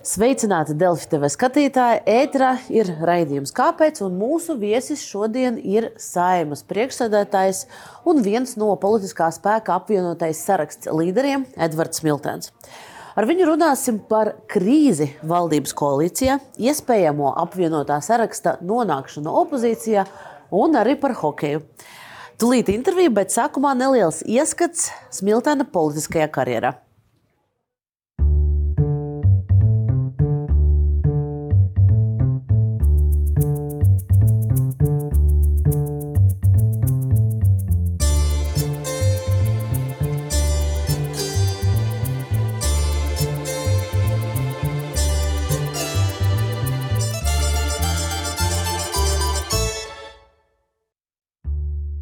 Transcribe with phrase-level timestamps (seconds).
[0.00, 1.98] Sveicināti Delfi TV skatītāji!
[2.08, 3.98] Ēterā ir raidījums Kāpēc?
[4.06, 7.66] Un mūsu viesis šodien ir saimas priekšsēdētājs
[8.08, 12.48] un viens no politiskā spēka apvienotais saraksts līderiem Edvards Smiltens.
[13.12, 20.08] Ar viņu runāsim par krīzi valdības koalīcijā, iespējamo apvienotā saraksta nonākšanu opozīcijā
[20.56, 21.66] un arī par hokeju.
[22.40, 26.78] Tūlīt intervija, bet sākumā neliels ieskats Smiltena politiskajā karjerā.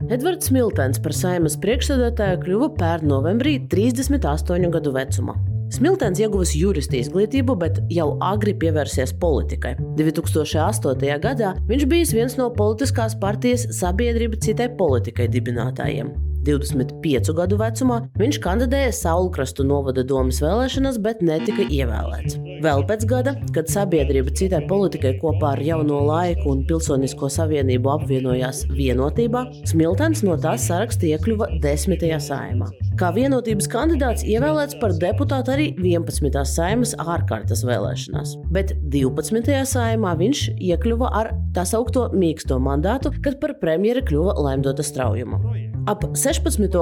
[0.08, 5.34] Edvards Smiltens par saimas priekšsēdētāju kļuva pērn novembrī 38 gadu vecumā.
[5.74, 9.74] Smiltens ieguvis jurista izglītību, bet jau agri pievērsies politikai.
[10.00, 11.12] 2008.
[11.26, 16.27] gadā viņš bija viens no politiskās partijas sabiedrība citai politikai dibinātājiem.
[16.48, 22.38] 25 gadu vecumā viņš kandidēja Saulkrastu novada domas vēlēšanās, bet netika ievēlēts.
[22.64, 28.64] Vēl pēc gada, kad sabiedrība citai politikai kopā ar jauno laiku un Pilsonisko savienību apvienojās
[28.72, 32.70] vienotībā, Smiltens no tās saraksta iekļuva desmitajā saimā.
[32.98, 36.40] Kā vienotības kandidāts ievēlēts par deputātu arī 11.
[36.50, 39.54] saimas ārkārtas vēlēšanās, bet 12.
[39.70, 45.40] saimā viņš iekļuva ar tā saucamo mīksto mandātu, kad par premjera kļuva Laimdota Straujuma.
[45.88, 46.37] Ap 16.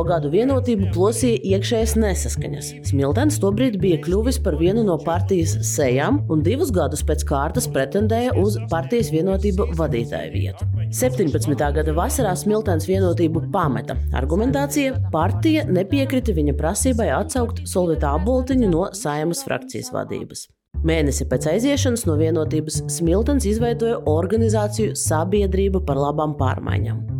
[0.06, 2.70] Gadu vienotību plosīja iekšējas nesaskaņas.
[2.88, 8.34] Smiltens tobrīd bija kļuvis par vienu no partijas sejām un divus gadus pēc kārtas pretendēja
[8.36, 10.64] uz partijas vienotību vadītāju vietu.
[10.90, 11.56] 17.
[11.74, 13.96] gada vasarā Smiltens vienotību pameta.
[14.12, 20.48] Argumentācija- partija nepiekrita viņa prasībai atsaukt Solvita Aboltiņu no saimas frakcijas vadības.
[20.84, 27.16] Mēnesi pēc aiziešanas no vienotības Smiltens izveidoja organizāciju Sabiedrība par labām pārmaiņām.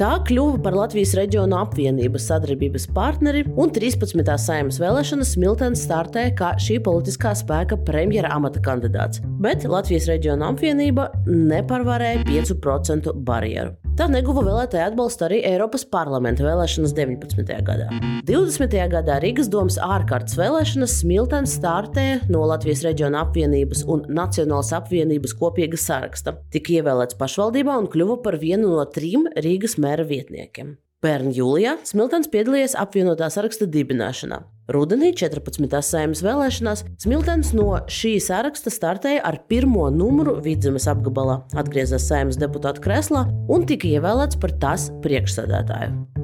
[0.00, 4.22] Tā kļuva par Latvijas reģionu apvienības sadarbības partneri, un 13.
[4.40, 11.10] saimnes vēlēšanas Smiltens startēja kā šī politiskā spēka premjera amata kandidāts, bet Latvijas reģiona apvienība
[11.28, 13.76] neparvarēja 5% barjeru.
[14.00, 17.50] Tā neguva vēlētāju atbalstu arī Eiropas parlamenta vēlēšanas 19.
[17.66, 17.90] gadā.
[18.24, 18.76] 20.
[18.94, 25.76] gadā Rīgas domas ārkārtas vēlēšanas Smiltens startēja no Latvijas reģiona apvienības un Nacionālas apvienības kopīga
[25.76, 26.38] saraksta.
[26.48, 30.78] Tika ievēlēts pašvaldībā un kļuva par vienu no trim Rīgas mēra vietniekiem.
[31.00, 34.42] Pērn jūlijā Smiltens piedalījies apvienotā saraksta dibināšanā.
[34.76, 35.80] Rudenī 14.
[35.80, 42.84] saimnes vēlēšanās Smiltens no šī saraksta startēja ar pirmo numuru Vidzemes apgabalā, atgriezās saimnes deputāta
[42.84, 46.19] krēslā un tika ievēlēts par tās priekšsēdētāju.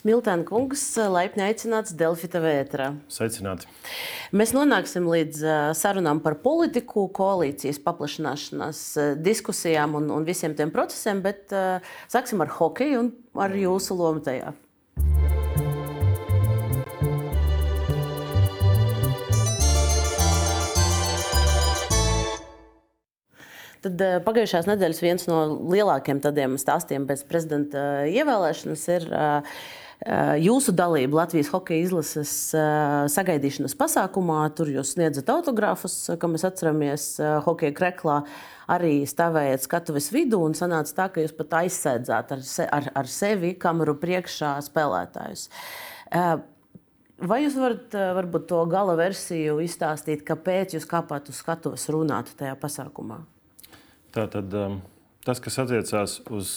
[0.00, 0.80] Smiltēna kungs,
[1.12, 2.86] laipni aicināts Delfita vētrā.
[3.12, 3.66] Sveicināti.
[4.32, 5.42] Mēs nonāksim līdz
[5.76, 8.80] sarunām par politiku, koalīcijas paplašināšanās
[9.20, 13.10] diskusijām un, un visiem tiem procesiem, bet uh, sāksim ar hokeju un
[13.44, 14.54] ar jūsu lomu tajā.
[23.84, 29.06] Tad pagājušās nedēļas viens no lielākajiem tādiem stāstiem pēc prezidenta ievēlēšanas ir
[30.40, 32.32] jūsu dalība Latvijas hokeja izlases
[33.12, 34.38] sagaidīšanas pasākumā.
[34.56, 37.08] Tur jūs sniedzat autogrāfus, kā mēs atceramies,
[37.44, 38.20] hokeja kreklā.
[38.70, 43.10] Arī stāvējat skatuves vidū un sanāca tā, ka jūs pat aizsēdzāt ar, se, ar, ar
[43.10, 45.50] sevi kameru priekšā spēlētājus.
[47.20, 52.54] Vai jūs varat varbūt to gala versiju izstāstīt, kāpēc jūs kāpāt uz skatuves runāt tajā
[52.56, 53.20] pasākumā?
[54.16, 54.80] Tātad um,
[55.26, 56.54] tas, kas attiecās uz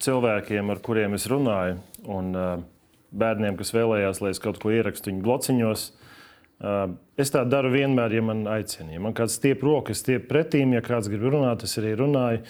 [0.00, 1.76] cilvēkiem, ar kuriem es runāju,
[2.08, 2.64] un uh,
[3.10, 8.14] bērniem, kas vēlējās, lai es kaut ko ierakstu viņu blociņos, uh, es tā daru vienmēr,
[8.18, 8.92] ja man aicina.
[8.94, 12.44] Ja man kāds stiep rokas, stiep pretīm, ja kāds grib runāt, es arī runāju.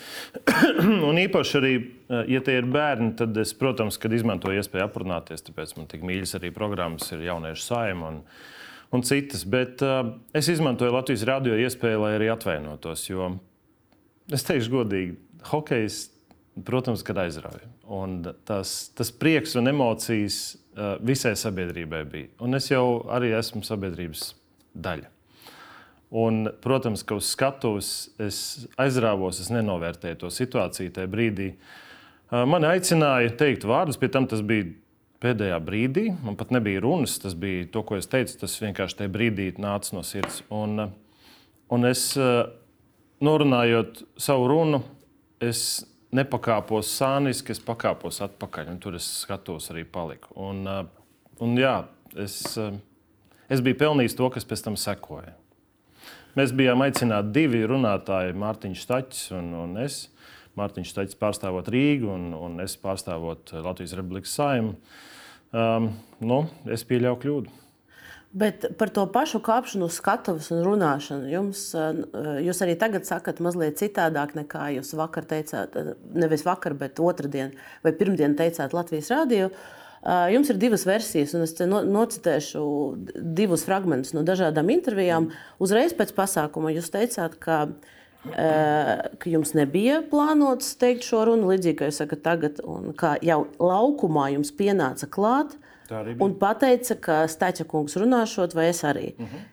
[1.08, 5.44] un īpaši arī, uh, ja tie ir bērni, tad es, protams, kad izmantoju iespēju aprunāties,
[5.48, 8.14] tāpēc man tik mīļas arī programmas ir jauniešu saima.
[8.14, 8.22] Un,
[8.96, 13.08] un citas, bet uh, es izmantoju Latvijas radio iespēju, lai arī atvainotos.
[13.10, 13.36] Jo
[14.28, 15.14] Es teikšu godīgi,
[15.48, 16.02] hokejs,
[16.68, 17.64] protams, kad aizrauja.
[17.88, 22.28] Un tas, tas prieks un emocijas uh, visai sabiedrībai bija.
[22.44, 24.34] Un es jau arī esmu sabiedrības
[24.76, 25.08] daļa.
[26.20, 27.88] Un, protams, ka uz skatuves
[28.20, 28.40] es
[28.80, 31.48] aizrāvos, es nenovērtēju to situāciju tajā brīdī.
[32.28, 34.68] Uh, mani aicināja teikt vārdus, pie tam tas bija
[35.24, 36.10] pēdējā brīdī.
[36.24, 38.36] Man pat nebija runas, tas bija to, ko es teicu.
[38.44, 40.42] Tas vienkārši tajā brīdī nāca no sirds.
[40.52, 41.24] Un, uh,
[41.72, 42.10] un es
[43.24, 44.82] norunājot savu runu,
[45.42, 48.74] es nepakāpos sāniski, es pakāpos atpakaļ.
[48.82, 50.32] Tur es skatos arī paliku.
[50.48, 50.84] Un, uh,
[51.44, 51.80] un jā,
[52.16, 52.76] es, uh,
[53.48, 55.32] Es biju pelnījis to, kas pēc tam sekoja.
[56.36, 60.02] Mēs bijām aicināti divi runātāji, Mārtiņš Stāčs un, un es.
[60.58, 64.74] Mārtiņš Stāčs pārstāvot Rīgu un, un es pārstāvot Latvijas Republikas saimu.
[65.48, 65.88] Um,
[66.20, 67.54] nu, es pieļauju kļūdu.
[68.32, 71.96] Bet par to pašu kāpšanu uz skatuves un runāšanu jums, uh,
[72.44, 77.54] jūs arī tagad sakat mazliet citādāk nekā jūs vakar teicāt, uh, nevis vakar, bet otrdien
[77.86, 79.48] vai pirmdien teicāt Latvijas rādio.
[79.98, 82.64] Uh, jums ir divas versijas, un es nocitēšu
[83.16, 85.30] divus fragmentus no dažādām intervijām.
[85.58, 87.64] Uzreiz pēc pasākuma jūs teicāt, ka
[88.28, 93.44] ka jums nebija plānots teikt šo runu, līdzīgi kā jūs sakat tagad, un kā jau
[93.62, 95.54] laukumā jums pienāca klāt
[96.20, 99.14] un pateica, ka Stača kungs runāšot, vai es arī.
[99.14, 99.36] Uh mhm.
[99.36, 99.46] -huh.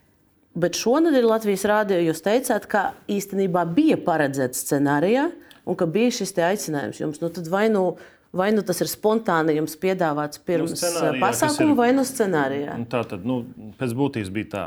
[0.56, 5.32] Bet šonadēļ Latvijas rādio jūs teicāt, ka īstenībā bija paredzēts scenārijā
[5.66, 7.20] un ka bija šis aicinājums jums.
[7.22, 7.98] Nu, vai, nu,
[8.32, 11.76] vai nu tas ir spontāni jums piedāvāts pirms nu, pasākuma, ir...
[11.76, 12.78] vai nu scenārijā?
[12.88, 13.46] Tā tad nu,
[13.80, 14.66] pēc būtības bija tā.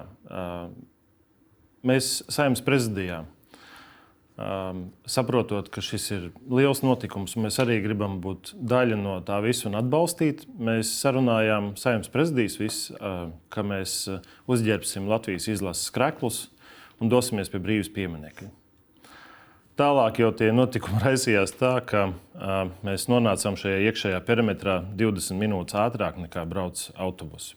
[1.82, 3.24] Mēs saimnes prezidijā
[4.38, 9.40] Um, saprotot, ka šis ir liels notikums, un mēs arī gribam būt daļa no tā
[9.42, 15.90] visa un atbalstīt, mēs sarunājām Saimnes prezidijas visu, uh, ka mēs uh, uzģērbsim Latvijas izlases
[15.90, 16.38] skreklus
[17.02, 18.52] un dosimies pie brīvības pieminiekļa.
[19.82, 25.80] Tālāk jau tie notikumi raisījās tā, ka uh, mēs nonācām šajā iekšējā perimetrā 20 minūtes
[25.82, 27.56] ātrāk nekā brauc autobusi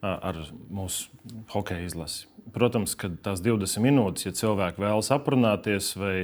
[0.00, 0.40] uh, ar
[0.72, 1.12] mūsu
[1.52, 2.29] hokeja izlasi.
[2.54, 6.14] Protams, ka tās 20 minūtes, ja cilvēki vēlas aprunāties, vai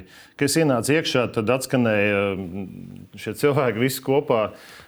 [0.40, 2.22] kas ienāca iekšā, tad atskanēja
[3.20, 4.42] šie cilvēki visi kopā.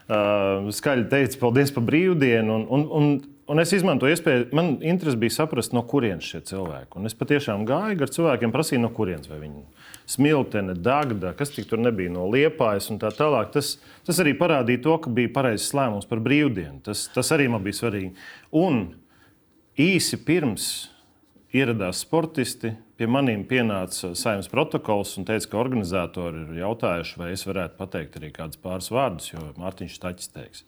[0.08, 2.56] Skaļi teica, paldies par brīvdienu.
[2.56, 3.10] Un, un, un,
[3.52, 6.98] un es izmantoju iespēju, man interesi bija saprast, no kurienes šie cilvēki.
[6.98, 9.64] Un es patiešām gāju ar cilvēkiem, prasīju, no kurienes viņi.
[10.08, 13.52] Smiltene, Dagda, kas tur nebija no liepājas un tā tālāk.
[13.54, 13.76] Tas,
[14.08, 16.80] tas arī parādīja to, ka bija pareizs lēmums par brīvdienu.
[16.88, 18.14] Tas, tas arī man bija svarīgi.
[18.56, 18.86] Un
[19.78, 20.88] īsi pirms
[21.54, 22.74] ieradās sportisti.
[22.98, 28.18] Pie maniem pienāca saimnes protokols un teica, ka organizatori ir jautājuši, vai es varētu pateikt
[28.18, 30.64] arī kādus pāris vārdus, jo Mārtiņš Taķis teiks.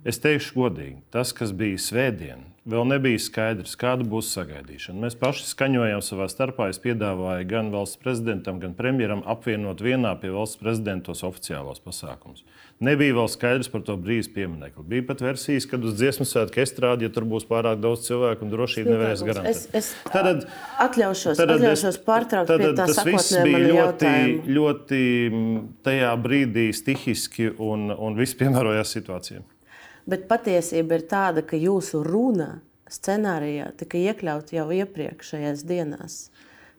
[0.00, 4.96] Es teikšu godīgi, tas, kas bija svētdien, vēl nebija skaidrs, kāda būs sagaidīšana.
[5.04, 6.70] Mēs paši skaņojām savā starpā.
[6.72, 12.46] Es piedāvāju gan valsts prezidentam, gan premjeram apvienot vienā pie valsts prezidenta tos oficiālos pasākumus.
[12.80, 14.82] Nebija vēl skaidrs par to brīvības pieminiektu.
[14.88, 18.52] Bija pat versijas, kad uz dziesmu svētku estrādi, ja tur būs pārāk daudz cilvēku un
[18.54, 19.66] drošība nevarēs garantēt.
[19.76, 20.46] Es, es tad,
[20.80, 24.14] atļaušos, tad, atļaušos pārtraukt tad, tā tas viss bija ļoti,
[24.56, 25.02] ļoti
[25.84, 29.44] tajā brīdī stihiski un, un viss piemērojās situācijai.
[30.08, 36.22] Bet patiesība ir tāda, ka jūsu runa scenārijā tika iekļauta jau iepriekšējās dienās.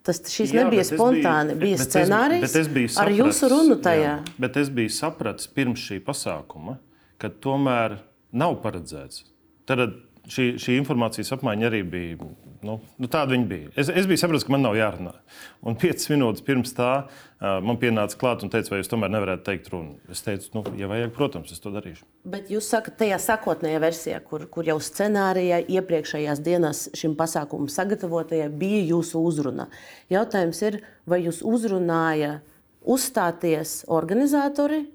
[0.01, 3.50] Tas šis jā, nebija spontāni, biju, bija bet, scenārijs es, bet es sapratis, ar jūsu
[3.51, 4.15] runu tajā.
[4.18, 6.80] Jā, bet es biju sapratis pirms šī pasākuma,
[7.21, 8.00] ka tomēr
[8.33, 9.27] nav paredzēts.
[9.69, 9.83] Tad
[10.25, 12.31] šī, šī informācijas apmaiņa arī bija.
[12.62, 13.69] Nu, nu, tāda viņa bija.
[13.80, 15.16] Es, es biju sapratis, ka man nav jārunā.
[15.66, 19.46] Un piecas minūtes pirms tā uh, man pienāca klāt un teica, vai jūs tomēr nevarētu
[19.48, 19.98] teikt runu.
[20.13, 22.06] Es teicu, nu, ja vajag, protams, es to darīšu.
[22.30, 28.52] Bet jūs sakat, tajā sākotnējā versijā, kur, kur jau scenārijā iepriekšējās dienās šim pasākumam sagatavotajai
[28.62, 29.68] bija jūsu uzruna.
[30.13, 32.40] Jautājums ir, vai jūs uzrunāja
[32.81, 34.86] uzstāties organizatori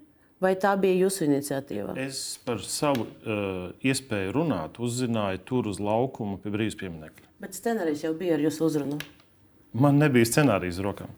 [0.42, 1.94] Vai tā bija jūsu iniciatīva?
[2.00, 7.30] Es par savu uh, iespēju runāt, uzzināju tur uz laukuma pie brīvības pieminiekļa.
[7.40, 8.98] Bet scenārijs jau bija ar jūsu uzrunu.
[9.76, 11.08] Man nebija scenārijs rokām.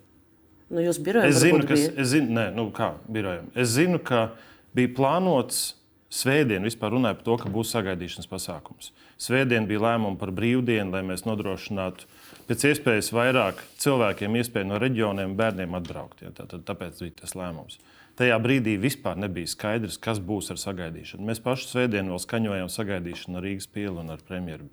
[0.69, 3.50] Nu, jūs birojā es zinu, ka, es zinu, nē, nu, kā birojam.
[3.59, 4.28] Es zinu, ka
[4.76, 5.78] bija plānots
[6.09, 8.95] Svētdien vispār runāja par to, ka būs sagaidīšanas pasākums.
[9.21, 12.07] Svētdien bija lēmumi par brīvdienu, lai mēs nodrošinātu
[12.49, 16.23] pēc iespējas vairāk cilvēkiem iespēju no reģioniem bērniem atbraukt.
[16.25, 17.76] Ja, tā, tā, tāpēc bija tas lēmums.
[18.18, 21.22] Tajā brīdī vispār nebija skaidrs, kas būs ar sagaidīšanu.
[21.28, 24.66] Mēs paši svētdien vēl skaņojām sagaidīšanu ar Rīgas pielu un ar premjeru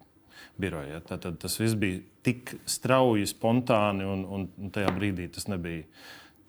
[0.58, 0.96] biroju.
[0.96, 1.02] Ja?
[1.06, 5.86] Tad tas viss bija tik strauji, spontāni, un, un tajā brīdī tas nebija.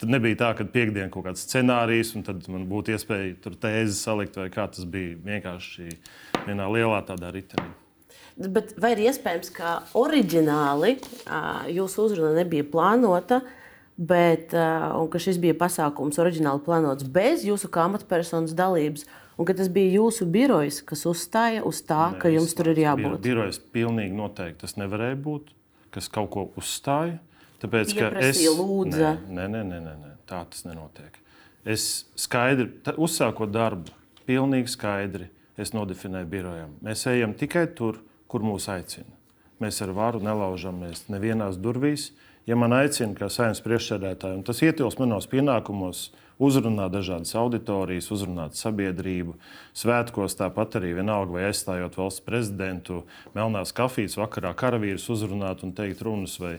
[0.00, 3.96] Tad nebija tā, ka piekdienā kaut kāds scenārijs, un tad man būtu iespēja tur tēzi
[3.96, 5.90] salikt, vai kā tas bija vienkārši
[6.48, 7.68] vienā lielā tādā ritenī.
[8.36, 10.96] Bet vai ir iespējams, ka oriģināli
[11.76, 13.40] jūsu uzruna nebija plānota?
[13.44, 13.62] Uh,
[13.96, 19.06] bet uh, ka šis bija pasākums oriģināli plānots bez jūsu kā amatpersonas dalības.
[19.36, 22.80] Un ka tas bija jūsu birojs, kas uzstāja uz tā, Nē, ka jums tur ir
[22.80, 23.18] jābūt.
[23.24, 25.50] Birojs pilnīgi noteikti tas nevarēja būt,
[25.92, 27.18] kas kaut ko uzstāja.
[27.60, 31.20] Tāpēc, ka es lūdzu, nē, nē, nē, nē, nē, tā tas nenotiek.
[31.68, 33.92] Es skaidri, uzsākot darbu,
[34.28, 35.28] pilnīgi skaidri
[35.60, 36.74] es nodefinēju birojam.
[36.84, 39.08] Mēs ejam tikai tur, kur mūs aicina.
[39.62, 42.10] Mēs ar varu nelaužamies nevienās durvīs.
[42.46, 48.58] Ja man aicina, kā saimnes priekšsēdētāju, un tas ietilpst manos pienākumos, uzrunāt dažādas auditorijas, uzrunāt
[48.58, 49.36] sabiedrību.
[49.76, 53.02] Svētkos tāpat arī vienalga, vai aizstājot valsts prezidentu,
[53.34, 56.58] melnās kafijas vakarā karavīrus uzrunāt un teikt runas vai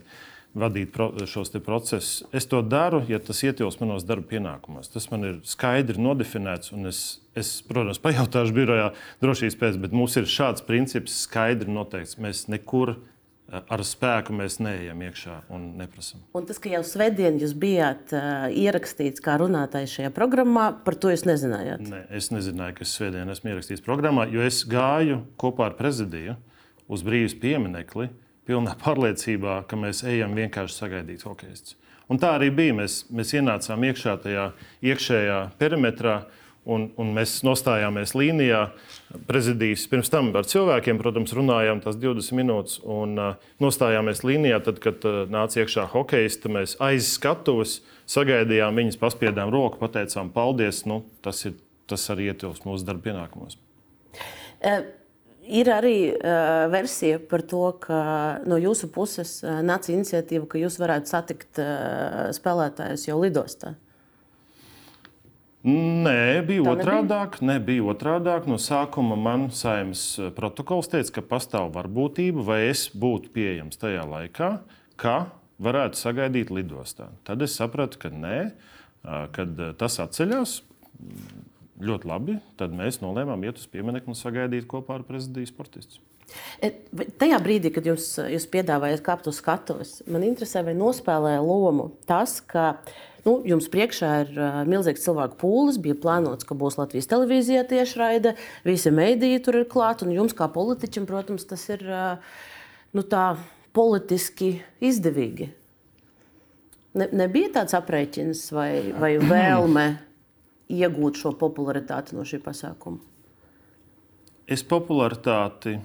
[0.57, 2.23] vadīt pro, šos procesus.
[2.33, 4.89] Es to daru, ja tas ietilpst manos darba pienākumos.
[4.91, 8.89] Tas man ir skaidri nodefinēts, un es, es protams, pajautāšu birojā
[9.21, 12.17] drošības pēc, bet mums ir šāds princips skaidri noteikts.
[12.19, 12.97] Mēs nekur
[13.47, 16.21] ar spēku mēs neejam iekšā un neprasām.
[16.35, 21.13] Un tas, ka jau svētdien jūs bijāt uh, ierakstīts kā runātājs šajā programmā, par to
[21.13, 21.85] jūs nezinājāt?
[21.87, 26.37] Nē, es nezināju, ka es svētdien esmu ierakstīts programmā, jo es gāju kopā ar prezidiju
[26.91, 28.09] uz brīvības pieminekli,
[28.47, 31.77] pilnā pārliecībā, ka mēs ejam vienkārši sagaidīt hokeistus.
[32.07, 32.75] Un tā arī bija.
[32.77, 34.51] Mēs, mēs ienācām iekšā tajā
[34.85, 36.21] iekšējā perimetrā.
[36.67, 38.65] Un, un mēs nostājāmies līnijā.
[39.27, 42.81] Prezidijas pirms tam ar cilvēkiem, protams, runājām tās 20 minūtes.
[42.83, 46.51] Un uh, nostājāmies līnijā, tad, kad uh, nāca iekšā hokeja.
[46.51, 50.83] Mēs aiz skatuves sagaidījām viņas, paspiedām roku, pateicām paldies.
[50.89, 51.55] Nu, tas, ir,
[51.87, 53.59] tas arī ietilpst mūsu darba pienākumos.
[54.59, 54.87] Uh.
[55.47, 57.97] Ir arī uh, versija par to, ka
[58.51, 63.71] no jūsu puses uh, nāca iniciatīva, ka jūs varētu satikt uh, spēlētājus jau lidostā.
[65.67, 67.41] Nē, bija otrādāk.
[67.41, 67.51] Nebija?
[67.51, 68.45] nebija otrādāk.
[68.47, 74.05] No sākuma man saimnes eh, protokols teica, ka pastāv varbūtība, vai es būtu pieejams tajā
[74.07, 74.51] laikā,
[74.99, 75.17] ka
[75.63, 77.09] varētu sagaidīt lidostā.
[77.27, 78.37] Tad es sapratu, ka nē,
[79.35, 80.59] kad tas atceļas.
[81.77, 82.37] Ļoti labi.
[82.57, 86.01] Tad mēs nolēmām iet uz pieminiektu un sagaidīt kopā ar prezidiju sportistus.
[87.21, 92.39] Tajā brīdī, kad jūs, jūs piedāvājat kāpt uz skatuves, man interesē, vai nospēlēja lomu tas,
[92.43, 92.73] ka
[93.27, 94.37] Nu, jums priekšā ir
[94.71, 95.75] milzīgs cilvēku pūlis.
[95.83, 100.05] Bija plānots, ka būs Latvijas televīzija tiešraide, visi mēdīji tur ir klāt.
[100.05, 101.83] Un jums, kā politiķim, protams, tas ir
[102.95, 103.25] nu, tā,
[103.75, 105.49] politiski izdevīgi.
[106.97, 109.85] Ne, nebija tāds aprēķins vai, vai vēlme
[110.71, 113.03] iegūt šo popularitāti no šī pasākuma?
[114.47, 115.75] Es popularitāti,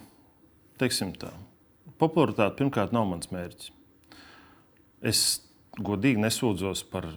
[0.83, 1.31] teiksim tā,
[2.03, 3.73] popularitāte pirmkārt nav mans mērķis.
[5.03, 5.23] Es
[5.81, 7.09] godīgi nesūdzos par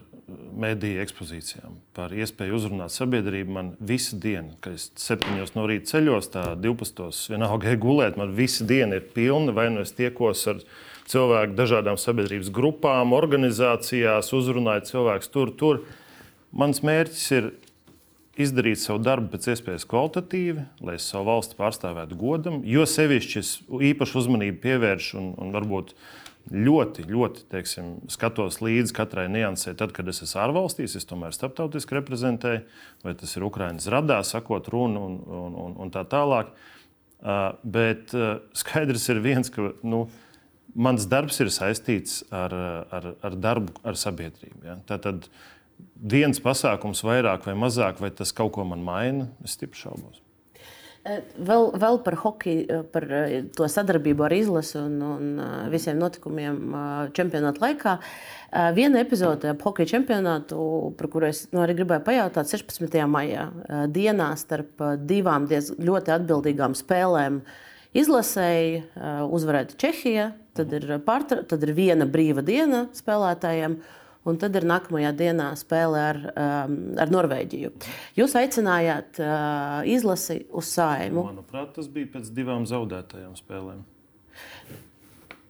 [0.57, 3.53] mediju ekspozīcijām, par iespēju uzrunāt sabiedrību.
[3.57, 7.11] Man visu dienu, kad es septiņos no rīta ceļos, tā 12.
[7.33, 9.53] vienalga gāju gulēt, man visu dienu ir pilna.
[9.55, 10.63] Vai nu es tiekos ar
[11.11, 15.83] cilvēku dažādām sabiedrības grupām, organizācijās, uzrunāju cilvēkus tur, tur.
[16.55, 17.51] Mans mērķis ir
[18.41, 23.55] izdarīt savu darbu pēc iespējas kvalitatīvi, lai es savu valsti pārstāvētu godam, jo sevišķi es
[23.91, 25.95] īpašu uzmanību pievēršu un, un varbūt
[26.51, 29.73] ļoti, ļoti teiksim, skatos līdzi katrai niansē.
[29.79, 32.61] Tad, kad es esmu ārvalstīs, es tomēr starptautiski reprezentēju,
[33.05, 36.53] vai tas ir Ukraiņas radā, sakot runu un, un, un, un tā tālāk.
[37.25, 40.03] Uh, bet uh, skaidrs ir viens, ka nu,
[40.75, 42.53] mans darbs ir saistīts ar,
[42.93, 44.61] ar, ar darbu ar sabiedrību.
[44.67, 44.75] Ja?
[44.85, 45.29] Tātad
[45.95, 50.21] viens pasākums vairāk vai mazāk, vai tas kaut ko man maina, es stipri šaubos.
[51.05, 53.03] Vēl, vēl par hokeju, par
[53.53, 56.57] to sadarbību ar izlasi un, un visiem notikumiem
[57.13, 57.93] čempionāta laikā.
[58.73, 60.57] Viena epizode ap hokeja čempionātu,
[60.97, 62.97] par kuru es nu, arī gribēju pajautāt, 16.
[63.11, 63.45] maijā,
[63.93, 67.43] dienā starp divām ļoti atbildīgām spēlēm.
[67.95, 68.81] Izlasēji
[69.29, 73.77] uzvarēta Čehija, tad ir, pārtra, tad ir viena brīva diena spēlētājiem.
[74.25, 77.69] Un tad ir nākamajā dienā spēle ar, um, ar Norvēģiju.
[78.17, 81.27] Jūs aicinājāt uh, izlasi uz saimu.
[81.29, 83.83] Manuprāt, tas bija pēc divām zaudētajām spēlēm.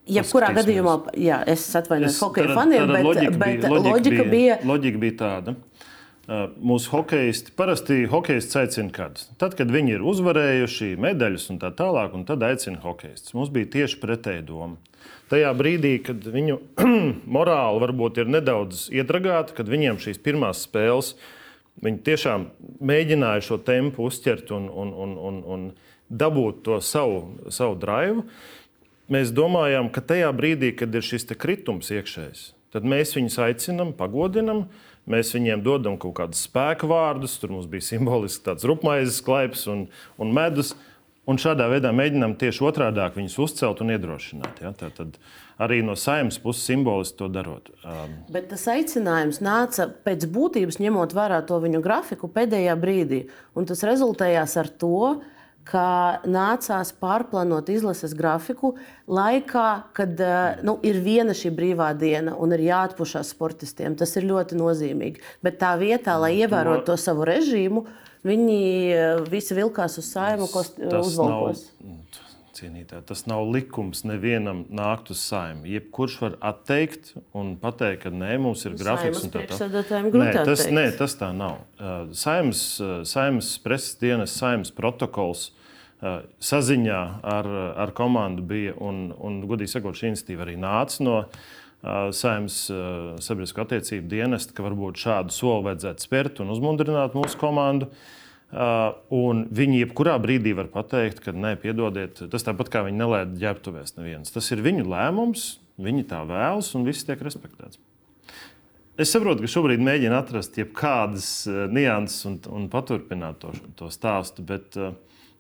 [0.05, 5.15] Jebkurā gadījumā, jā, es atvainojos hokeja faniem, bet, loģika bet bija, loģika bija, loģika bija
[5.23, 5.55] tāda.
[6.25, 9.21] Uh, mūsu hokeisti parasti hokeists aicina kad?
[9.41, 13.33] Tad, kad viņi ir uzvarējuši medaļas un tā tālāk, un tad aicina hokeists.
[13.37, 14.94] Mums bija tieši pretēji doma
[15.31, 16.59] tajā brīdī, kad viņu
[17.37, 21.13] morāli varbūt ir nedaudz iedragāta, kad viņiem šīs pirmās spēles,
[21.83, 22.49] viņi tiešām
[22.85, 25.65] mēģināja šo tempu uzķert un, un, un, un, un
[26.09, 28.25] dabūt to savu, savu drive.
[29.11, 34.65] Mēs domājām, ka tajā brīdī, kad ir šis kritums iekšējs, tad mēs viņus aicinām, pagodinām,
[35.09, 37.37] mēs viņiem dodam kaut kādus spēku vārdus.
[37.41, 39.85] Tur mums bija simboliski tāds rupmaizes klaips un,
[40.17, 40.73] un medus.
[41.25, 44.59] Un šādā veidā mēģinām tieši otrādi viņus uzcelt un iedrošināt.
[44.61, 44.71] Ja?
[44.77, 45.17] Tad
[45.61, 47.71] arī no saimnes puses simboliski to darot.
[47.81, 48.19] Um.
[48.33, 53.23] Bet tas aicinājums nāca pēc būtības, ņemot vērā to viņu grafiku pēdējā brīdī.
[53.57, 55.01] Un tas rezultējās ar to,
[55.65, 58.75] ka nācās pārplānot izlases grafiku
[59.09, 63.97] laikā, kad uh, nu, ir viena šī brīvā diena un ir jāatpūšas sportistiem.
[63.97, 65.23] Tas ir ļoti nozīmīgi.
[65.45, 67.87] Bet tā vietā, lai ievērotu to savu režīmu,
[68.25, 70.63] Viņi eh, visi vilkās uz saimu, ko
[71.01, 71.67] uzvalkos.
[71.83, 72.23] Nav,
[72.55, 73.01] cienītā.
[73.05, 75.67] Tas nav likums nevienam nākt uz saimnu.
[75.75, 79.25] Jebkurš var atteikt un pateikt, ka nē, mums ir grafiks.
[79.27, 81.65] Nē, tas, nē, tas tā nav.
[82.15, 82.63] Saimnes,
[83.11, 85.49] saimnes preses dienas, saimnes protokols
[86.43, 87.47] saziņā ar,
[87.81, 91.15] ar komandu bija, un, un godīgi sakot, šī iniciatīva arī nāca no
[91.83, 92.59] Saimnes
[93.21, 97.91] sabiedrisko attiecību dienesta, ka varbūt šādu soli vajadzētu spērt un uzmundrināt mūsu komandu.
[99.13, 103.97] Un viņi jebkurā brīdī var pateikt, ka nē, piedodiet, tas tāpat kā viņi nelēda ģērbtuvēs
[103.99, 104.31] neviens.
[104.33, 105.49] Tas ir viņu lēmums,
[105.81, 107.81] viņi tā vēlas un viss tiek respektēts.
[108.95, 111.27] Es saprotu, ka šobrīd mēģina atrast jebkādas
[111.67, 114.77] nianses un, un paturpināt to, to stāstu, bet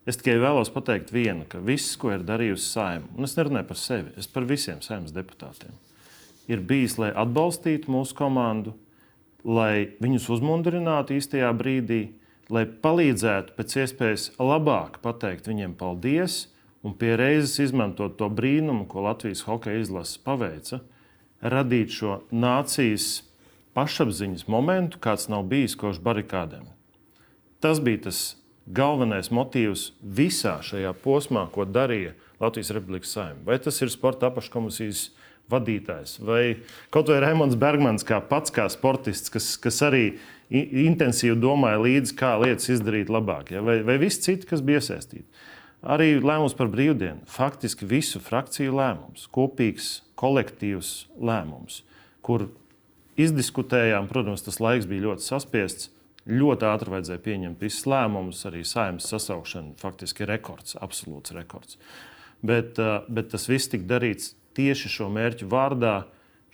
[0.03, 3.79] es tikai vēlos pateikt vienu, ka viss, ko ir darījusi saima, un es nerunāju par
[3.79, 5.71] sevi, es par visiem saimnes deputātiem,
[6.51, 8.75] ir bijis, lai atbalstītu mūsu komandu,
[9.45, 12.01] lai viņus uzmundrinātu īstajā brīdī,
[12.49, 16.45] lai palīdzētu pēc iespējas labāk pateikt viņiem paldies
[16.85, 20.83] un pie reizes izmantot to brīnumu, ko Latvijas hokeja izlase paveica,
[21.41, 23.23] radīt šo nācijas
[23.75, 26.69] pašapziņas momentu, kāds nav bijis kopš barikādēm.
[27.59, 28.19] Tas bija tas
[28.65, 33.45] galvenais motīvs visā šajā posmā, ko darīja Latvijas Republikas saimta.
[33.47, 35.09] Vai tas ir sporta apakškomisijas
[35.51, 36.57] vadītājs, vai
[36.93, 40.05] kaut vai Raimons Bergmans, kā pats kā sportists, kas, kas arī
[40.49, 43.63] intensīvi domāja līdzi, kā lietas izdarīt labāk, ja?
[43.65, 45.25] vai, vai visi citi, kas bija iesaistīti.
[45.85, 51.83] Arī lēmums par brīvdienu, faktiski visu frakciju lēmums, kopīgs, kolektīvs lēmums,
[52.25, 52.47] kur
[53.21, 55.91] izdiskutējām, protams, tas laiks bija ļoti saspiests.
[56.25, 61.77] Ļoti ātri vajadzēja pieņemt visus lēmumus, arī saimnes sasaukšana, faktiski rekords, absolūts rekords.
[62.41, 62.81] Bet,
[63.13, 66.05] bet tas viss tika darīts tieši šo mērķu vārdā,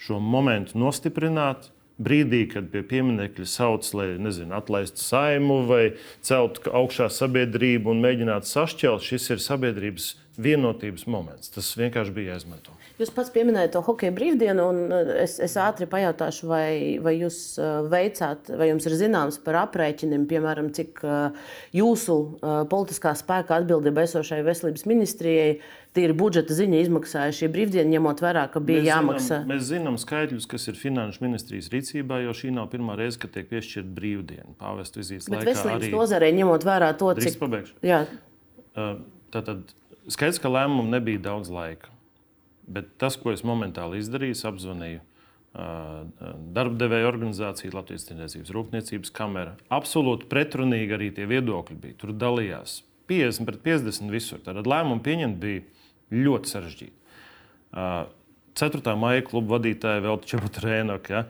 [0.02, 1.70] šo momentu nostiprināt.
[2.02, 5.84] Brīdī, kad pie pieminiekļa sauc, lai nezinu, atlaistu saimu vai
[6.26, 10.08] celtu augšā sabiedrību un mēģinātu sašķelt, šis ir sabiedrības
[10.42, 11.52] vienotības moments.
[11.54, 12.76] Tas vienkārši bija jāizmanto.
[13.02, 16.72] Jūs pats pieminējāt to hokeja brīvdienu, un uh, es, es ātri pajautāšu, vai,
[17.02, 22.18] vai jūs uh, veicāt, vai jums ir zināms par aprēķiniem, piemēram, cik uh, jūsu
[22.72, 25.56] politiskā spēka atbildība esošai veselības ministrijai
[25.96, 29.42] tīri budžeta ziņa izmaksāja šī brīvdiena, ņemot vērā, ka bija mēs jāmaksā.
[29.42, 33.34] Zinām, mēs zinām skaitļus, kas ir finanšu ministrijas rīcībā, jo šī nav pirmā reize, kad
[33.36, 34.56] tiek piešķirta brīvdiena.
[34.62, 35.44] Pāvestu vizītes laikā.
[35.44, 37.38] Bet veselības nozarē, ņemot vērā to, cik.
[37.42, 37.76] Pabeigšu.
[37.84, 38.06] Jā.
[39.36, 39.76] Tātad
[40.14, 41.92] skaidrs, ka lēmumu nebija daudz laika.
[42.72, 45.02] Bet tas, ko es momentāli izdarīju, es apzvanīju
[45.52, 49.58] darbdevēja organizācija, Latvijas Tirdzniecības Rūpniecības kamera.
[49.74, 51.98] Absolūti pretrunīgi arī tie viedokļi bija.
[52.00, 52.78] Tur dalījās
[53.12, 54.40] 50 pret 50 visur.
[54.46, 55.66] Tad lēmumu pieņemt bija
[56.16, 56.96] ļoti sarežģīti.
[58.62, 58.96] 4.
[59.00, 61.12] maija kluba vadītāja vēl Čebutrēnoka.
[61.12, 61.26] Ja?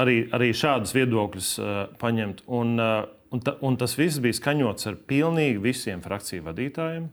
[0.00, 2.44] Arī, arī šādus viedokļus uh, paņemt.
[2.46, 7.08] Un, uh, un, ta, un tas viss bija skaņots ar pilnīgi visiem frakciju vadītājiem,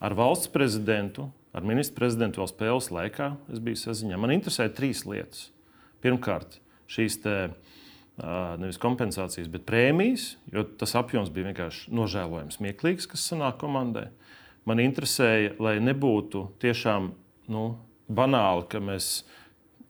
[0.00, 4.18] ar valsts prezidentu, ar ministru prezidentu vēl spēles laikā es biju saziņā.
[4.20, 5.50] Man interesē trīs lietas.
[6.00, 6.58] Pirmkārt,
[6.90, 7.34] šīs te,
[8.60, 14.08] nevis kompensācijas, bet prēmijas, jo tas apjoms bija vienkārši nožēlojams, smieklīgs, kas sanāk komandai.
[14.68, 17.12] Man interesēja, lai nebūtu tiešām
[17.52, 17.64] nu,
[18.10, 19.22] banāli, ka mēs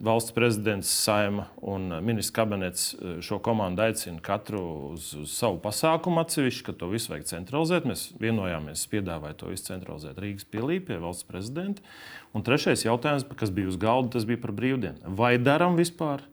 [0.00, 6.22] valsts prezidents, saima un ministrs kabinets eh, šo komandu aicina katru uz, uz savu pasākumu
[6.24, 7.88] atsevišķi, ka to visu vajag centralizēt.
[7.88, 11.84] Mēs vienojāmies, piedāvājot to visu centralizēt Rīgas pilī pie valsts prezidenta.
[12.32, 15.14] Un trešais jautājums, kas bija uz galda, tas bija par brīvdienu.
[15.20, 16.24] Vai darām vispār?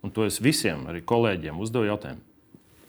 [0.00, 2.24] Un to es visiem, arī kolēģiem, uzdevu jautājumu.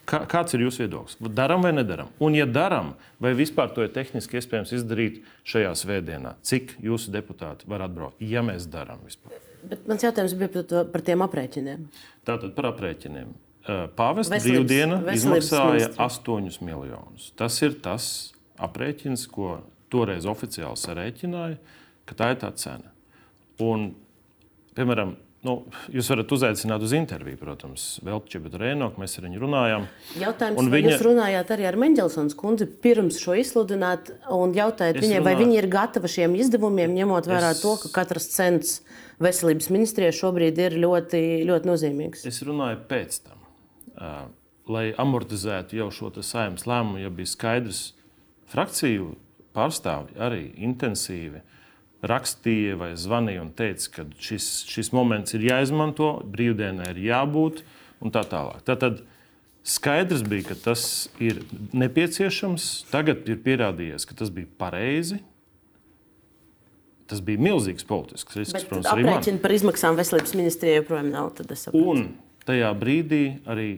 [0.08, 1.20] Kā, kāds ir jūsu viedoklis?
[1.36, 2.10] Darām vai nedarām?
[2.24, 6.36] Un, ja darām, vai vispār to ir tehniski iespējams izdarīt šajā svētdienā?
[6.48, 9.51] Cik jūsu deputāti var atbraukt, ja mēs darām vispār?
[9.70, 11.88] Bet mans jautājums bija par, to, par tiem aprēķiniem.
[12.28, 13.34] Tātad par aprēķiniem.
[13.98, 17.30] Pāvesta brīvdiena izmaksāja 8 miljonus.
[17.38, 18.06] Tas ir tas
[18.62, 19.60] aprēķins, ko
[19.94, 21.60] toreiz oficiāli sarēķināja,
[22.10, 22.90] ka tā ir tā cena.
[23.62, 23.92] Un,
[24.78, 25.56] piemēram, Nu,
[25.90, 29.88] jūs varat uzaicināt uz interviju, protams, Veltčiju, bet Rēnoku mēs ar viņu runājām.
[30.22, 30.92] Jautājums, vai viņa...
[30.92, 35.26] jūs runājāt arī ar Mendelsons kundzi pirms šo izsludināt un jautājāt es viņai, runāju...
[35.26, 37.64] vai viņa ir gatava šiem izdevumiem, ņemot vērā es...
[37.66, 38.76] to, ka katrs cents
[39.24, 42.26] veselības ministrijai šobrīd ir ļoti, ļoti nozīmīgs?
[42.30, 43.42] Es runāju pēc tam,
[44.72, 47.92] lai amortizētu jau šo saimnes lēmumu, ja bija skaidrs,
[48.52, 49.14] frakciju
[49.56, 51.42] pārstāvji arī intensīvi
[52.08, 57.62] rakstīja vai zvanīja un teica, ka šis, šis moments ir jāizmanto, brīvdienai ir jābūt
[58.02, 58.64] un tā tālāk.
[58.66, 59.04] Tātad
[59.68, 60.84] skaidrs bija, ka tas
[61.22, 61.44] ir
[61.78, 62.70] nepieciešams.
[62.92, 65.22] Tagad ir pierādījies, ka tas bija pareizi.
[67.12, 68.66] Tas bija milzīgs politisks risks.
[68.70, 71.34] Protams, arī aprēķini par izmaksām veselības ministrijai joprojām nav.
[71.76, 72.06] Un
[72.48, 73.70] tajā brīdī arī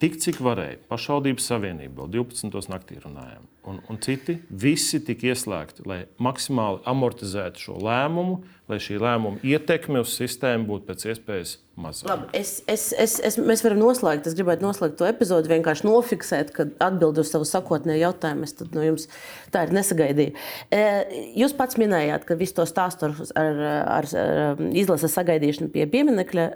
[0.00, 2.72] tik, cik varēja, pašvaldības savienība vēl 12.
[2.72, 3.44] naktī runājām.
[3.66, 8.38] Un, un citi, visi tika ieslēgti, lai maksimāli amortizētu šo lēmumu,
[8.70, 12.12] lai šī lēmuma ietekme uz sistēmu būtu pēc iespējas mazāka.
[12.12, 16.52] Labi, es, es, es, es, mēs varam noslēgt, es gribētu noslēgt to epizodi, vienkārši nofiksēt,
[16.54, 18.46] kad atbild uz savu sakotnēju jautājumu.
[18.46, 19.08] Es no jums
[19.54, 20.36] tā ir nesagaidīju.
[20.74, 20.84] E,
[21.42, 23.64] jūs pats minējāt, ka visu to stāstu ar, ar,
[23.98, 26.48] ar, ar izlases sagaidīšanu pie pieminiekļa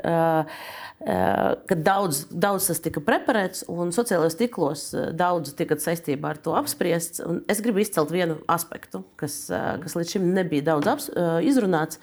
[1.00, 4.82] ka daudz, daudz tas tika preparēts, un sociālajos tīklos
[5.16, 6.99] daudz tika saistībā ar to apspriests.
[7.26, 11.08] Un es gribu izcelt vienu aspektu, kas, kas līdz šim nebija daudz aps,
[11.46, 12.00] izrunāts.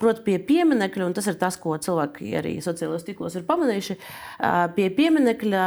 [0.00, 3.98] Proti, pie pieminiekļa, un tas ir tas, ko cilvēki arī sociālajos tīklos ir pamanījuši.
[4.76, 5.64] Pie pieminiekļa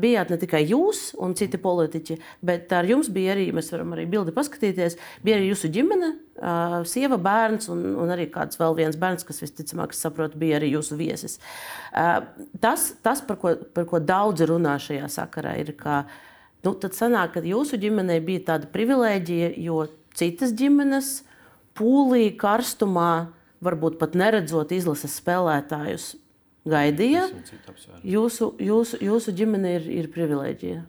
[0.00, 4.08] bijāt ne tikai jūs un citi politiķi, bet ar jums bija arī, mēs varam arī
[4.10, 8.98] bildi paskatīties, bija arī jūsu ģimene uh, sieva, bērns un, un arī kāds vēl viens
[9.00, 11.38] bērns, kas visticamāk, saprotu, bija arī jūsu viesis.
[11.92, 12.20] Uh,
[12.62, 16.04] tas, tas par, ko, par ko daudzi runā šajā sakarā, ir, ka
[16.66, 19.82] nu, tad sanāk, ka jūsu ģimenei bija tāda privilēģija, jo
[20.16, 21.10] citas ģimenes
[21.78, 23.30] pūlī, karstumā,
[23.64, 26.14] varbūt pat neredzot izlases spēlētājus,
[26.68, 27.28] gaidīja.
[28.04, 30.86] Jūsu, jūsu, jūsu ģimene ir, ir privilēģija.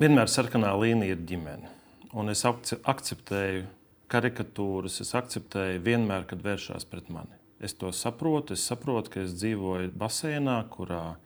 [0.00, 1.70] vienmēr sarkanā līnija ir ģimene.
[2.14, 3.64] Un es akceptēju
[4.12, 7.34] karikatūras, es akceptēju vienmēr, kad vēršās pret mani.
[7.64, 11.16] Es to saprotu, es saprotu, ka es dzīvoju basēnā, kurā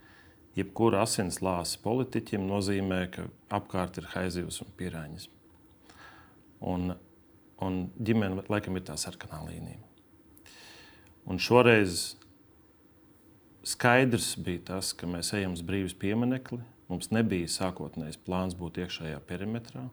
[0.59, 3.27] jebkura asins lāsa politiķim nozīmē, ka
[3.59, 5.29] apkārt ir haizivs un pīrāņas.
[6.69, 6.95] Un,
[7.63, 9.81] un ģimene laikam ir tā sarkanā līnija.
[11.29, 12.17] Un šoreiz
[13.69, 19.19] skaidrs bija tas, ka mēs ejam uz brīvības pieminekli, Mums nebija sākotnējs plāns būt iekšējā
[19.29, 19.85] perimetrā.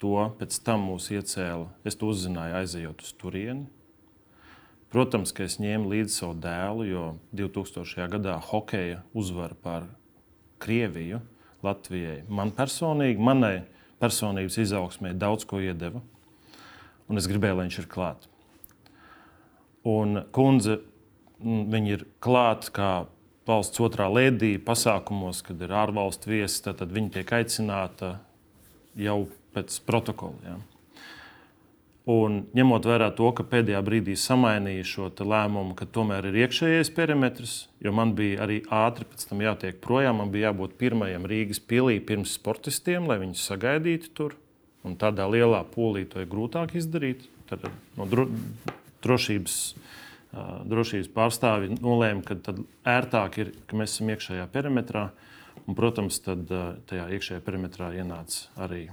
[0.00, 1.66] To pēc tam mūs iecēla.
[1.84, 3.66] Es to uzzināju, aizejot uz turieni.
[4.90, 7.04] Protams, ka es ņēmu līdzi savu dēlu, jo
[7.38, 8.08] 2000.
[8.10, 9.86] gadā hokeja uzvara pār
[10.60, 11.20] Krieviju
[11.62, 13.60] Latvijai man personīgi, manai
[14.00, 16.00] personības izaugsmē daudz ko iedeva.
[17.10, 18.26] Un es gribēju, lai viņš ir klāt.
[19.86, 20.78] Un kundze,
[21.40, 22.90] viņa ir klāt kā
[23.48, 28.14] valsts otrā lēdī pasākumos, kad ir ārvalstu viesi, tad, tad viņi tiek aicināti
[29.00, 29.20] jau
[29.54, 30.38] pēc protokola.
[30.46, 30.58] Ja.
[32.10, 37.54] Un ņemot vērā to, ka pēdējā brīdī samainīja šo lēmumu, ka tomēr ir iekšējais perimetrs,
[37.84, 40.18] jo man bija arī ātri pēc tam jātiek projām.
[40.22, 44.36] Man bija jābūt pirmajam Rīgas pilī pirms sportistiem, lai viņus sagaidītu tur.
[44.82, 47.28] Un tādā lielā pūlī to ir grūtāk izdarīt.
[47.50, 47.68] Tad
[47.98, 48.26] no dro
[49.04, 49.56] drošības
[50.70, 52.54] drošības pārstāvji nolēma, ka
[52.86, 55.08] ērtāk ir, ka mēs esam iekšējā perimetrā.
[55.66, 56.46] Un, protams, tad
[56.90, 58.86] tajā iekšējā perimetrā ienāca arī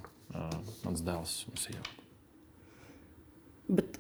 [0.84, 2.07] mans dēls un sieva.
[3.68, 3.98] Bet,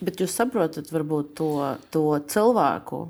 [0.00, 1.50] bet jūs saprotat, varbūt to,
[1.94, 3.02] to cilvēku.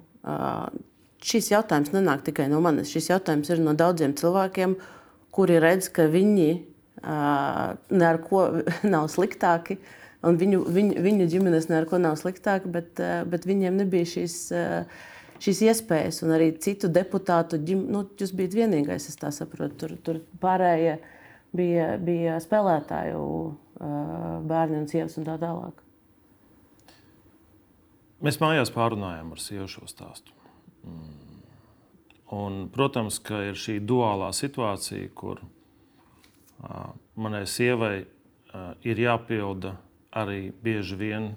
[1.28, 2.90] Šis jautājums nenāk tikai no manis.
[2.94, 4.74] Šis jautājums ir no daudziem cilvēkiem,
[5.34, 8.44] kuri redz, ka viņi uh, neko
[8.94, 9.78] nav sliktāki
[10.26, 12.98] Un viņu, viņu, viņu ģimenes neko nav sliktāk, bet,
[13.30, 14.38] bet viņiem nebija šīs,
[15.44, 16.24] šīs iespējas.
[16.26, 20.96] Un arī citu deputātu ģimenes, nu, jūs bijat vienīgais, es tā saprotu, tur, tur pārējie
[21.54, 23.22] bija, bija spēlētāju
[23.78, 25.84] bērni un sievas un tā tālāk.
[28.24, 30.34] Mēs mājās pārunājām ar sievu šo stāstu.
[32.34, 35.40] Un, protams, ka ir šī duālā situācija, kur
[37.14, 38.02] manai sievai
[38.84, 39.76] ir jāpilda
[40.18, 41.30] arī bieži vien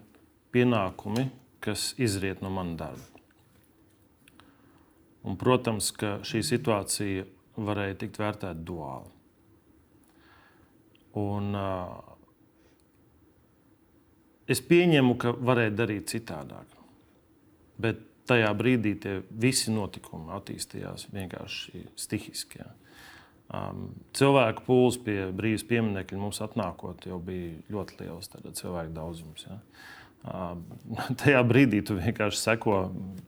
[0.51, 1.29] pienākumi,
[1.61, 3.07] kas izriet no manas darba.
[5.21, 7.27] Un, protams, ka šī situācija
[7.61, 9.11] varēja tikt vērtēta duāli.
[11.21, 12.10] Un, uh,
[14.49, 16.77] es pieņemu, ka varēja darīt citādāk.
[17.81, 22.61] Bet tajā brīdī tie visi notikumi attīstījās vienkārši stihiski.
[22.61, 22.69] Ja.
[23.51, 29.43] Um, cilvēku pūlis pie brīvības pieminiekļa mums atnākot jau bija ļoti liels cilvēku daudzums.
[29.49, 29.57] Ja.
[30.21, 30.53] Uh,
[31.21, 32.77] tajā brīdī tu vienkārši seko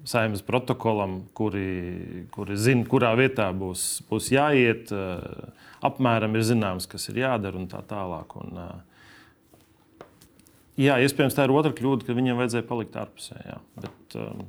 [0.08, 4.94] saimnes protokolam, kuri, kuri zina, kurā vietā būs, būs jāiet.
[4.96, 5.52] Uh,
[5.84, 8.38] apmēram ir zināms, kas ir jādara un tā tālāk.
[8.40, 8.93] Un, uh,
[10.80, 13.40] jā, iespējams, tā ir otra kļūda, ka viņiem vajadzēja palikt ārpusē.
[13.46, 13.62] Jā.
[13.84, 14.46] Bet, um,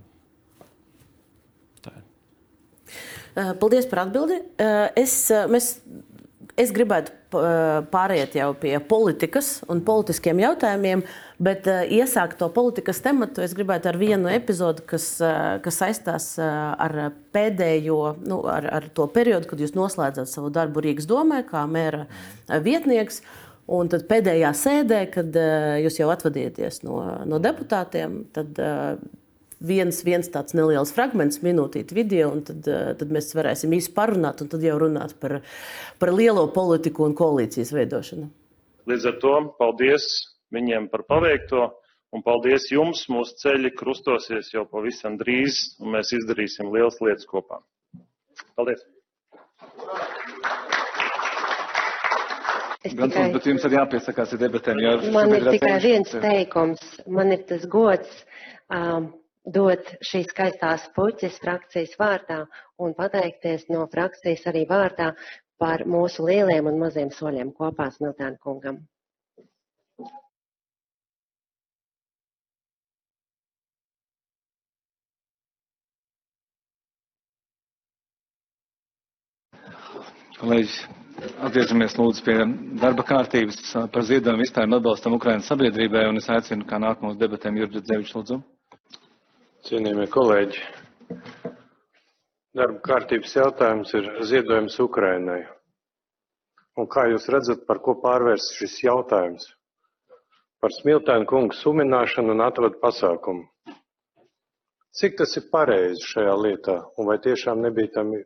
[3.35, 4.39] Eh, paldies par atbildi.
[4.59, 5.79] Eh, es, eh, mēs,
[6.57, 7.21] es gribētu
[7.91, 11.01] pāriet jau pie politikas un politiskiem jautājumiem,
[11.43, 15.19] bet iesākt to politikas tematu es gribētu ar vienu epizodi, kas,
[15.65, 16.95] kas saistās ar
[17.35, 17.99] pēdējo,
[18.31, 22.07] nu, ar, ar to periodu, kad jūs noslēdzat savu darbu Rīgas domē, kā mēra
[22.47, 23.25] vietnieks.
[23.73, 28.99] Un tad pēdējā sēdē, kad uh, jūs jau atvadieties no, no deputātiem, tad uh,
[29.65, 32.67] viens, viens tāds neliels fragments, minūtīte video, un tad,
[33.01, 35.39] tad mēs varēsim īsi parunāt, un tad jau runāt par,
[36.01, 38.29] par lielo politiku un koalīcijas veidošanu.
[38.91, 40.11] Līdz ar to paldies
[40.53, 41.71] viņiem par paveikto,
[42.15, 43.07] un paldies jums.
[43.13, 47.63] Mūsu ceļi krustosies jau pavisam drīz, un mēs izdarīsim lielas lietas kopā.
[48.59, 48.85] Paldies!
[52.85, 54.81] Es Gan tikai, bet jums arī jāpiesakās ar debatēm.
[54.85, 56.83] Jā, man ir tikai viens teikums.
[57.09, 58.11] Man ir tas gods
[58.69, 59.07] um,
[59.57, 62.43] dot šīs skaistās puķes frakcijas vārdā
[62.85, 65.15] un pateikties no frakcijas arī vārdā
[65.57, 68.83] par mūsu lieliem un maziem soļiem kopā Smiltēna kungam.
[80.35, 82.35] Kolēģi, Atgriežamies lūdzu pie
[82.83, 83.59] darba kārtības
[83.95, 88.39] par ziedojumu izstājumu atbalstam Ukrainas sabiedrībai, un es aicinu kā nākamos debatēm Jurģis Dzevičs lūdzu.
[89.69, 90.65] Cienījamie kolēģi,
[92.59, 95.45] darba kārtības jautājums ir ziedojums Ukrainai.
[96.75, 99.47] Un kā jūs redzat, par ko pārvērs šis jautājums?
[100.59, 103.47] Par smiltēnu kungu sumināšanu un atvadu pasākumu.
[104.99, 108.23] Cik tas ir pareizi šajā lietā, un vai tiešām nebija tam e,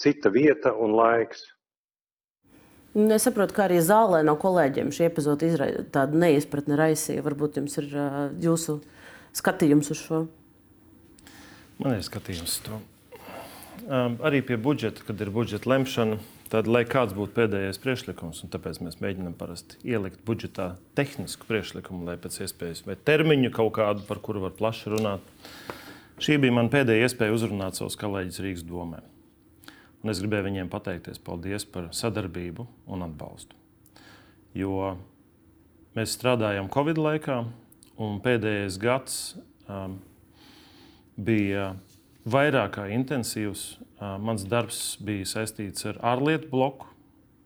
[0.00, 1.42] cita vieta un laiks?
[2.96, 5.50] Es saprotu, ka arī zālē no kolēģiem šī epizode
[5.92, 7.24] tādu neizpratni raisīja.
[7.26, 8.78] Varbūt jums ir uh, jūsu
[9.36, 10.20] skatījums uz šo?
[11.76, 12.78] Man ir skatījums uz to.
[13.84, 16.16] Um, arī pie budžeta, kad ir budžeta lemšana,
[16.48, 22.06] tad, lai kāds būtu pēdējais priekšlikums, un tāpēc mēs mēģinām parasti ielikt budžetā tehnisku priekšlikumu,
[22.08, 25.36] lai pēc iespējas vai termiņu kaut kādu, par kuru var plaši runāt.
[26.16, 29.04] Šī bija mana pēdējā iespēja uzrunāt savus kolēģus Rīgas domē.
[30.06, 32.62] Un es gribēju viņiem pateikties paldies par sadarbību
[32.94, 33.56] un atbalstu.
[34.54, 34.92] Jo
[35.96, 37.40] mēs strādājām Covid laikā,
[37.98, 39.16] un pēdējais gads
[39.66, 39.96] um,
[41.18, 41.72] bija
[42.22, 43.64] vairāk kā intensīvs.
[43.96, 46.86] Uh, mans darbs bija saistīts ar ārlietu bloku.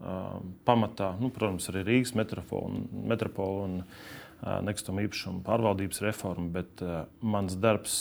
[0.04, 7.06] Uh, pamatā, nu, protams, arī Rīgas metropola un uh, nekustamo īpašumu pārvaldības reforma, bet uh,
[7.24, 7.96] mans darbs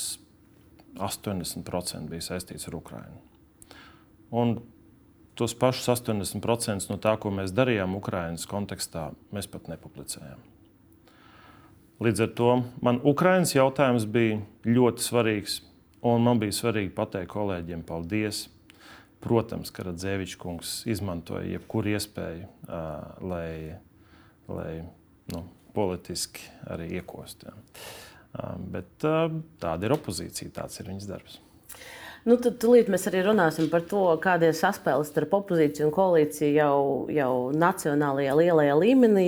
[0.99, 3.28] 80% bija saistīts ar Ukrajinu.
[4.31, 4.59] Un
[5.39, 10.41] tos pašus 80% no tā, ko mēs darījām Ukraiņas kontekstā, mēs pat nepublicējām.
[11.99, 12.51] Līdz ar to
[12.85, 15.59] man Ukraiņas jautājums bija ļoti svarīgs,
[16.05, 18.47] un man bija svarīgi pateikt kolēģiem paldies.
[19.19, 22.45] Protams, ka Radzēvičs kungs izmantoja jebkuru iespēju,
[23.27, 23.75] lai,
[24.47, 24.69] lai
[25.33, 25.41] nu,
[25.75, 27.51] politiski arī iekostu.
[27.51, 29.05] Uh, bet
[29.59, 31.39] tāda ir opozīcija, tāds ir viņas darbs.
[32.29, 36.51] Nu, tad tūlīt mēs arī runāsim par to, kāda ir saspēle starp opozīciju un koalīciju
[36.53, 36.75] jau,
[37.09, 39.25] jau nacionālajā lielajā līmenī.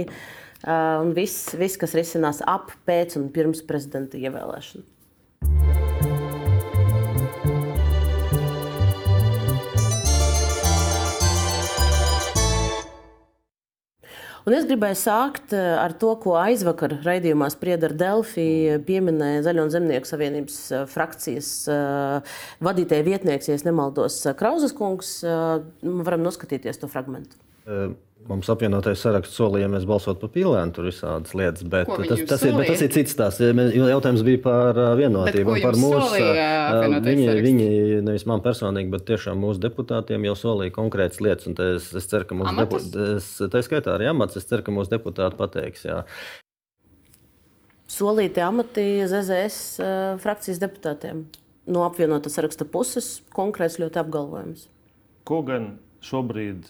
[0.62, 5.71] Uh, un viss, viss, kas risinās ap, pēc un pirms prezidenta ievēlēšanu.
[14.42, 18.46] Un es gribēju sākt eh, ar to, ko aizvakar raidījumā sprieda ar Delfi,
[18.88, 25.20] pieminēja Zaļo un Zemnieku savienības eh, frakcijas eh, vadītāja vietnieks, ja nemaldos, Krauzes kungs.
[25.22, 27.38] Varam noskatīties to fragment.
[28.30, 31.66] Mums apvienotais saraksts solīja, ja mēs balsotu par pīlēnu, tur visādas lietas.
[31.68, 33.42] Bet tas, tas, ir, bet tas ir cits stāsts.
[33.42, 36.22] Jautājums bija par vienotību un par mūsu.
[37.08, 37.68] Viņi, viņi,
[38.06, 41.50] nevis man personīgi, bet tiešām mūsu deputātiem jau solīja konkrētas lietas.
[41.50, 45.40] Es, es ceru, ka mūsu deputāti, tā skaitā arī amats, es ceru, ka mūsu deputāti
[45.42, 45.88] pateiks.
[45.90, 46.04] Jā.
[47.92, 49.82] Solīti amati ZZS
[50.22, 51.26] frakcijas deputātiem
[51.72, 54.70] no apvienotā saraksta puses konkrēts ļoti apgalvojums.
[55.28, 55.74] Ko gan
[56.06, 56.70] šobrīd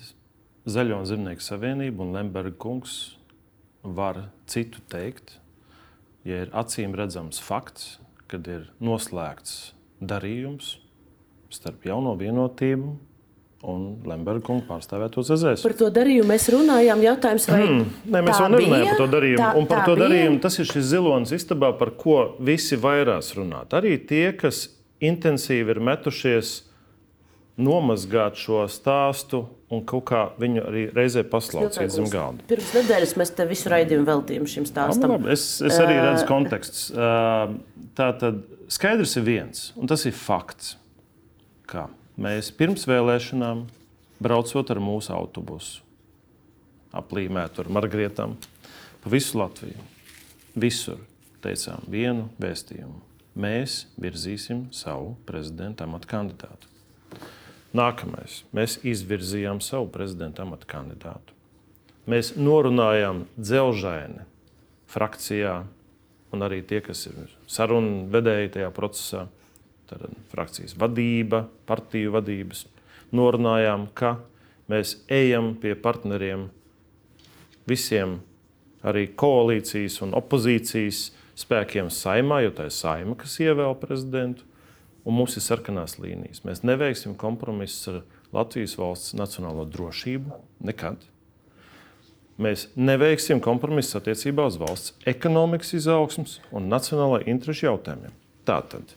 [0.69, 3.15] Zaļo un Zemnieku savienība un Lemberga kungs
[3.81, 5.39] var citu teikt,
[6.27, 7.95] ja ir acīm redzams fakts,
[8.29, 10.75] kad ir noslēgts darījums
[11.51, 12.91] starp jauno vienotību
[13.71, 15.63] un Lemberga kungu pārstāvēto ZZS.
[15.65, 17.01] Par to darījumu mēs runājām.
[17.05, 19.41] Jautājums, vai mm, Nē, mēs vēl nerunājam par to darījumu.
[19.41, 20.03] Tā, un par to bija?
[20.05, 23.73] darījumu tas ir šis zilonis istabā, par ko visi vairās runāt.
[23.77, 24.63] Arī tie, kas
[25.01, 26.53] intensīvi ir metušies
[27.61, 32.43] nomazgāt šo stāstu un kaut kā viņu arī reizē paslaucīt zem galda.
[32.49, 35.15] Pirms nedēļas mēs te visu raidījumu veltījām šim stāstam.
[35.15, 36.89] Labi, es, es arī redzu konteksts.
[37.97, 40.75] Tā tad skaidrs ir viens, un tas ir fakts,
[41.71, 41.87] ka
[42.21, 43.65] mēs pirms vēlēšanām
[44.21, 45.79] braucot ar mūsu autobusu,
[46.95, 48.35] aplīmētu ar margrietām
[49.01, 49.87] pa visu Latviju,
[50.59, 50.99] visur
[51.41, 52.99] teicām vienu vēstījumu.
[53.41, 56.70] Mēs virzīsim savu prezidenta amatu kandidātu.
[57.77, 58.41] Nākamais.
[58.51, 61.35] Mēs izvirzījām savu prezidenta amata kandidātu.
[62.09, 64.25] Mēs norunājām dzelžaini
[64.91, 65.61] frakcijā
[66.31, 69.25] un arī tie, kas ir sarunu vedēji tajā procesā,
[69.87, 72.65] tad frakcijas vadība, partiju vadības,
[73.15, 74.17] norunājām, ka
[74.71, 76.47] mēs ejam pie partneriem
[77.69, 78.19] visiem,
[78.83, 84.47] arī koalīcijas un opozīcijas spēkiem saimā, jo tā ir saima, kas ievēl prezidentu,
[85.05, 86.43] un mums ir sarkanās līnijas.
[86.47, 88.01] Mēs neveiksim kompromisus ar
[88.35, 90.37] Latvijas valsts nacionālo drošību
[90.67, 91.01] nekad.
[92.41, 98.13] Mēs neveiksim kompromisus attiecībā uz valsts ekonomikas izaugsmus un nacionālajā interešu jautājumiem.
[98.47, 98.95] Tātad,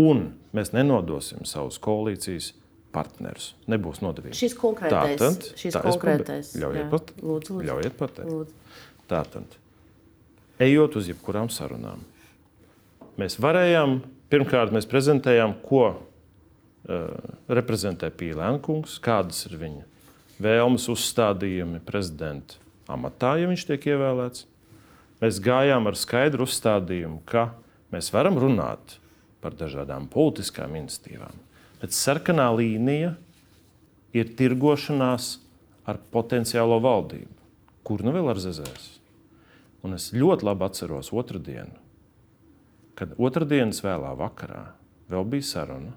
[0.00, 2.54] un mēs nenodosim savus koalīcijas
[2.96, 3.52] partnerus.
[3.70, 4.34] Nebūs nodevība.
[4.36, 7.68] Šis konkrētais, Tātad, šis konkrētais ļaujiet, pat, lūdzu, lūdzu.
[7.68, 8.32] ļaujiet pateikt.
[8.32, 8.84] Lūdzu.
[9.10, 9.56] Tātad,
[10.66, 12.02] ejot uz jebkurām sarunām,
[13.20, 14.00] mēs varējām,
[14.32, 15.98] pirmkārt, mēs prezentējām, ko uh,
[17.48, 19.84] reprezentē Pīlēna kungs, kādas ir viņa
[20.42, 22.60] vēlmes uzstādījumi prezidenta
[22.92, 24.46] amatā, ja viņš tiek ievēlēts.
[25.22, 27.48] Mēs gājām ar skaidru uzstādījumu, ka
[27.94, 28.98] mēs varam runāt
[29.40, 31.32] par dažādām politiskām iniciatīvām,
[31.80, 33.14] bet sarkanā līnija
[34.16, 35.36] ir tirgošanās
[35.88, 37.32] ar potenciālo valdību,
[37.86, 38.92] kur nu vēl ar ZZS.
[39.86, 41.72] Un es ļoti labi atceros otru dienu,
[42.96, 44.64] kad otrdienas vēlā vakarā
[45.12, 45.92] vēl bija saruna,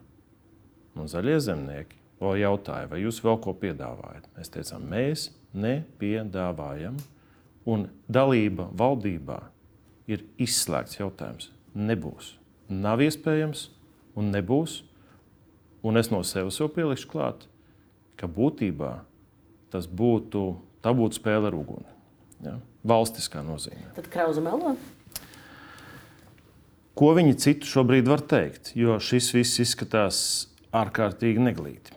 [0.99, 4.27] un zaļie zemnieki vēl jautāja, vai jūs vēl ko piedāvājat.
[4.35, 6.99] Mēs teicām, mēs nepiedāvājam,
[7.69, 9.39] un dalība valdībā
[10.09, 11.49] ir izslēgts jautājums.
[11.77, 12.33] Nebūs.
[12.69, 13.69] Nav iespējams,
[14.19, 14.83] un nebūs.
[15.85, 17.45] Un es no sevis jau pielikšu klāt,
[18.19, 18.97] ka būtībā
[19.71, 20.41] tas būtu,
[20.83, 21.87] būtu spēle ar uguni.
[22.43, 22.57] Ja?
[22.83, 23.93] Valstiskā nozīmē.
[23.95, 24.73] Tad krauza melo.
[26.99, 28.73] Ko viņi citu šobrīd var teikt?
[28.75, 30.19] Jo šis viss izskatās
[30.75, 31.95] ārkārtīgi neglīti,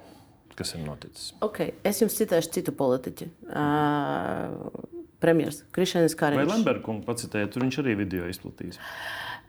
[0.58, 1.32] kas ir noticis.
[1.42, 1.74] Okay.
[1.86, 3.26] Es jums citēšu citu politiķu.
[3.50, 6.54] Uh, Premjerministrs Krišņevs Kariņš.
[6.66, 8.78] Vai kungu pacitēja, tur viņš arī video izplatīs.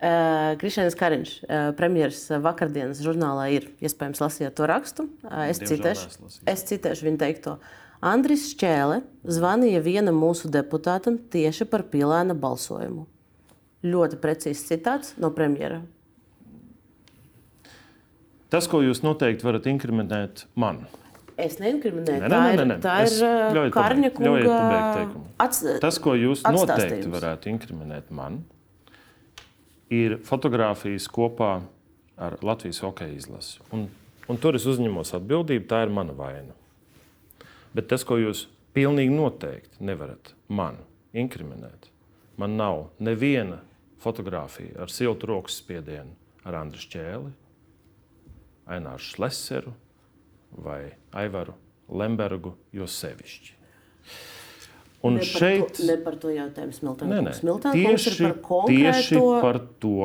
[0.04, 5.08] Uh, Krišņevs Kariņš, uh, premjerministrs vakardienas žurnālā ir iespējams lasījāt to rakstu.
[5.22, 7.58] Uh, es, citēšu, es citēšu viņa teikto.
[8.04, 13.08] Andris Čēle zvanīja vienam mūsu deputātam tieši par pīlēna balsojumu.
[13.84, 15.82] Ļoti precīzs citāts no premjera.
[18.54, 20.86] Tas, ko jūs noteikti varat inkriminēt man,
[21.40, 22.28] Es neinkriminēju.
[22.30, 22.76] Nē, ir, nē, nē.
[22.84, 23.14] tā ir
[23.56, 25.06] ļaujiet Kārņa kunga
[25.42, 28.44] ats, tas, ko jūs noteikti varētu inkriminēt man,
[29.94, 31.56] ir fotografijas kopā
[32.22, 33.62] ar Latvijas hokeja izlasi.
[33.74, 33.88] Un,
[34.30, 36.54] un tur es uzņemos atbildību, tā ir mana vaina.
[37.74, 38.46] Bet tas, ko jūs
[38.78, 40.78] pilnīgi noteikti nevarat man
[41.18, 41.90] inkriminēt,
[42.38, 43.64] man nav neviena
[44.04, 46.14] fotografija ar siltu rokas spiedienu
[46.44, 47.32] ar Andriu Čēli,
[48.68, 49.74] Aināru Šleseru
[50.64, 51.56] vai Aivaru
[51.92, 53.60] Lembergu, jo sevišķi.
[55.04, 57.10] Un ne šeit par to, ne par to jautājumu Smiltenē.
[57.12, 57.32] Nē, nē.
[57.36, 59.96] Smiltenē ir Tieši, par tieši par to.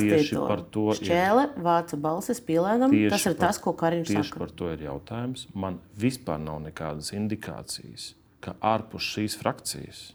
[0.00, 0.98] Tieši par to ir.
[0.98, 2.40] Šķēle vāca balsis.
[2.42, 4.38] Tieši Tas ir par- tas, ko Kariņš Tieši saka.
[4.42, 5.46] par to ir jautājums.
[5.54, 10.14] Man vispār nav nekādas indikācijas, ka ārpus šīs frakcijas,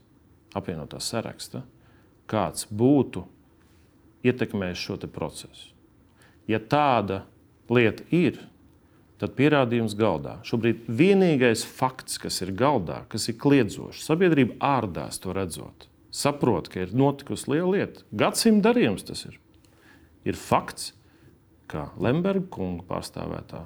[0.54, 1.64] apvienotā saraksta,
[2.30, 3.26] kāds būtu
[4.26, 5.72] ietekmējis šo procesu.
[6.48, 7.24] Ja tāda
[7.70, 8.40] lieta ir,
[9.22, 10.40] tad pierādījums galdā.
[10.46, 16.84] Šobrīd vienīgais fakts, kas ir galdā, kas ir kliedzošs, sabiedrība ārdās to redzot, saprot, ka
[16.84, 18.06] ir notikusi liela lieta.
[18.12, 19.40] Gadsimta darījums tas ir.
[20.26, 20.94] Ir fakts,
[21.70, 23.66] ka Lemberga kunga pārstāvētā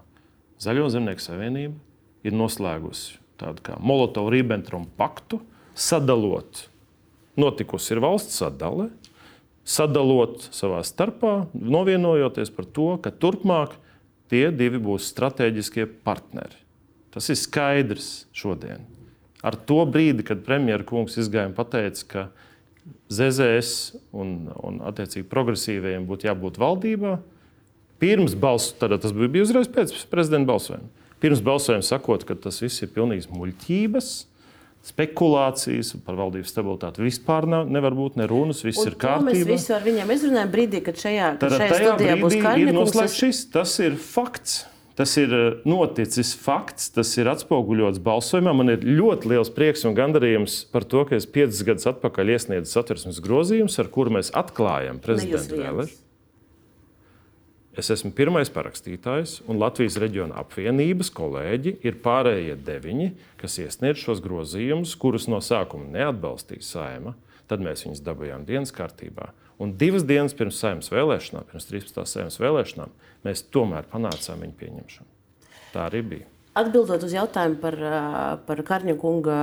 [0.59, 1.77] Zaļo zemnieku savienība
[2.27, 5.39] ir noslēgusi tādu kā Molotovu-Ribbentropu paktu,
[5.71, 6.65] sadalot,
[7.39, 8.89] notikusi ir valsts sadale,
[9.69, 13.75] sadalot savā starpā, novienojoties par to, ka turpmāk
[14.29, 16.57] tie divi būs strateģiskie partneri.
[17.13, 18.85] Tas ir skaidrs šodien.
[19.45, 22.23] Ar to brīdi, kad premjerministrs izgāja un teica, ka
[23.09, 27.17] ZZS un, un attiecīgi progresīvajiem būtu jābūt valdībā,
[28.01, 30.89] pirms balsojuma, tas bija uzreiz pēc prezidenta balsojuma.
[31.19, 34.11] Pirms balsojuma sakot, ka tas viss ir pilnīgs muļķības,
[34.85, 39.43] spekulācijas par valdības stabilitāti vispār nav, nevar būt ne runas, viss Un ir to Mēs
[39.43, 39.51] kārtībā.
[39.53, 42.75] visu ar viņiem izrunājam brīdī, kad šajā, kad Tad šajā studijā būs kungs.
[42.79, 43.41] noslēgts šis.
[43.53, 44.65] Tas ir fakts.
[44.99, 48.51] Tas ir eh, noticis fakts, tas ir atspoguļots balsojumā.
[48.51, 52.67] Man ir ļoti liels prieks un gandarījums par to, ka es piecus gadus atpakaļ iesniedzu
[52.73, 55.95] satversmes grozījumus, ar kuru mēs atklājam prezidenta vēlēšanas.
[57.79, 63.05] Es esmu pirmais parakstītājs, un Latvijas reģiona apvienības kolēģi ir pārējie deviņi,
[63.39, 67.13] kas iesniedz šos grozījumus, kurus no sākuma neatbalstīja saima.
[67.47, 69.29] Tad mēs viņus dabūjām dienas kārtībā.
[69.63, 72.03] Un divas dienas pirms saimnes vēlēšanām, pirms 13.
[72.07, 72.91] saimnes vēlēšanām,
[73.27, 75.09] mēs tomēr panācām viņu pieņemšanu.
[75.71, 76.27] Tā arī bija.
[76.59, 77.75] Atbildot uz jautājumu par,
[78.47, 79.39] par Karņa kunga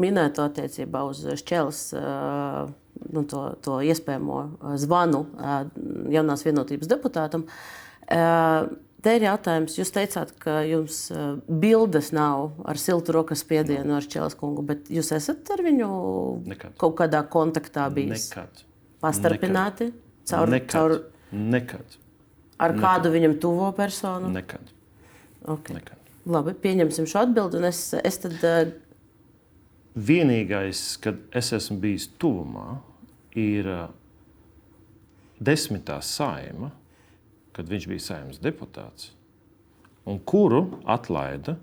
[0.00, 2.04] minēto attiecībā uz šķēles ā,
[3.12, 4.38] nu, to, to iespējamo
[4.80, 5.24] zvanu
[6.12, 7.46] jaunās vienotības deputātam.
[9.00, 11.06] Te ir jautājums, jūs teicāt, ka jums
[11.48, 15.88] bildes nav ar siltu rokas spiedienu ar Čēlas kungu, bet jūs esat ar viņu
[16.50, 16.74] Nekad.
[16.80, 18.28] kaut kādā kontaktā bijis?
[18.28, 18.66] Nekad.
[19.00, 19.88] Pastarpināti?
[19.88, 20.28] Nekad.
[20.30, 20.74] Caur, Nekad.
[20.74, 20.98] Caur...
[21.32, 21.96] Nekad.
[22.60, 22.82] Ar Nekad.
[22.84, 24.28] kādu viņam tuvo personu?
[24.34, 24.68] Nekad.
[25.48, 25.78] Okay.
[25.78, 25.96] Nekad.
[26.28, 27.62] Labi, pieņemsim šo atbildi.
[27.70, 28.76] Es, es tad.
[29.96, 32.76] Vienīgais, kad es esmu bijis tuvumā,
[33.38, 33.68] ir
[35.40, 36.70] desmitā saima,
[37.56, 39.12] kad viņš bija saimnes deputāts,
[40.08, 41.58] un kuru atlaida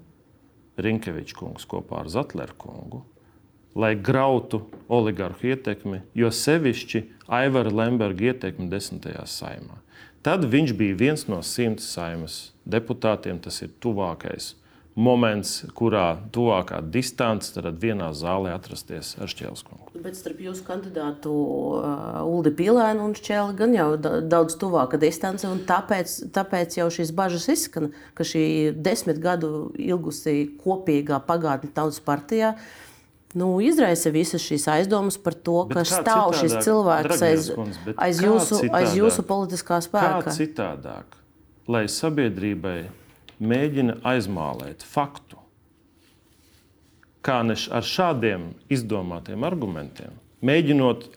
[0.77, 3.01] Rinkevičs kungs kopā ar Zatleru kungu,
[3.77, 7.03] lai grautu oligarhu ietekmi, jo sevišķi
[7.33, 9.81] Aivara Lemberga ietekmi desmitajā saimā.
[10.25, 13.37] Tad viņš bija viens no simts saimas deputātiem.
[13.39, 14.55] Tas ir tuvākais
[14.97, 19.93] moments, kurā tuvākā distance tad vienā zālē atrasties ar Šķēlskungu.
[20.01, 25.61] Bet starp jūsu kandidātu uh, Uldi Pilēnu un Šķēli gan jau daudz tuvāka distance, un
[25.69, 32.55] tāpēc, tāpēc jau šīs bažas izskan, ka šī desmit gadu ilgusī kopīgā pagātne tautas partijā
[33.37, 38.21] nu, izraisa visas šīs aizdomas par to, bet ka stāv šis cilvēks aiz, kundze, aiz,
[38.23, 40.23] jūsu, citādāk, aiz jūsu politiskā spēka.
[40.25, 41.19] Kā citādāk,
[41.69, 42.79] lai sabiedrībai
[43.39, 45.39] mēģina aizmālēt faktu,
[47.21, 51.09] kā ar šādiem izdomātiem argumentiem, mēģinot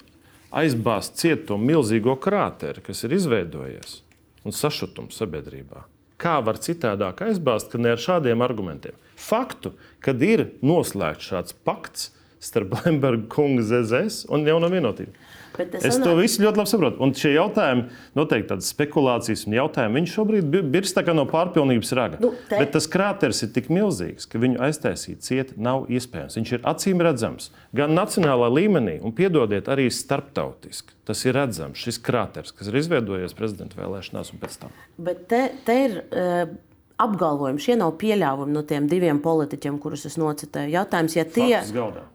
[0.50, 4.00] aizbāzt ciet to milzīgo krāteri, kas ir izveidojies
[4.44, 5.84] un sašutums sabiedrībā.
[6.20, 8.96] Kā var citādāk aizbāzt, ka ne ar šādiem argumentiem?
[9.16, 9.72] Faktu,
[10.04, 12.10] kad ir noslēgts šāds pakts
[12.40, 15.14] starp Lemberga kungu ZZS un Jaunu vienotību.
[15.59, 16.05] Es sanāk...
[16.07, 17.01] to visu ļoti labi saprotu.
[17.05, 17.86] Un šie jautājumi,
[18.18, 22.20] noteikti tādas spekulācijas un jautājumi, viņi šobrīd birst no pārpilnības raga.
[22.22, 22.61] Nu, te...
[22.61, 26.38] Bet tas krāteris ir tik milzīgs, ka viņu aiztaisīt ciet nav iespējams.
[26.38, 30.96] Viņš ir acīm redzams gan nacionālā līmenī, un piedodiet, arī starptautiski.
[31.09, 34.74] Tas ir redzams, šis krāteris, kas ir izveidojies prezidenta vēlēšanās un pēc tam.
[34.98, 36.03] Bet te, te ir.
[36.11, 36.59] Uh
[37.01, 37.62] apgalvojumi.
[37.62, 40.72] Šie nav pieļāvumi no tiem diviem politiķiem, kurus es nocitēju.
[40.74, 41.61] Jautājums, ja tie,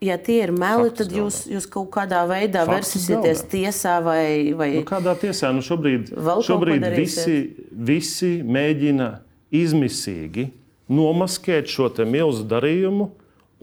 [0.06, 4.26] ja tie ir meli, Faktus tad jūs, jūs kaut kādā veidā versīsieties tiesā vai.
[4.58, 5.52] vai nu, kādā tiesā?
[5.56, 6.14] Nu, šobrīd
[6.46, 7.40] šobrīd visi,
[7.72, 9.12] visi mēģina
[9.56, 10.50] izmisīgi
[10.92, 13.10] nomaskēt šo milzu darījumu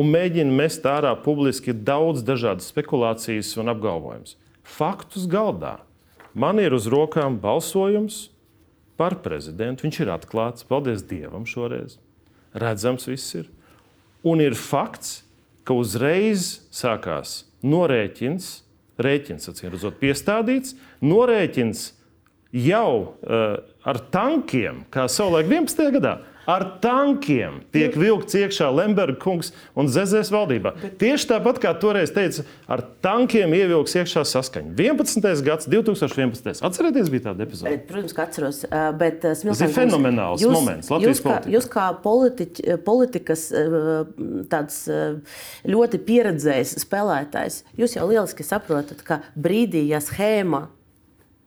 [0.00, 4.36] un mēģina mest ārā publiski daudz dažādas spekulācijas un apgalvojumus.
[4.62, 5.78] Faktus galdā.
[6.34, 8.30] Man ir uz rokām balsojums,
[9.02, 9.88] par prezidentu.
[9.88, 11.98] Viņš ir atklāts, paldies Dievam šoreiz.
[12.54, 13.50] Redzams, viss ir.
[14.22, 15.24] Un ir fakts,
[15.66, 18.52] ka uzreiz sākās norēķins,
[19.02, 21.88] rēķins, acīm redzot, piestādīts, norēķins
[22.54, 23.56] jau uh,
[23.88, 25.90] ar tankiem, kā savulaik 11.
[25.96, 26.16] gadā
[26.48, 30.74] ar tankiem tiek vilkts iekšā Lemberga kungs un Zezēs valdībā.
[30.80, 30.96] Bet...
[31.02, 34.74] Tieši tāpat kā toreiz teica, ar tankiem ievilks iekšā saskaņa.
[34.78, 35.44] 11.
[35.46, 36.62] gads, 2011.
[36.66, 37.72] Atcerieties, bija tāda epizode.
[37.74, 38.62] Bet, protams, ka atceros.
[38.98, 41.54] Bet, Smilkans, Tas ir fenomenāls jūs, moments Latvijas jūs kā, politikā.
[41.56, 43.46] Jūs kā politiķi, politikas
[44.52, 44.82] tāds
[45.68, 50.66] ļoti pieredzējis spēlētājs, jūs jau lieliski saprotat, ka brīdī, ja schēma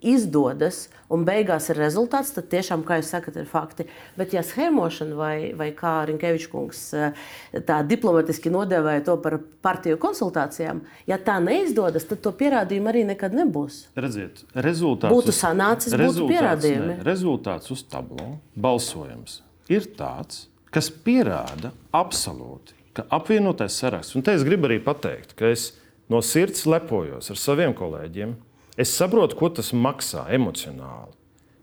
[0.05, 3.85] izdodas un beigās ir rezultāts, tad tiešām, kā jūs sakat, ir fakti.
[4.17, 7.25] Bet, ja schēmošana vai, vai kā Rinkevičs kungs eh,
[7.67, 13.35] tā diplomatiski nodēvēja to par partiju konsultācijām, ja tā neizdodas, tad to pierādījumu arī nekad
[13.37, 13.85] nebūs.
[13.97, 16.91] Redziet, rezultāts būtu sanācis, būtu pierādījumi.
[16.95, 19.41] Ne, rezultāts uz tablo balsojums
[19.71, 25.49] ir tāds, kas pierāda absolūti, ka apvienotais saraksts, un te es gribu arī pateikt, ka
[25.51, 25.73] es
[26.11, 28.35] no sirds lepojos ar saviem kolēģiem
[28.77, 31.13] Es saprotu, ko tas maksā emocionāli.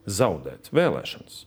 [0.08, 1.44] Zaudēt vēlēšanas.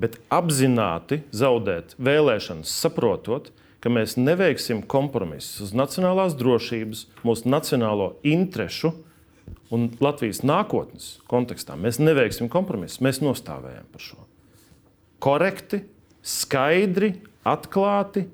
[0.00, 8.92] Bet apzināti zaudēt vēlēšanas, saprotot, ka mēs neveiksim kompromisus uz nacionālās drošības, mūsu nacionālo interesu
[9.72, 11.78] un Latvijas nākotnes kontekstā.
[11.80, 14.20] Mēs neveiksim kompromisus, mēs nostājām par šo.
[15.20, 15.84] Korekti,
[16.24, 17.14] skaidri,
[17.46, 18.26] atklāti,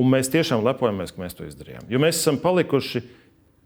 [0.00, 1.88] un mēs tiešām lepojamies, ka mēs to izdarījām.
[1.92, 3.02] Jo mēs esam palikuši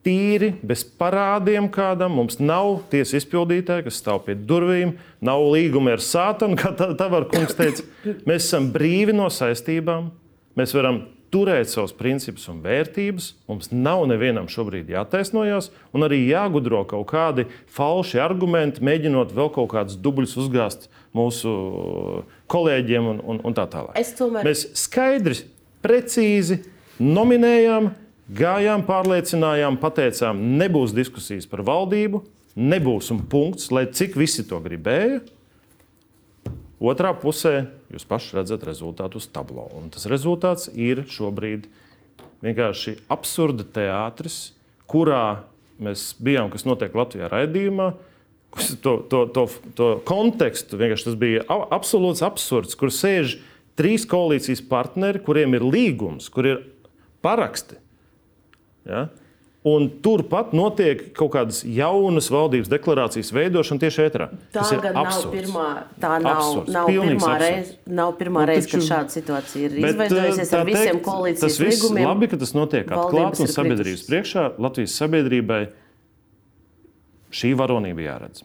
[0.05, 2.19] tīri, bez parādiem kādam.
[2.19, 7.57] Mums nav tiesas izpildītāja, kas stāv pie durvīm, nav līguma ar sātanu, kā Tavara kungs
[7.59, 7.87] teica.
[8.29, 10.13] Mēs esam brīvi no saistībām.
[10.59, 11.03] Mēs varam
[11.35, 13.33] turēt savus principus un vērtības.
[13.51, 19.73] Mums nav nevienam šobrīd jātaisnojas, un arī jāgudro kaut kādi falši argumenti, mēģinot vēl kaut
[19.75, 20.87] kādus dubļus uzgāzt
[21.17, 21.51] mūsu
[22.51, 23.99] kolēģiem un, un, un tā tālāk.
[24.19, 24.47] Tomēr...
[24.47, 25.41] Mēs skaidri,
[25.85, 26.63] precīzi
[27.03, 27.91] nominējām
[28.25, 32.23] Gājām, pārliecinājām, pateicām, nebūs diskusijas par valdību,
[32.57, 35.21] nebūs un punkts, lai cik visi to gribēja.
[36.81, 39.67] Otrā pusē jūs paši redzat rezultātu uz tablo.
[39.77, 41.69] Un tas rezultāts ir šobrīd
[42.45, 44.55] vienkārši absurda teātris,
[44.89, 45.45] kurā
[45.77, 47.93] mēs bijām, kas notiek Latvijā raidījumā.
[48.81, 49.47] To, to, to,
[49.77, 51.45] to kontekstu vienkārši tas bija
[51.75, 53.37] absolūts absurds, kur sēž
[53.77, 56.61] trīs koalīcijas partneri, kuriem ir līgums, kur ir
[57.25, 57.84] paraksti.
[58.89, 59.09] Ja?
[59.65, 64.27] Un turpat notiek kaut kādas jaunas valdības deklarācijas veidošana tieši ētrā.
[64.53, 65.69] Tā ir nav pirmā,
[66.03, 66.75] tā nav, absurds.
[66.75, 71.05] nav pirmā reize, nav pirmā nu, reize, kad šāda situācija ir izveidojusies ar visiem teikt,
[71.09, 72.11] koalīcijas tas līgumiem.
[72.11, 74.49] Labi, ka tas notiek atklāti un sabiedrības priekšā.
[74.69, 75.63] Latvijas sabiedrībai
[77.33, 78.45] šī varonība jāredz.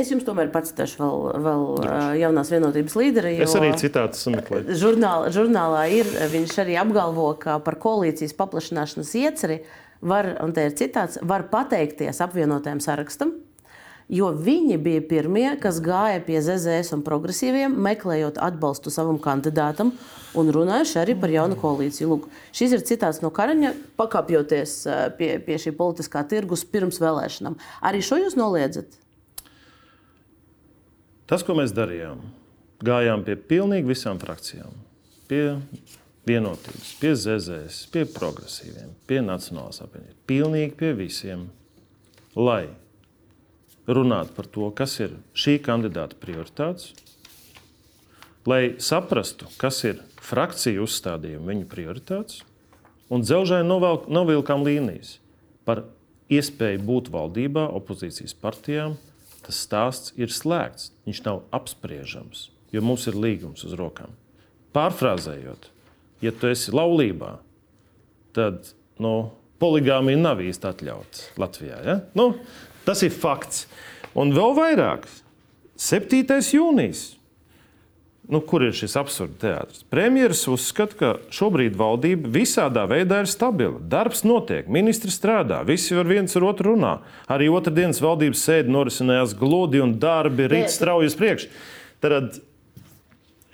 [0.00, 2.20] Es jums tomēr pacitēšu vēl, vēl Droši.
[2.22, 3.34] jaunās vienotības līderi.
[3.44, 4.72] Es arī citātus sameklēju.
[4.80, 9.60] Žurnālā, žurnālā ir, viņš arī apgalvo, ka par koalīcijas paplašināšanas ieceri
[10.00, 13.34] var, un te ir citāts, var pateikties apvienotajam sarakstam,
[14.08, 19.92] jo viņi bija pirmie, kas gāja pie ZZS un progresīviem, meklējot atbalstu savam kandidātam
[20.32, 22.08] un runājuši arī par jaunu koalīciju.
[22.14, 22.26] Lūk,
[22.56, 24.74] šis ir citāts no Karaņa, pakāpjoties
[25.20, 27.60] pie, pie šī politiskā tirgus pirms vēlēšanām.
[27.84, 29.01] Arī šo jūs noliedzat?
[31.30, 32.20] Tas, ko mēs darījām,
[32.84, 34.74] gājām pie pilnīgi visām frakcijām.
[35.30, 35.44] Pie
[36.28, 40.18] vienotības, pie ZZS, pie progresīviem, pie Nacionālās apvienības.
[40.28, 41.46] Pilnīgi pie visiem.
[42.38, 42.66] Lai
[43.86, 46.92] runātu par to, kas ir šī kandidāta prioritātes,
[48.46, 52.42] lai saprastu, kas ir frakciju uzstādījumi, viņu prioritātes,
[53.12, 55.16] un dzelžai novilkām līnijas
[55.66, 55.84] par
[56.32, 58.96] iespēju būt valdībā, opozīcijas partijām
[59.46, 60.90] tas stāsts ir slēgts.
[61.06, 64.14] Viņš nav apspriežams, jo mums ir līgums uz rokām.
[64.72, 65.68] Pārfrāzējot,
[66.24, 67.34] ja tu esi laulībā,
[68.36, 68.72] tad
[69.02, 69.32] nu,
[69.62, 71.80] poligāmija nav īsti atļauts Latvijā.
[71.86, 71.98] Ja?
[72.18, 72.32] Nu,
[72.86, 73.66] tas ir fakts.
[74.18, 75.06] Un vēl vairāk,
[75.80, 76.22] 7.
[76.52, 77.12] jūnijas
[78.30, 79.82] Nu, kur ir šis absurds teātris?
[79.90, 83.80] Premjerministrs uzskata, ka šobrīd valdība visādā veidā ir stabila.
[83.82, 86.92] Darbs notiek, ministri strādā, visi var viens ar otru runā.
[87.26, 91.50] Arī otrdienas valdības sēde norisinājās gludi un darbi rīt strauji uz priekšu.
[92.02, 92.38] Tad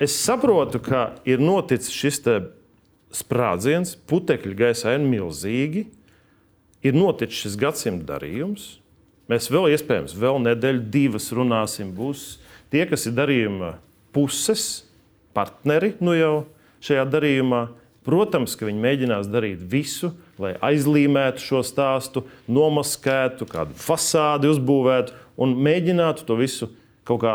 [0.04, 2.20] es saprotu, ka ir noticis šis
[3.16, 5.88] sprādziens, putekļi gaisā ir milzīgi.
[6.84, 8.74] Ir noticis šis gadsimta darījums.
[9.32, 11.96] Mēs vēl iespējams, vēl nedēļu, divas runāsim.
[11.96, 12.34] Būs
[12.68, 13.72] tie, kas ir darījumi
[14.18, 14.68] puses
[15.36, 16.32] partneri nu jau
[16.82, 17.68] šajā darījumā.
[18.08, 25.12] Protams, ka viņi mēģinās darīt visu, lai aizlīmētu šo stāstu, nomaskētu, kādu fasādi uzbūvētu
[25.44, 26.70] un mēģinātu to visu
[27.08, 27.34] kaut kā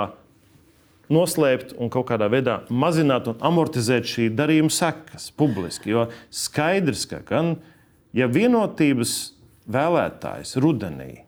[1.13, 5.93] noslēpt un kaut kādā veidā mazināt un amortizēt šī darījuma sekas publiski.
[5.93, 7.55] Jo skaidrs, ka gan
[8.17, 9.33] ja vienotības
[9.69, 11.22] vēlētājs rudenī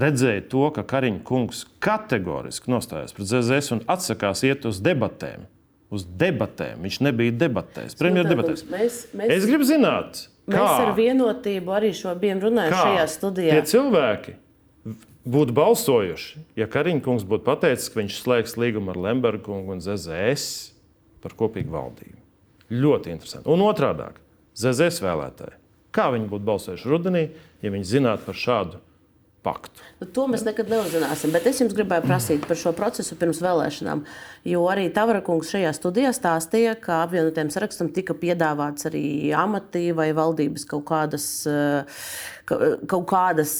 [0.00, 5.46] redzēja to, ka Kariņš kungs kategoriski nostājās pret ZZS un atsakās iet uz debatēm.
[5.94, 6.82] Uz debatēm.
[6.82, 7.94] Viņš nebija debatēs.
[7.98, 8.64] Premjerdebatēs.
[8.70, 13.54] Mēs, mēs, es gribu zināt, kā mēs ar vienotību arī šo bijām runājuši šajā studijā.
[13.54, 14.36] Tie cilvēki
[15.36, 19.84] būtu balsojuši, ja Kariņš kungs būtu pateicis, ka viņš slēgs līgumu ar Lembergu kungu un
[19.84, 20.72] ZZS
[21.24, 22.18] par kopīgu valdību.
[22.74, 23.48] Ļoti interesanti.
[23.52, 24.10] Un otrādi,
[24.58, 25.60] ZZS vēlētāji.
[25.94, 27.24] Kā viņi būtu balsojuši rudenī,
[27.62, 28.80] ja viņi zinātu par šādu
[29.44, 29.84] paktu.
[30.00, 31.32] Nu, to mēs nekad neuzzināsim.
[31.34, 34.04] Bet es jums gribēju prasīt par šo procesu pirms vēlēšanām.
[34.48, 39.04] Jo arī Tavarakungs šajā studijā stāstīja, ka apvienotiem sarakstam tika piedāvāts arī
[39.36, 41.28] amati vai valdības kaut kādas.
[42.44, 43.54] Kaut kādas,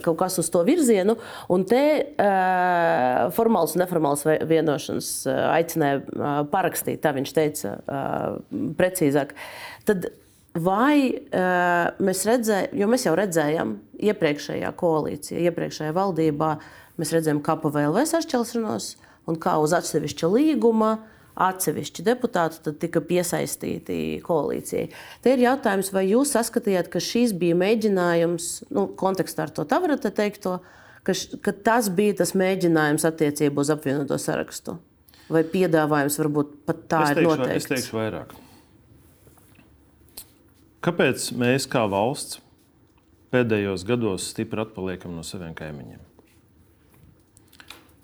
[0.00, 1.18] kaut kas uz to virzienu,
[1.52, 6.00] un te uh, formāls un neformāls vienošanas aicināja
[6.48, 8.40] parakstīt, tā viņš teica uh,
[8.80, 9.36] precīzāk.
[9.84, 10.08] Tad
[10.52, 13.70] Vai uh, mēs redzējām, jo mēs jau redzējām,
[14.10, 16.50] iepriekšējā koalīcijā, iepriekšējā valdībā,
[17.00, 18.90] mēs redzējām, kā pa VLV sašķelšanos
[19.30, 20.92] un kā uz atsevišķa līguma
[21.40, 24.90] atsevišķi deputāti tika piesaistīti koalīcijai.
[25.24, 30.12] Te ir jautājums, vai jūs saskatījāt, ka šīs bija mēģinājums, nu, kontekstā ar to tavarata
[30.12, 30.58] teikto,
[31.06, 34.76] ka, ka tas bija tas mēģinājums attiecībā uz apvienoto sarakstu?
[35.32, 37.64] Vai piedāvājums varbūt pat tā es teikšu, ir noteikts?
[37.64, 38.40] Es teikšu vairāk.
[40.82, 42.40] Kāpēc mēs kā valsts
[43.30, 46.00] pēdējos gados stipri atpaliekam no saviem kaimiņiem?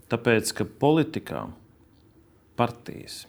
[0.08, 1.40] Tāpēc, ka politikā
[2.56, 3.24] partijas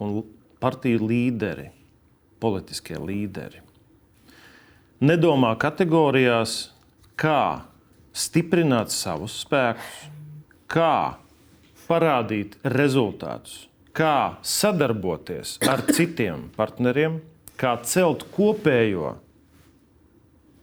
[0.00, 0.22] un
[0.64, 1.68] partiju līderi,
[2.40, 3.60] politiskie līderi,
[5.04, 6.58] nedomā kategorijās,
[7.20, 7.68] kā
[8.16, 10.04] stiprināt savus spēkus,
[10.72, 11.18] kā
[11.84, 17.20] parādīt rezultātus, kā sadarboties ar citiem partneriem
[17.58, 19.16] kā celt kopējo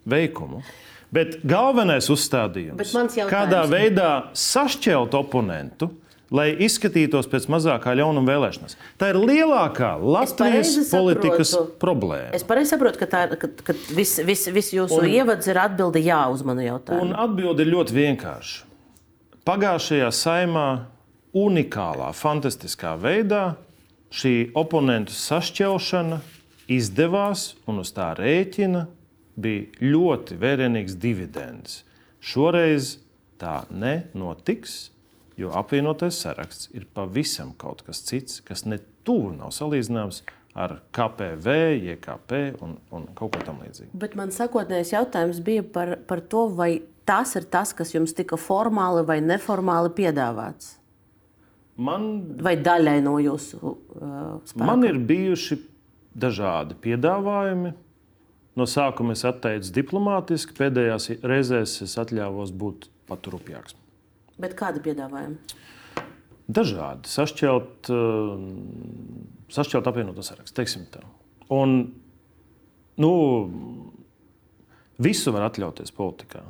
[0.09, 0.63] veikumu.
[1.15, 2.91] Bet galvenais uzstādījums,
[3.29, 5.91] kādā veidā sašķelt oponentu,
[6.33, 8.75] lai izskatītos pēc mazākā ļaunuma vēlēšanās.
[8.99, 11.77] Tā ir lielākā Latvijas politikas saprotu.
[11.79, 12.33] problēma.
[12.35, 16.01] Es pareizi saprotu, ka, tā, ka, ka viss vis, vis jūsu un, ievads ir atbilde
[16.03, 17.11] jā uz manu jautājumu.
[17.11, 18.65] Un atbilde ir ļoti vienkārša.
[19.45, 20.67] Pagājušajā saimā
[21.37, 23.53] unikālā, fantastiskā veidā
[24.15, 26.19] šī oponentu sašķelšana
[26.71, 28.85] izdevās un uz tā rēķina
[29.35, 31.83] bija ļoti vērienīgs dividends.
[32.23, 32.97] Šoreiz
[33.41, 34.95] tā nenotiks
[35.35, 40.21] Jo apvienotais saraksts ir pavisam kaut kas cits, kas ne tuvu nav salīdzināms
[40.55, 43.91] ar KPV, JKP un, un kaut ko tamlīdzīgu.
[43.99, 46.69] Bet man sākotnējais jautājums bija par, par to, vai
[47.05, 50.77] tas ir tas, kas jums tika formāli vai neformāli piedāvāts.
[51.75, 52.07] Man,
[52.39, 53.75] vai daļai no jūsu uh,
[54.47, 54.69] spēka?
[54.71, 55.59] Man ir bijuši
[56.15, 57.73] dažādi piedāvājumi.
[58.55, 63.75] No sākuma es atteicu diplomātiski, pēdējās reizēs es atļāvos būt pat rupjāks.
[64.39, 65.63] Bet kādi piedāvājumi?
[66.45, 67.09] Dažādi.
[67.09, 68.45] Sašķelt, uh,
[69.51, 71.01] sašķelt apvienoto sarakstu, teiksim tā.
[71.53, 71.77] Un,
[73.01, 73.11] nu,
[75.01, 76.43] visu var atļauties politikā.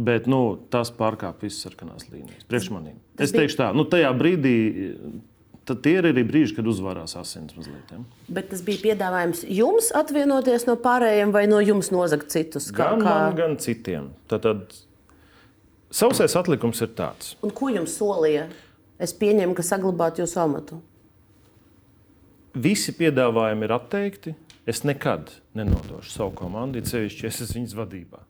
[0.00, 2.46] Bet nu, tas pārkāpj visas sarkanās līnijas.
[2.48, 2.96] Priekš maniem.
[3.20, 4.54] Es teikšu tā, nu, tajā brīdī
[5.68, 7.90] tad tie ir arī brīži, kad uzvarās asins mazliet.
[7.92, 8.02] Ja?
[8.28, 12.70] Bet tas bija piedāvājums jums atvienoties no pārējiem vai no jums nozagt citus?
[12.74, 14.12] Kā, gan man, gan citiem.
[14.30, 14.78] Tad, tad
[15.90, 17.34] Sausais atlikums ir tāds.
[17.42, 18.46] Un ko jums solīja?
[19.02, 20.78] Es pieņemu, ka saglabāt jūsu amatu.
[22.54, 24.34] Visi piedāvājumi ir atteikti.
[24.70, 28.20] Es nekad nenodošu savu komandu, it sevišķi, ja es esmu viņas vadībā.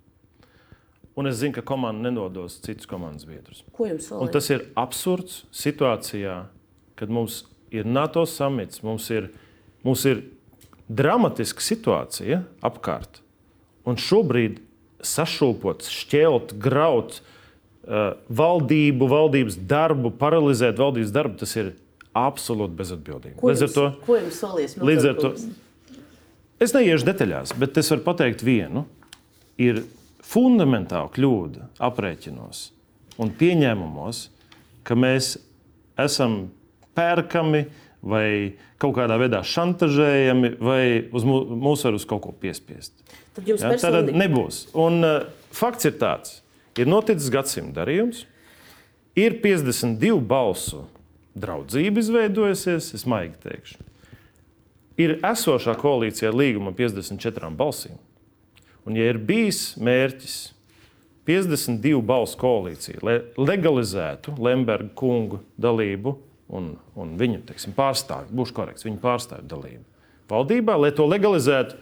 [1.20, 3.60] Un es zinu, ka komanda nenodos citus komandas biedrus.
[3.76, 4.24] Ko jums solīja?
[4.24, 6.36] Un tas ir absurds situācijā,
[7.01, 9.30] kad mums ir NATO samits, mums ir,
[9.86, 10.24] mums ir
[10.90, 13.22] dramatiska situācija apkārt.
[13.88, 14.59] Un šobrīd
[15.07, 21.72] sašūpots, šķelt, graut, uh, valdību, valdības darbu, paralizēt valdības darbu, tas ir
[22.16, 23.38] absolūti bezatbildīgi.
[23.40, 24.76] Ko līdz jums, to, ko jums solīs?
[24.76, 25.32] Līdz ar to
[26.61, 28.84] es neiešu detaļās, bet es varu pateikt vienu.
[29.61, 29.82] Ir
[30.24, 32.62] fundamentāla kļūda aprēķinos
[33.20, 34.26] un pieņēmumos,
[34.86, 35.34] ka mēs
[36.01, 36.46] esam
[37.01, 37.64] pērkami
[38.01, 42.94] vai kaut kādā veidā šantažējami, vai uz mūsu var uz kaut ko piespiest.
[43.36, 44.16] Tad jums ja, personīgi...
[44.16, 44.62] nebūs.
[44.80, 45.18] Un uh,
[45.55, 46.38] fakts ir tāds,
[46.80, 48.24] ir noticis gadsimta darījums,
[49.18, 50.86] ir 52 balsu
[51.40, 53.84] draudzība izveidojusies, es maigi teikšu.
[55.01, 58.01] Ir esošā koalīcijā līguma 54 balsīm.
[58.88, 60.38] Un, ja ir bijis mērķis
[61.28, 66.16] 52 balsu koalīcija, lai legalizētu Lemberga kungu dalību
[66.51, 69.86] un, un viņa teiksim, pārstāvju, būšu korekts, viņa pārstāvju dalību
[70.30, 71.78] valdībā, lai to legalizētu,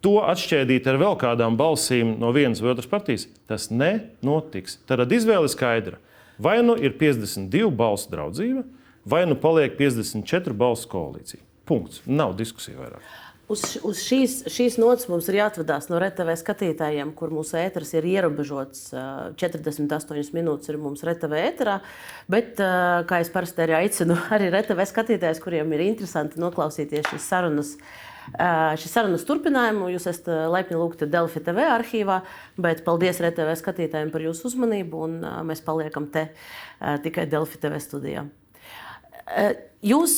[0.00, 4.78] to atšķēdīt ar vēl kādām balsīm no vienas vai otras partijas, tas nenotiks.
[4.88, 6.00] Tad izvēle ir skaidra.
[6.40, 8.64] Vai nu ir 52 balsu draudzība,
[9.04, 11.44] vai nu paliek 54 balsu koalīcija.
[11.68, 12.00] Punkts.
[12.08, 13.04] Nav diskusija vairāk.
[13.50, 18.06] Uz, uz šīs, šīs nots mums ir jāatvadās no RTV skatītājiem, kur mūsu ēteris ir
[18.12, 18.84] ierobežots.
[19.40, 21.80] 48 minūtes ir mums RTV ēterā.
[22.30, 27.74] Bet, kā es parasti arī aicinu, arī RTV skatītājus, kuriem ir interesanti noklausīties šīs sarunas
[28.78, 32.20] Šis sarunas turpinājumu jūs esat laipni lūgti Delfi TV arhīvā,
[32.60, 35.16] bet paldies RTV skatītājiem par jūsu uzmanību, un
[35.48, 36.28] mēs paliekam te
[37.04, 38.26] tikai Delfi TV studijā.
[39.86, 40.14] Jūs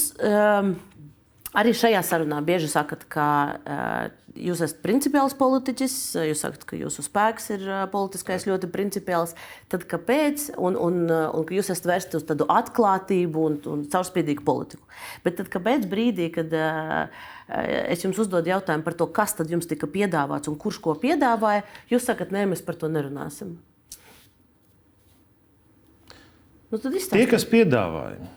[1.57, 3.27] arī šajā sarunā bieži sakat, ka
[4.33, 5.97] jūs esat principiāls politiķis,
[6.31, 9.35] jūs sakat, ka jūsu spēks ir politiskais ļoti principiāls.
[9.73, 10.49] Tad kāpēc?
[10.57, 14.87] Un, un, un ka jūs esat vērsti uz tādu atklātību un, un caurspīdīgu politiku.
[15.27, 19.91] Bet tad kāpēc brīdī, kad es jums uzdodu jautājumu par to, kas tad jums tika
[19.91, 23.59] piedāvāts un kurš ko piedāvāja, jūs sakat, nē, mēs par to nerunāsim?
[26.73, 28.31] Nu, Tie, kas piedāvāja,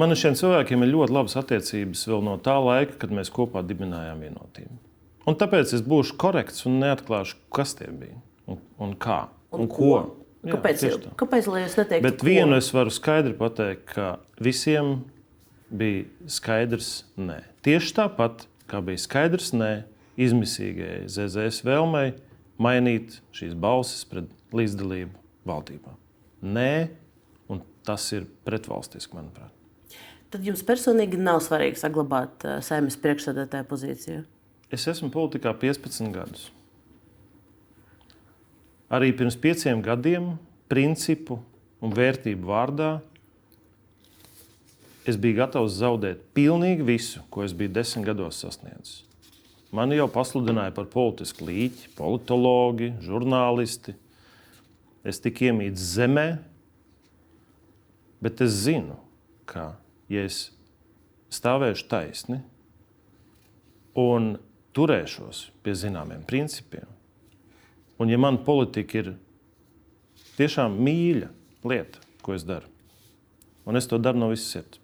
[0.00, 3.64] man ar šiem cilvēkiem ir ļoti labas attiecības vēl no tā laika, kad mēs kopā
[3.66, 4.80] dibinājām vienotību.
[5.28, 8.18] Un tāpēc es būšu korekts un neatklāšu, kas tie bija
[8.50, 9.76] un, un kā un, un ko.
[9.78, 10.02] ko.
[10.42, 10.84] Jā, kāpēc?
[11.20, 12.02] Kāpēc es neteiktu?
[12.02, 14.06] Bet vienu es varu skaidri pateikt, ka
[14.42, 15.04] visiem
[15.70, 17.38] bija skaidrs nē.
[17.62, 19.72] Tieši tāpat, kā bija skaidrs nē
[20.20, 22.08] izmisīgajai ZZS vēlmei
[22.62, 25.14] mainīt šīs balsis pret līdzdalību
[25.48, 25.94] valdībā.
[26.42, 26.74] Nē,
[27.52, 29.61] un tas ir pretvalstiski, manuprāt.
[30.32, 34.22] Tad jums personīgi nav svarīgi saglabāt uh, saimnes priekšsēdētāja pozīciju?
[34.72, 36.46] Es esmu politikā 15 gadus.
[38.92, 40.30] Arī pirms pieciem gadiem,
[40.72, 41.38] principu
[41.84, 42.90] un vērtību vārdā,
[45.08, 49.02] es biju gatavs zaudēt pilnīgi visu, ko es biju desmit gados sasniedzis.
[49.72, 53.94] Mani jau pasludināja par politisku līķi, politologi, žurnālisti.
[55.04, 56.26] Es tiku iemīts zemē,
[58.22, 58.98] bet es zinu,
[59.48, 59.72] ka,
[60.12, 60.50] ja es
[61.32, 62.42] stāvēšu taisni
[63.98, 64.34] un
[64.76, 66.88] turēšos pie zināmiem principiem,
[68.00, 69.12] un ja man politika ir
[70.38, 71.28] tiešām mīļa
[71.68, 72.68] lieta, ko es daru,
[73.68, 74.80] un es to daru no visas sirds,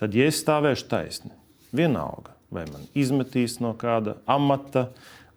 [0.00, 1.32] tad, ja es stāvēšu taisni,
[1.72, 4.90] vienalga, vai man izmetīs no kāda amata,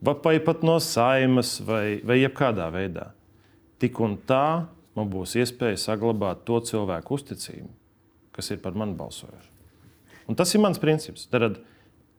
[0.03, 3.09] vai pat no saimas, vai, vai jebkādā veidā,
[3.79, 7.71] tik un tā man būs iespēja saglabāt to cilvēku uzticību,
[8.35, 9.51] kas ir par mani balsojuši.
[10.29, 11.27] Un tas ir mans princips.
[11.31, 11.59] Tad,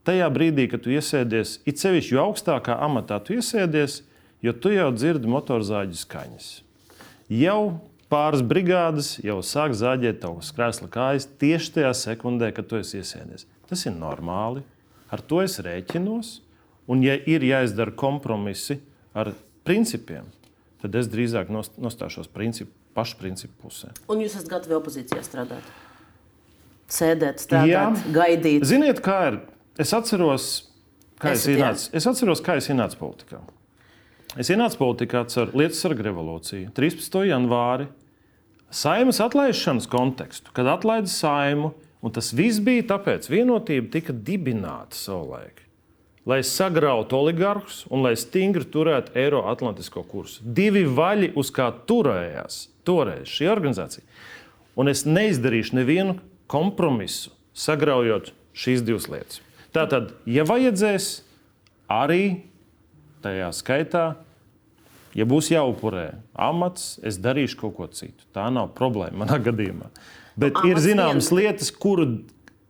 [0.06, 4.00] tajā brīdī, kad tu iesēdies, it sevišķi jo augstākā amatā tu iesēdies,
[4.44, 6.48] jo tu jau dzirdi motorzāģu skaņas.
[7.32, 7.60] Jau
[8.12, 13.48] pāris brigādes jau sāk zāģēt tavas krēsla kājas tieši tajā sekundē, kad tu esi iesēdies.
[13.66, 14.62] Tas ir normāli,
[15.10, 16.40] ar to es rēķinos.
[16.86, 18.76] Un, ja ir jāizdara kompromisi
[19.10, 19.32] ar
[19.66, 20.28] principiem,
[20.78, 23.90] tad es drīzāk nostāšos principu, pašu principu pusē.
[24.06, 25.66] Un jūs esat gatavi opozīcijā strādāt?
[26.92, 28.14] Sēdēt, strādāt, Jā.
[28.14, 28.64] gaidīt.
[28.68, 29.38] Ziniet, kā ir?
[29.78, 30.48] Es atceros,
[31.20, 33.40] kā Esat, es ienācu, es atceros, kā es ienācu politikā.
[34.38, 37.20] Es ienācu politikā ar Lietuvas sargu revolūciju 13.
[37.30, 37.88] janvāri.
[38.70, 41.72] Saimas atlaišanas kontekstu, kad atlaida saimu,
[42.02, 45.66] un tas viss bija tāpēc, ka vienotība tika dibināta savulaik
[46.26, 50.42] lai sagrautu oligarhus un lai stingri turētu Eiroatlantisko kursu.
[50.42, 54.02] Divi vaļi, uz kā turējās toreiz šī organizācija.
[54.76, 56.18] Un es neizdarīšu nevienu
[56.50, 59.42] kompromisu, sagraujot šīs divas lietas.
[59.74, 61.08] Tātad, ja vajadzēs,
[61.92, 62.46] arī
[63.24, 64.04] tajā skaitā,
[65.16, 68.24] ja būs jāupurē amats, es darīšu kaut ko citu.
[68.36, 69.90] Tā nav problēma manā gadījumā.
[70.36, 72.08] Bet nu, ir zināmas lietas, kuru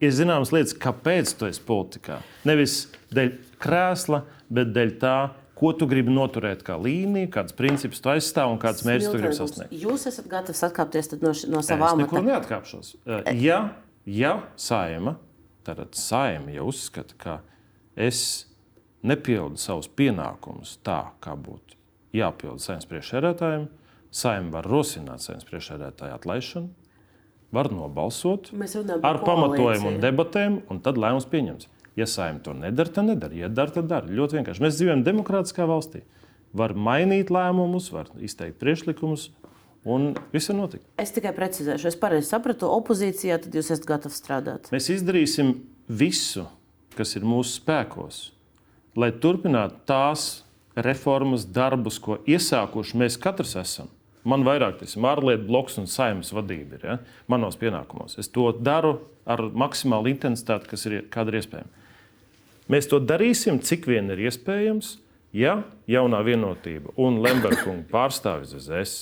[0.03, 2.21] ir zināmas lietas, kāpēc tu esi politikā.
[2.47, 4.23] Nevis dēļ krēsla,
[4.53, 5.17] bet dēļ tā,
[5.57, 9.39] ko tu gribi noturēt kā līniju, kādus principus tu aizstāv un kādus mērķus tu gribi
[9.39, 9.77] sasniegt.
[9.85, 12.03] Jūs esat gatavs atkāpties no, no savām amata?
[12.03, 12.91] Es nekur neatkāpšos.
[13.07, 13.61] Eh, ja,
[14.05, 15.17] ja saima,
[15.67, 17.39] tad saima jau uzskata, ka
[17.97, 18.21] es
[19.07, 21.79] nepildu savus pienākumus tā, kā būtu
[22.17, 23.69] jāpilda saimnes priekšsēdētājiem,
[24.15, 26.69] saima var rosināt saimnes priekšsēdētāju atlaišanu,
[27.57, 28.51] var nobalsot
[29.07, 31.69] ar pamatojumu un debatēm, un tad lēmums pieņems.
[31.97, 33.35] Ja saimnieks to nedara, tad nedara.
[33.35, 34.11] Ja dara, tad dara.
[34.13, 34.63] Ļoti vienkārši.
[34.65, 36.03] Mēs dzīvojam demokrātiskā valstī.
[36.57, 39.31] Var mainīt lēmumus, var izteikt priekšlikumus,
[39.89, 40.85] un viss var notikt.
[41.01, 44.71] Es tikai precizēšu, es pareizi sapratu, opozīcijā tad jūs esat gatavi strādāt.
[44.75, 45.55] Mēs izdarīsim
[45.89, 46.47] visu,
[46.97, 48.21] kas ir mūsu spēkos,
[48.97, 50.27] lai turpinātu tās
[50.77, 53.89] reformas, darbus, ko iesākuši mēs katrs esam.
[54.27, 56.77] Man vairāk tas ir ārlietu bloks un saimnes vadība.
[56.77, 56.97] Ir, ja?
[57.31, 58.19] Manos pienākumos.
[58.19, 61.85] Es to daru ar maksimālu intensitāti, kas ir, ir iespējams.
[62.73, 64.97] Mēs to darīsim, cik vien ir iespējams,
[65.37, 65.61] ja
[65.91, 68.97] jaunā vienotība un Lemberga pārstāvis ZS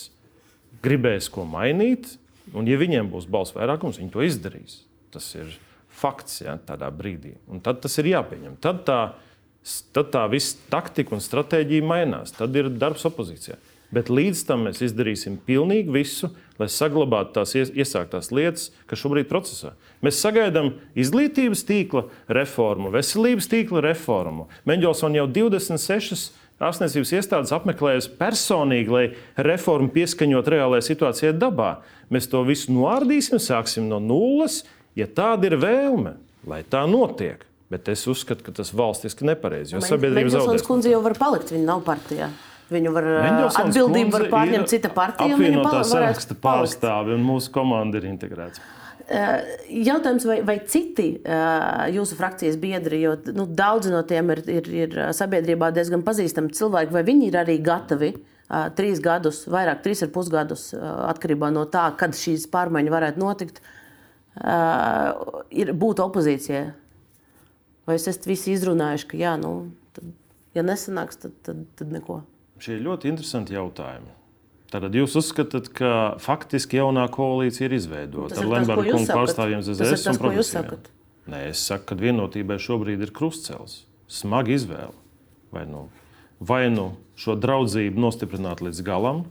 [0.85, 2.17] gribēs ko mainīt,
[2.53, 4.83] un ja viņiem būs balss vairākums, viņi to izdarīs.
[5.15, 5.55] Tas ir
[5.95, 7.37] fakts ja, tādā brīdī.
[7.49, 8.59] Un tad tas ir jāpieņem.
[8.63, 8.99] Tad tā,
[9.95, 12.35] tad tā viss taktika un stratēģija mainās.
[12.37, 13.57] Tad ir darbs opozīcijai.
[13.95, 19.31] Bet līdz tam mēs izdarīsim pilnīgi visu, lai saglabātu tās iesāktās lietas, kas šobrīd ir
[19.31, 19.75] procesā.
[20.03, 22.09] Mēs sagaidām izglītības tīkla
[22.41, 24.49] reformu, veselības tīkla reformu.
[24.67, 26.33] Mendelsons jau 26
[26.63, 29.05] ārstniecības iestādes apmeklējusi personīgi, lai
[29.47, 31.77] reformu pieskaņot reālajai situācijai dabā.
[32.15, 34.63] Mēs to visu noārdīsim, sāksim no nulles,
[34.99, 36.17] ja tāda ir vēlme,
[36.51, 37.43] lai tā notiek.
[37.73, 39.75] Bet es uzskatu, ka tas valstiski nepareizi.
[39.75, 40.45] Jo sabiedrība zaudēs.
[40.45, 42.29] Mendelsons kundze jau var palikt, viņa nav partijā.
[42.73, 45.37] Viņu var Mendelsons atbildību var pārņemt cita partija.
[45.37, 48.63] Apvienotā saraksta pārstāvi un mūsu komanda ir integrēta.
[49.05, 51.11] Jautājums, vai, vai citi
[51.93, 56.95] jūsu frakcijas biedri, jo nu, daudzi no tiem ir, ir, ir sabiedrībā diezgan pazīstami cilvēki,
[56.95, 58.15] vai viņi ir arī gatavi
[58.79, 63.61] trīs gadus, vairāk, trīs ar pus gadus, atkarībā no tā, kad šīs pārmaiņas varētu notikt,
[65.53, 66.67] ir būt opozīcijai?
[67.85, 69.51] Vai jūs esat visi izrunājuši, ka jā, nu,
[69.93, 70.15] tad,
[70.57, 72.23] ja nesanāks, tad, tad, tad neko?
[72.65, 74.15] Šie ir ļoti interesanti jautājumi.
[74.73, 75.89] Tad jūs uzskatāt, ka
[76.23, 80.87] faktiski jaunā koalīcija ir izveidota ar Lemberga kungu pārstāvjiem ZZS un progresīviem?
[81.29, 83.83] Nē, es saku, ka vienotībai šobrīd ir krustcels.
[84.09, 84.97] Smaga izvēle.
[85.53, 85.83] Vai nu,
[86.41, 86.87] vai nu
[87.21, 89.27] šo draudzību nostiprināt līdz galam,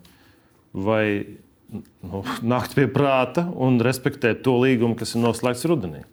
[0.73, 1.25] vai
[1.73, 2.21] nu,
[2.53, 6.03] nākt pie prāta un respektēt to līgumu, kas ir noslēgts rudenī.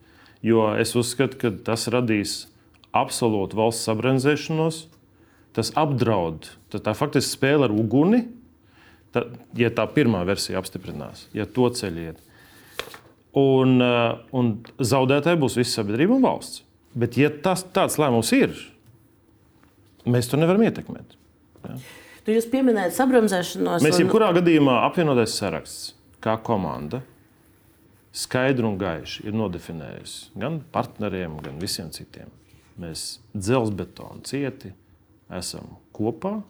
[0.40, 2.46] Jo es uzskatu, ka tas radīs
[2.96, 4.86] absolūtu valsts sabrenzēšanos,
[5.56, 6.48] tas apdraud.
[6.72, 8.24] Tad tā faktiski spēle ar uguni,
[9.14, 9.26] tā,
[9.58, 12.26] ja tā pirmā versija apstiprinās, ja to ceļ iet.
[13.36, 16.64] Un, uh, un zaudētāji būs visa sabiedrība un valsts.
[16.98, 18.56] Bet, ja tas, tāds lēmums ir,
[20.10, 21.14] mēs to nevaram ietekmēt.
[21.62, 21.76] Ja?
[22.26, 23.84] Tu jūs pieminējat sabremzēšanos.
[23.86, 24.40] Mēs jebkurā un...
[24.40, 27.00] gadījumā apvienotais saraksts kā komanda
[28.12, 32.32] skaidri un gaiši ir nodefinējusi gan partneriem, gan visiem citiem.
[32.80, 34.72] Mēs dzelzbetonu cieti
[35.38, 36.40] esam kopā,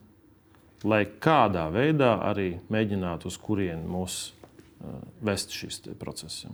[0.86, 6.46] lai kādā veidā arī mēģinātu uz kurieni mūs uh, vest šis process.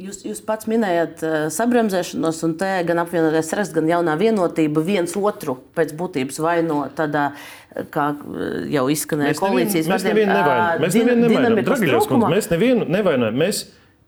[0.00, 5.14] Jūs, jūs pats minējāt uh, sabremzēšanos, un te gan apvienotais saraksts, gan jaunā vienotība viens
[5.16, 7.28] otru pēc būtības vaino tādā,
[7.94, 8.08] kā
[8.74, 10.18] jau izskanēja koalīcijas vadiem,
[10.82, 12.28] mēs nevienu nevainojam.
[12.34, 13.38] Mēs nevienu nevainojam.
[13.44, 13.64] Mēs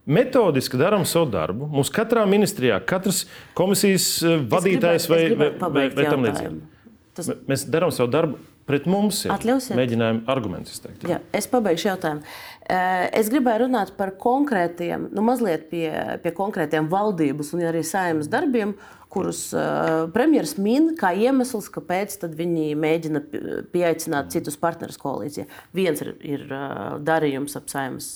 [0.06, 1.68] metodiski darām savu darbu.
[1.70, 3.24] Mums katrā ministrijā, katrs
[3.58, 4.08] komisijas
[4.50, 6.75] vadītājs vai, vai, vai, vai tam līdzīgi.
[7.16, 7.30] Tas...
[7.48, 8.38] Mēs darām savu darbu
[8.68, 9.22] pret mums.
[9.26, 11.06] Mēģinājām argumentus izteikt.
[11.08, 12.26] Jā, es pabeigšu jautājumu.
[12.66, 15.86] Eh, es gribēju runāt par konkrētiem, nu, mazliet pie,
[16.22, 18.74] pie konkrētiem valdības un arī saimnes darbiem,
[19.16, 23.22] kurus uh, premjerministrs min kā iemesls, kāpēc viņi mēģina
[23.72, 25.46] pieaicināt citus partnerus koalīcijā.
[25.78, 28.10] Viens ir, ir uh, darījums ap saimnes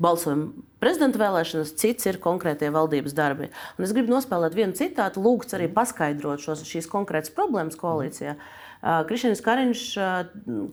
[0.00, 3.50] balsojumu prezidenta vēlēšanas, cits ir konkrētie valdības darbi.
[3.76, 8.38] Un es gribu nospēlēt vienu citātu, lūgts arī paskaidrot šos, šīs konkrētas problēmas koalīcijā.
[8.38, 8.63] Mm.
[8.84, 9.82] Krišņins Kariņš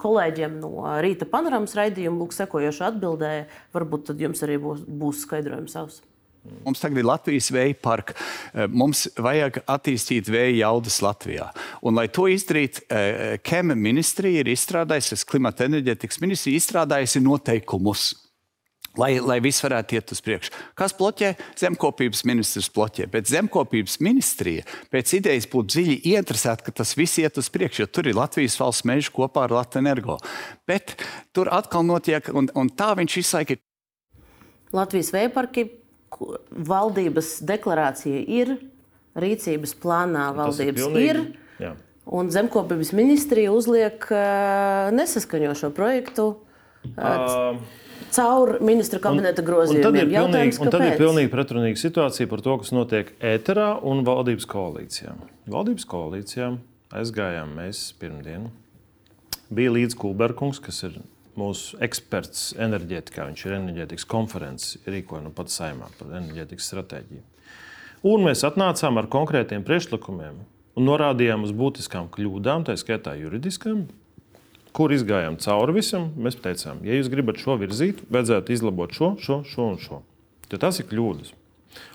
[0.02, 0.72] kolēģiem no
[1.04, 3.46] rīta panoramas raidījuma lūk sekojošu atbildēja.
[3.76, 6.02] Varbūt tad jums arī būs, būs skaidrojums savs.
[6.66, 8.16] Mums tagad ir Latvijas vēja parka.
[8.74, 11.52] Mums vajag attīstīt vēja jaudas Latvijā.
[11.86, 12.88] Un, lai to izdarītu,
[13.46, 18.10] Kēma ministrija ir izstrādājusi, klimata enerģētikas ministrija izstrādājusi noteikumus
[19.00, 20.54] lai, lai viss varētu iet uz priekšu.
[20.78, 21.34] Kas bloķē?
[21.60, 23.08] Zemkopības ministrs bloķē.
[23.12, 27.92] Bet zemkopības ministrija pēc idejas būtu dziļi ieinteresēta, ka tas viss iet uz priekšu, jo
[27.92, 30.18] tur ir Latvijas valsts meža kopā ar Latviju energo.
[30.68, 30.98] Bet
[31.36, 33.64] tur atkal notiek, un, un tā viņš visu laiku ir.
[34.76, 35.68] Latvijas vējparki
[36.68, 38.58] valdības deklarācija ir,
[39.20, 41.22] rīcības plānā valdības pilnīgi, ir.
[41.62, 41.76] Jā.
[42.12, 46.34] Un zemkopības ministrija uzliek uh, nesaskaņošo projektu.
[46.98, 47.81] Uh, uh
[48.16, 49.82] caur ministra kabineta grozījumiem.
[49.82, 53.14] Un, un tad ir pilnīgi, un tad ir pilnīgi pretrunīga situācija par to, kas notiek
[53.32, 55.16] ēterā un valdības koalīcijā.
[55.52, 56.52] Valdības koalīcijā
[57.02, 58.50] aizgājām mēs pirmdien.
[59.52, 61.02] Bija līdz Kulberkungs, kas ir
[61.40, 63.28] mūsu eksperts enerģētikā.
[63.30, 67.24] Viņš ir enerģētikas konferences rīkoja nu pat saimā par enerģētikas stratēģiju.
[68.12, 70.40] Un mēs atnācām ar konkrētiem priekšlikumiem
[70.80, 73.86] un norādījām uz būtiskām kļūdām, tā skaitā juridiskām,
[74.76, 79.42] kur izgājām cauri visam, mēs teicām, ja jūs gribat šo virzīt, vajadzētu izlabot šo, šo,
[79.48, 80.02] šo un šo.
[80.52, 81.36] Tad tas ir kļūdas.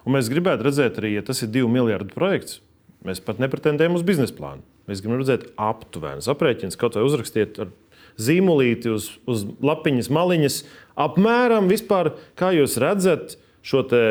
[0.06, 2.60] Un mēs gribētu redzēt arī, ja tas ir divu miljardu projekts,
[3.06, 4.64] mēs pat nepretendējam uz biznesa plānu.
[4.86, 7.72] Mēs gribam redzēt aptuvenas aprēķins, kaut vai uzrakstiet ar
[8.22, 10.60] zīmolīti uz, uz lapiņas maliņas,
[11.06, 14.02] apmēram vispār, kā jūs redzat šo te,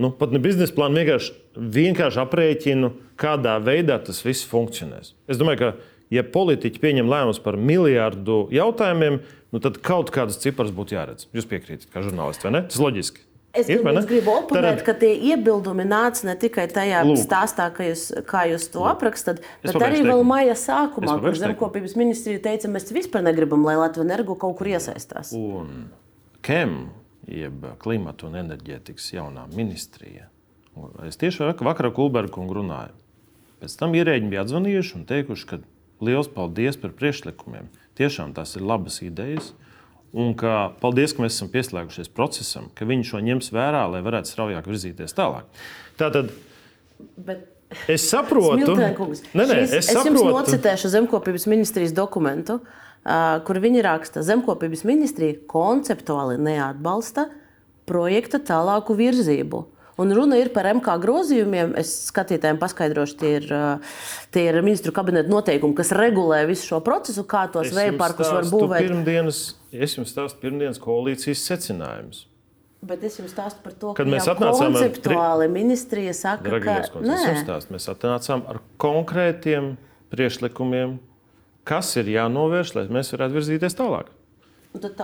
[0.00, 1.34] nu, pat ne biznesa plānu, vienkārši,
[1.78, 5.14] vienkārši aprēķinu, kādā veidā tas viss funkcionēs.
[5.30, 5.72] Es domāju, ka
[6.12, 9.20] ja politiķi pieņem lēmumus par miljardu jautājumiem,
[9.52, 11.28] nu tad kaut kādas cipras būtu jāredz.
[11.32, 12.64] Jūs piekrītat, kā žurnālists, vai ne?
[12.68, 13.28] Tas loģiski.
[13.52, 14.82] Es ir, gribu, gribu oponēt, Tad...
[14.86, 17.18] ka tie iebildumi nāca ne tikai tajā Lūk.
[17.20, 20.08] stāstā, jūs, kā jūs to aprakstat, bet arī teikumu.
[20.08, 24.72] vēl maija sākumā, kur zemkopības ministrija teica, mēs vispār negribam, lai Latvija energo kaut kur
[24.72, 25.34] iesaistās.
[25.36, 25.90] Un
[26.40, 26.78] KEM,
[27.28, 30.30] jeb klimata un enerģētikas jaunā ministrija,
[31.04, 32.96] es tieši vakar ar Kulbergu runāju.
[33.60, 35.60] Pēc tam ierēģi bija atzvanījuši un teikuši, ka
[36.04, 37.70] liels paldies par priekšlikumiem.
[37.98, 39.52] Tiešām tās ir labas idejas.
[40.12, 44.28] Un ka, paldies, ka mēs esam pieslēgušies procesam, ka viņi šo ņems vērā, lai varētu
[44.28, 45.46] straujāk virzīties tālāk.
[45.96, 46.28] Tātad,
[47.16, 47.48] Bet...
[47.88, 49.60] Es saprotu, tas ir.
[49.64, 56.36] Es, es jums nocitēšu zemkopības ministrijas dokumentu, uh, kur viņi raksta, ka zemkopības ministrija konceptuāli
[56.36, 57.30] neatbalsta
[57.88, 59.62] projekta tālāku virzību.
[60.00, 61.74] Un runa ir par MK grozījumiem.
[61.80, 63.48] Es skatītājiem paskaidrošu, tie ir,
[64.32, 68.48] tie ir ministru kabineta noteikumi, kas regulē visu šo procesu, kā tos vēja parkus var
[68.48, 68.86] būvēt.
[68.88, 72.24] Pirmdienas, es jums stāstu pirmdienas koalīcijas secinājumus.
[72.82, 75.52] Bet es jums stāstu par to, ka mēs atnācām konceptuāli ar...
[75.52, 77.20] ministrija saka, Dragies, ka nē.
[77.44, 79.74] Stāstu, mēs atnācām ar konkrētiem
[80.10, 80.96] priešlikumiem,
[81.68, 84.10] kas ir jānovērš, lai mēs varētu virzīties tālāk.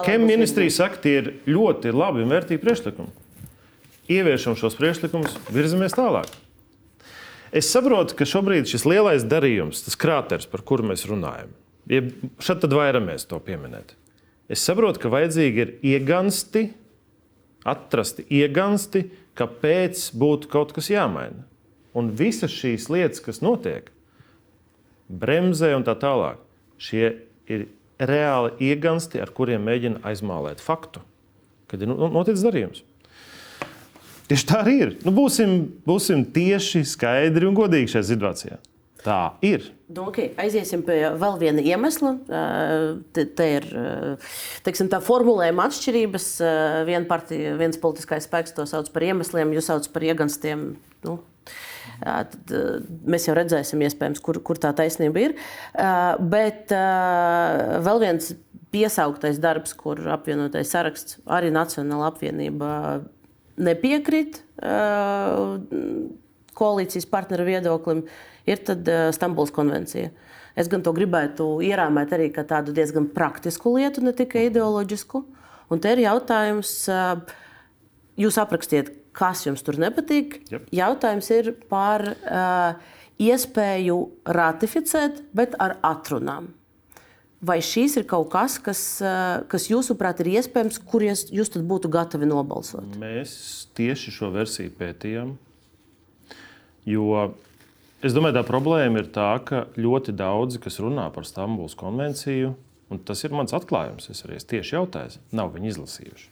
[0.00, 3.27] Kem ministrija saka, tie ir ļoti labi un vērtīgi priešlikumi
[4.08, 6.30] ieviešam šos priekšlikumus, virzamies tālāk.
[7.54, 11.54] Es saprotu, ka šobrīd šis lielais darījums, tas krāteris, par kuru mēs runājam,
[11.88, 12.10] ir
[12.44, 13.94] šeit tad vairamies to pieminēt.
[14.52, 16.66] Es saprotu, ka vajadzīgi ir iegansti,
[17.68, 19.06] atrasti iegansti,
[19.38, 21.44] kāpēc būtu kaut kas jāmaina.
[21.96, 23.88] Un visas šīs lietas, kas notiek,
[25.08, 26.40] bremzē un tā tālāk,
[26.80, 27.04] šie
[27.48, 31.02] ir reāli iegansti, ar kuriem mēģina aizmālēt faktu,
[31.68, 32.84] kad ir noticis darījums.
[34.28, 34.96] Tieši tā arī ir.
[35.06, 38.58] Nu, būsim, būsim tieši skaidri un godīgi šajā situācijā.
[38.98, 39.62] Tā ir.
[39.88, 40.32] Nu, okay.
[40.42, 42.12] Aiziesim pie vēl viena iemesla.
[43.14, 43.66] Te, te ir
[44.66, 46.26] teiksim, tā formulējuma atšķirības.
[46.88, 50.66] Viena partija, viens politiskais spēks to sauc par iemesliem, jūs saucat par ieganstiem.
[51.06, 51.14] Nu,
[52.02, 52.52] tad
[53.08, 53.86] mēs jau redzēsim,
[54.24, 55.36] kur, kur tā taisnība ir.
[56.34, 56.74] Bet
[57.88, 58.34] vēl viens
[58.74, 62.72] piesauktais darbs, kur apvienotais saraksts arī Nacionāla apvienība
[63.58, 64.40] nepiekrīt
[66.58, 68.02] koalīcijas partneru viedoklim
[68.48, 70.10] ir tad, Stambuls konvencija.
[70.58, 75.22] Es gan to gribētu ierāmēt arī kā tādu diezgan praktisku lietu, ne tikai ideoloģisku.
[75.70, 76.72] Un te ir jautājums,
[78.18, 80.40] jūs aprakstiet, kas jums tur nepatīk.
[80.50, 80.70] Yep.
[80.74, 83.98] Jautājums ir par uh, iespēju
[84.38, 86.52] ratificēt, bet ar atrunām.
[87.38, 88.80] Vai šīs ir kaut kas, kas,
[89.50, 92.96] kas jūsuprāt ir iespējams, kur jūs, jūs būtu gatavi nobalsot?
[92.98, 95.36] Mēs tieši šo versiju pētījām,
[96.88, 97.28] jo
[97.98, 102.52] Es domāju, tā problēma ir tā, ka ļoti daudzi, kas runā par Stambulas konvenciju,
[102.94, 106.28] un tas ir mans atklājums, es arī tieši jautāju, nav viņi izlasījuši.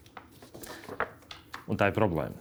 [1.67, 2.39] Un tā ir problēma.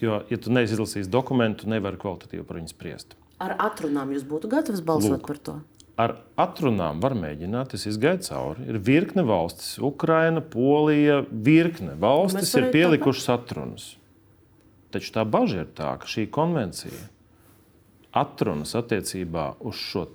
[0.00, 3.12] Jo, ja tu neesi izlasījis dokumentu, nevari kvalitatīvi par viņu spriest.
[3.44, 5.58] Ar atrunām jūs būtu gatavs balsot Lūk, par to?
[6.00, 8.64] Ar atrunām var mēģināt, es izgāju cauri.
[8.70, 13.90] Ir virkne valstis, Ukraina, Polija, virkne valstis ir pielikušas atrunas.
[14.92, 17.08] Taču tā bažas ir tā, ka šī konvencija
[18.12, 20.06] atrunas attiecībā uz šo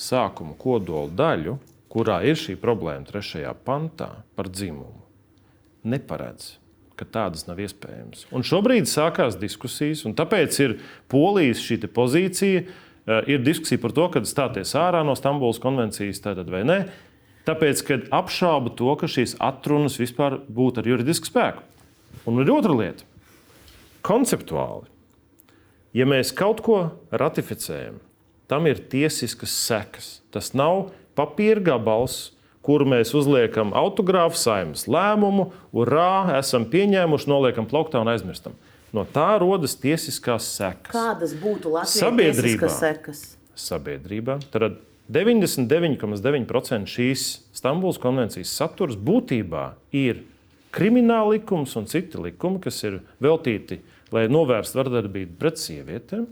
[0.00, 1.58] sākuma kodolu daļu,
[1.90, 4.08] kurā ir šī problēma trešajā pantā
[4.38, 5.02] par dzimumu,
[5.82, 6.54] neparedz,
[6.96, 8.26] ka tādas nav iespējamas.
[8.34, 10.78] Un šobrīd sākās diskusijas, un tāpēc ir
[11.10, 12.62] polijas šī pozīcija.
[12.62, 12.89] Eh,
[13.30, 16.78] ir diskusija par to, kad stāties ārā no Stambulas konvencijas, tātad vai nē.
[17.48, 21.64] Tāpēc, kad apšauba to, ka šīs atrunas vispār būtu ar juridisku spēku.
[22.28, 23.06] Un ir otra lieta.
[24.04, 24.90] Konceptuāli
[25.90, 26.76] Ja mēs kaut ko
[27.10, 27.96] ratificējam,
[28.46, 30.10] tam ir tiesiskas sekas.
[30.30, 32.30] Tas nav papīra gabals,
[32.62, 38.54] kuru mēs uzliekam autogrāfu saimnes lēmumu, urā, esam pieņēmuši, noliekam plauktā un aizmirstam.
[38.96, 40.94] No tā rodas tiesiskās sekas.
[40.94, 43.22] Kādas būtu Latvijas sekas?
[43.54, 44.40] Sabiedrībā.
[44.50, 44.80] Tad
[45.10, 50.24] 99,9% šīs Stambulas konvencijas saturs būtībā ir
[50.74, 53.80] krimināla likums un citi likumi, kas ir veltīti
[54.14, 56.26] lai novērstu vardarbību pret sievietēm.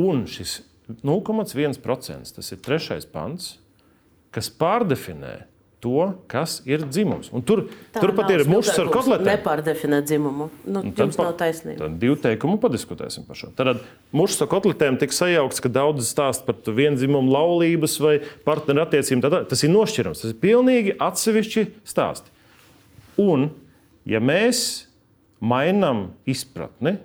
[0.00, 0.58] Un šis
[1.06, 3.54] 0,1% tas ir trešais pants,
[4.34, 5.36] kas pārdefinē
[5.84, 7.28] to, kas ir dzimums.
[7.34, 9.28] Un tur turpat ir mušas ar kotletēm.
[9.28, 10.48] Nepārdefinē dzimumu.
[10.64, 11.76] Nu, jums nav taisnība.
[11.82, 13.50] Tad divu teikumu padiskutēsim par šo.
[13.58, 13.82] Tad
[14.16, 18.14] mušas ar kotletēm tiek sajaukts, ka daudz stāst par vienzimumu laulības vai
[18.48, 19.44] partneru attiecībām.
[19.50, 20.24] Tas ir nošķirams.
[20.24, 22.32] Tas ir pilnīgi atsevišķi stāsti.
[23.20, 23.50] Un,
[24.08, 24.86] ja mēs
[25.44, 26.96] mainām izpratni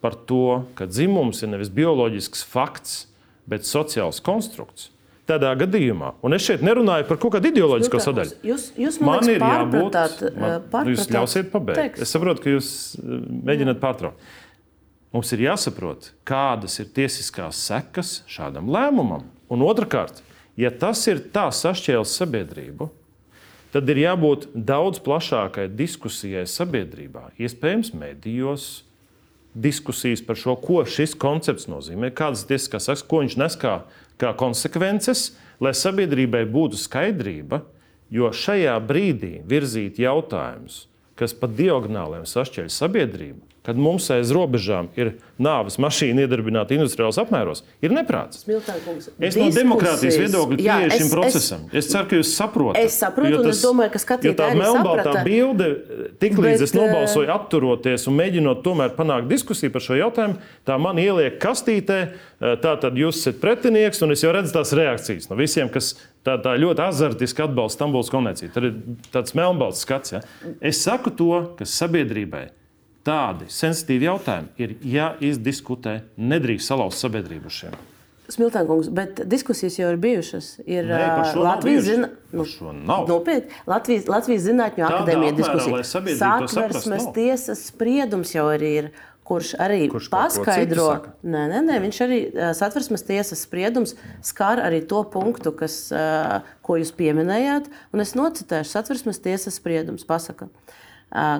[0.00, 3.02] par to, ka dzimums ir nevis bioloģisks fakts,
[3.48, 4.88] bet sociāls konstrukts.
[5.28, 8.36] Tādā gadījumā, un es šeit nerunāju par kaut kādu ideoloģisko sadaļu.
[8.48, 11.80] Jūs, jūs man, man ir jābūt tādam, jūs ļausiet pabeigt.
[11.82, 12.04] Tekstu.
[12.06, 12.70] Es saprotu, ka jūs
[13.50, 14.30] mēģināt pārtraukt.
[15.12, 19.28] Mums ir jāsaprot, kādas ir tiesiskās sekas šādam lēmumam.
[19.52, 20.22] Un otrkārt,
[20.56, 22.88] ja tas ir tā sašķēlis sabiedrību,
[23.76, 28.70] tad ir jābūt daudz plašākai diskusijai sabiedrībā, iespējams, medijos.
[29.58, 33.80] Diskusijas par šo, ko šis koncepts nozīmē, kādas tiesiskās sakas, ko viņš nes kā,
[34.20, 37.62] kā konsekvences, lai sabiedrībai būtu skaidrība,
[38.10, 40.86] jo šajā brīdī virzīt jautājumus,
[41.18, 47.60] kas pa diagonāliem sašķeļ sabiedrību, kad mums aiz robežām ir nāves mašīna iedarbināta industriālos apmēros,
[47.84, 48.40] ir neprāts.
[48.46, 49.10] Smiltākums.
[49.20, 51.66] Es no demokrātijas viedokļa pieeju šim procesam.
[51.68, 52.80] Es, es ceru, ka jūs saprotat.
[52.80, 55.68] Es saprotu, tas, un es domāju, ka skatītāji tā melnbaltā bilde,
[56.24, 61.36] tiklīdz es nobalsoju atturoties un mēģinot tomēr panākt diskusiju par šo jautājumu, tā man ieliek
[61.44, 62.00] kastītē,
[62.64, 65.92] tā tad jūs esat pretinieks, un es jau redzu tās reakcijas no visiem, kas
[66.24, 68.48] tā, tā ļoti azartiski atbalsta Stambulas konvenciju.
[68.54, 68.78] Tad ir
[69.12, 70.16] tāds melnbalts skats.
[70.16, 70.22] Ja?
[70.64, 72.48] Es saku to, ka sabiedrībai
[73.06, 76.00] tādi sensitīvi jautājumi ir jāizdiskutē.
[76.18, 77.76] Nedrīkst salauzt sabiedrību šiem.
[78.28, 80.58] Smiltānkungs, bet diskusijas jau ir bijušas.
[80.68, 81.04] Ir Nē,
[81.40, 82.10] Latvijas zina...
[82.28, 82.44] nu,
[83.08, 83.54] nopietni.
[83.68, 85.84] Latvijas, Latvijas Zinātņu akadēmija diskusija.
[86.20, 88.90] Satversmes tiesas spriedums jau arī ir.
[89.28, 90.86] Kurš arī kurš paskaidro,
[91.20, 92.20] nē, nē, nē, viņš arī
[92.56, 93.92] satversmes tiesas spriedums
[94.24, 95.74] skar arī to punktu, kas,
[96.64, 97.68] ko jūs pieminējāt.
[97.92, 100.08] Un es nocitēšu satversmes tiesas spriedums.
[100.08, 100.78] Pasaka, uh,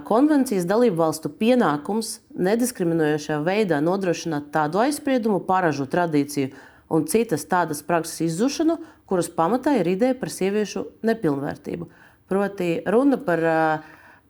[0.09, 6.55] Konvencijas dalību valstu pienākums nediskriminējošā veidā nodrošināt tādu aizspriedumu, paražu tradīciju
[6.89, 11.89] un citas tādas prakses izzušanu, kuras pamatā ir ideja par sieviešu nepilnvērtību.
[12.29, 13.45] Proti, runa par,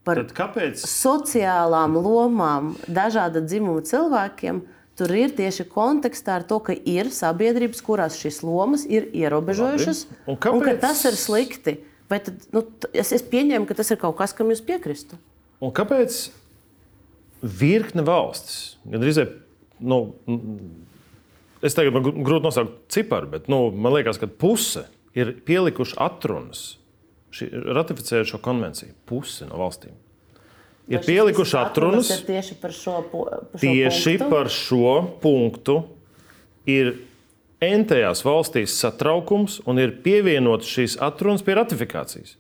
[0.07, 0.25] par
[0.83, 4.61] sociālām lomām dažāda dzimuma cilvēkiem
[4.99, 10.25] tur ir tieši kontekstā ar to, ka ir sabiedrības, kurās šīs lomas ir ierobežojušas, Labi.
[10.27, 10.59] un, kāpēc...
[10.59, 11.77] un ka tas ir slikti.
[12.09, 12.65] Vai tad, nu,
[12.97, 15.19] es, es pieņēmu, ka tas ir kaut kas, kam jūs piekristu.
[15.65, 16.17] Un kāpēc
[17.43, 19.21] virkne valstis, gandrīz
[19.79, 20.01] nu,
[21.63, 24.87] es tagad man grūti nosaukt ciparu, bet nu, man liekas, ka puse
[25.19, 26.67] ir pielikuši atrunas,
[27.79, 28.97] ratificējot šo konvenciju.
[29.07, 29.95] Puse no valstīm
[30.89, 32.11] ir pielikuši atrunas.
[32.27, 34.31] Tieši par šo, par šo tieši punktu.
[34.33, 35.77] par šo punktu
[36.69, 36.95] ir
[37.65, 42.37] entajās valstīs satraukums un ir pievienotas šīs atrunas pie ratifikācijas.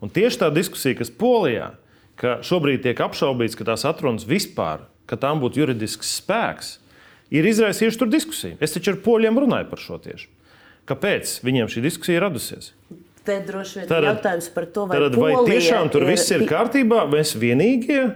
[0.00, 1.74] Un tieši tā diskusija, kas Polijā,
[2.20, 6.74] ka šobrīd tiek apšaubīts, ka tās atrunas vispār, ka tām būtu juridisks spēks,
[7.32, 8.58] ir izraisījuši tur diskusiju.
[8.60, 10.28] Es taču ar poļiem runāju par šo tieši.
[10.88, 12.72] Kāpēc viņiem šī diskusija ir radusies?
[13.24, 16.14] Te droši vien ir jautājums par to, vai, tad, vai tiešām tur ir...
[16.14, 17.04] viss ir kārtībā.
[17.12, 18.06] Mēs vienīgie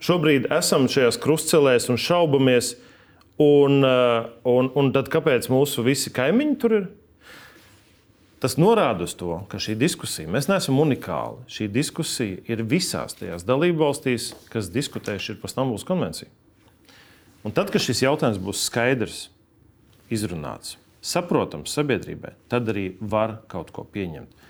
[0.00, 2.70] šobrīd esam šajās krustcelēs un šaubamies.
[2.74, 2.89] Uh,
[3.40, 6.88] un, un tad kāpēc mūsu visi kaimiņi tur ir?
[8.40, 11.42] Tas norāda uz to, ka šī diskusija, mēs neesam unikāli.
[11.52, 16.30] Šī diskusija ir visās tajās dalībvalstīs, kas diskutējuši par Stambulas konvenciju.
[17.44, 19.18] Un tad, kad šis jautājums būs skaidrs,
[20.12, 24.48] izrunāts, saprotams sabiedrībai, tad arī var kaut ko pieņemt.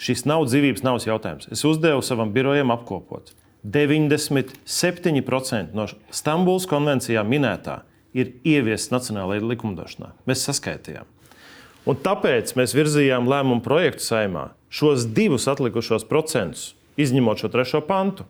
[0.00, 1.48] Šis nav dzīvības navas jautājums.
[1.52, 3.32] Es uzdevu savam birojam apkopot.
[3.72, 7.80] 97% no Stambulas konvencijā minētā
[8.16, 10.12] ir ieviests nacionālajā likumdošanā.
[10.28, 11.06] Mēs saskaitījām.
[11.86, 18.26] Un tāpēc mēs virzījām lēmumu projektu saimā šos divus atlikušos procentus, izņemot šo trešo pantu,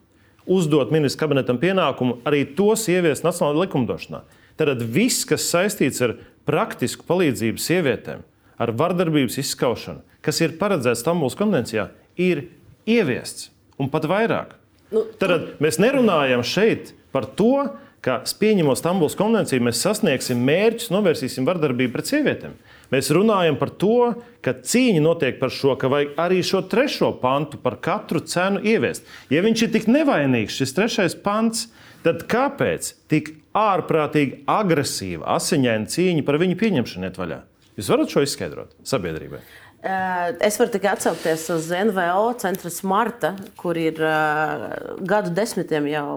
[0.46, 4.22] uzdot ministra kabinetam pienākumu arī tos ieviest nacionālajā likumdošanā.
[4.56, 6.16] Tad viss, kas saistīts ar
[6.48, 8.22] praktisku palīdzību sievietēm,
[8.56, 12.48] ar vardarbības izskaušanu, kas ir paredzēts Stambulas konvencijā, ir
[12.88, 14.56] ieviests un pat vairāk.
[14.94, 17.66] Nu, Tad mēs nerunājam šeit par to,
[18.06, 22.52] ka pieņemot Stambulas konvenciju, mēs sasniegsim mērķus, novērsīsim vardarbību pret sievietēm.
[22.92, 24.12] Mēs runājam par to,
[24.46, 29.02] ka cīņa notiek par šo, ka vajag arī šo trešo pantu par katru cenu ieviest.
[29.32, 31.66] Ja viņš ir tik nevainīgs, šis trešais pants,
[32.06, 37.42] tad kāpēc tik ārprātīgi agresīva, asiņaina cīņa par viņu pieņemšanu iet vaļā?
[37.76, 39.42] Jūs varat šo izskaidrot sabiedrībai?
[39.84, 44.64] Es varu tikai atsaukties uz NVO centra Smarta, kur ir uh,
[45.06, 46.08] gadu desmitiem jau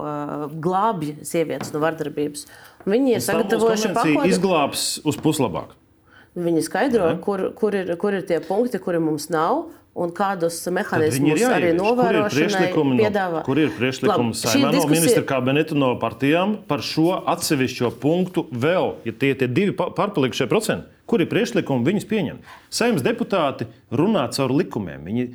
[0.00, 2.46] uh, glābj sievietes no vardarbības.
[2.88, 4.30] Viņi ir sagatavojuši pakāpi.
[4.30, 5.74] Izglābs uz puslabāk.
[6.38, 9.66] Viņi skaidro, kur, kur, ir, kur ir tie punkti, kuri mums nav.
[9.98, 13.40] Un kādus mehānismus arī novērošanai piedāvā?
[13.40, 14.70] No, kur ir priekšlikumi diskusija...
[14.70, 20.46] no ministra kabineta, no partijām par šo atsevišķo punktu vēl, ja tie ir divi pārpalikušie
[20.50, 20.86] procenti?
[21.08, 22.54] Kur ir priekšlikumi viņus pieņemt?
[22.70, 25.08] Saimnes deputāti runā caur likumiem.
[25.08, 25.26] Viņi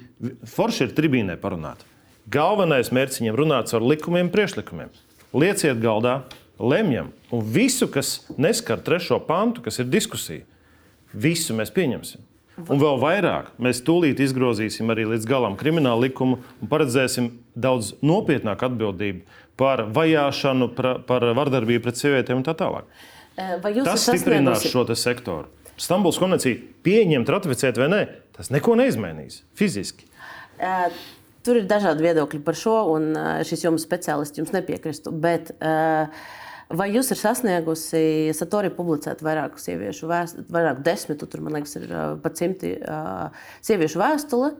[0.53, 1.83] forši ir tribīnē parunāt.
[2.31, 4.93] Galvenais mērķis viņiem runāt caur likumiem, priekšlikumiem.
[5.35, 6.21] Lieciet galdā,
[6.61, 10.45] lemjam, un visu, kas neskar trešo pantu, kas ir diskusija,
[11.11, 12.21] visu mēs pieņemsim.
[12.61, 18.67] Un vēl vairāk, mēs tūlīt izgrozīsim arī līdz galam kriminālu likumu un paredzēsim daudz nopietnāku
[18.67, 22.85] atbildību par vajāšanu, par, par vardarbību pret sievietēm un tā tālāk.
[23.33, 25.49] Tas stiprinās šo sektoru.
[25.81, 28.01] Stambulas konvenciju pieņemt, ratificēt vai nē,
[28.37, 30.05] tas neko neizmainīs fiziski.
[31.43, 33.09] Tur ir dažādi viedokļi par šo, un
[33.47, 35.11] šis jomas speciālists jums nepiekristu.
[35.25, 35.49] Bet,
[36.69, 41.89] vai jūs esat sasniegusi, Satori publicēt vairāku sieviešu vēstuli, vairāku desmitu, tur man liekas, ir
[42.23, 42.75] pat simti
[43.65, 44.53] sieviešu vēstuli.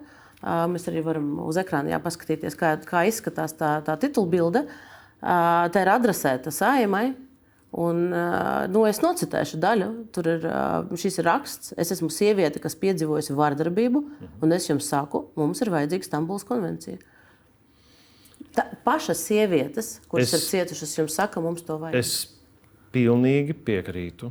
[0.43, 4.66] Mēs arī varam uz ekrāna paskatīties, kā, kā izskatās tā, tā titulbilde.
[5.24, 7.14] Tā ir adresēta saimai,
[7.74, 8.04] Un,
[8.70, 9.88] nu, es nocitēšu daļu.
[10.14, 10.43] Tur ir
[10.99, 11.74] šis raksts.
[11.82, 14.04] Es esmu sieviete, kas piedzīvojusi vardarbību,
[14.45, 17.01] un es jums saku, mums ir vajadzīga Stambulas konvencija.
[18.54, 21.97] Tā, pašas sievietes, kuras es, ir cietušas, jums saka, mums to vajag.
[21.97, 22.34] Es
[22.93, 24.30] pilnīgi piekrītu,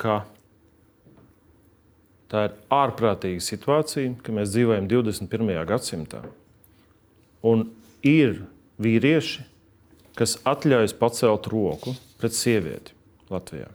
[0.00, 0.22] ka
[2.32, 5.52] tā ir ārprātīga situācija, ka mēs dzīvojam 21.
[5.68, 6.22] gadsimtā.
[7.44, 7.68] Un
[8.06, 8.42] ir
[8.82, 9.44] vīrieši,
[10.18, 12.96] kas atļaujas pacelt roku pret sievieti
[13.30, 13.68] Latvijā.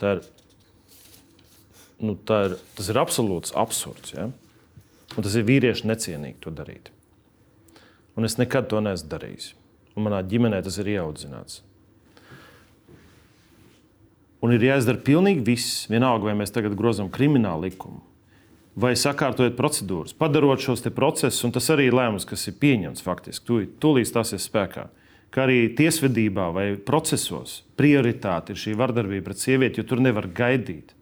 [0.00, 0.22] Tā ir,
[2.00, 4.14] nu, tā ir, tas ir absolūts absurds.
[4.16, 4.28] Ja?
[5.16, 6.92] Un tas ir vīrieši necienīgi to darīt.
[8.20, 9.54] Un es nekad to neesmu darījis.
[9.96, 11.62] Un manā ģimenē tas ir ieaudzināts.
[14.44, 15.88] Un ir jāizdara pilnīgi viss.
[15.88, 18.04] Vienalga, vai mēs tagad grozām kriminālu likumu,
[18.76, 23.64] vai sakārtojot procedūras, padarot šos procesus, un tas arī ir lēmums, kas ir pieņemts faktiski.
[23.80, 24.88] Tūlīt stāsies spēkā
[25.30, 30.94] ka arī tiesvedībā vai procesos prioritāte ir šī vardarbība pret sievieti, jo tur nevar gaidīt.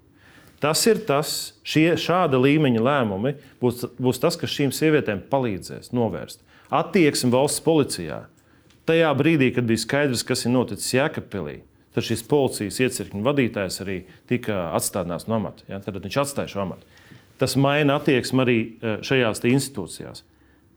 [0.59, 6.43] Tas ir tas, šie šāda līmeņa lēmumi būs, būs tas, kas šīm sievietēm palīdzēs novērst.
[6.69, 8.27] Attieksme valsts policijā
[8.89, 11.61] tajā brīdī, kad bija skaidrs, kas ir noticis Jēkabpilī,
[11.97, 13.99] tad šis policijas iecirkņu vadītājs arī
[14.31, 15.67] tika atstādināts no amata.
[15.69, 15.81] Ja?
[15.85, 16.89] Tad viņš atstāja šo amatu.
[17.39, 20.25] Tas maina attieksmi arī eh, šajās institūcijās.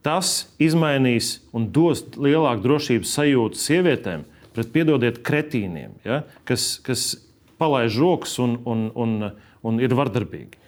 [0.02, 0.32] Tas
[0.62, 6.22] izmainīs un dos lielāku drošības sajūtu sievietēm pret, piedodiet, kretīniem, ja?
[6.48, 7.12] kas, kas
[7.62, 9.30] palaiž rokas un, un, un,
[9.62, 10.58] un ir vardarbīgi.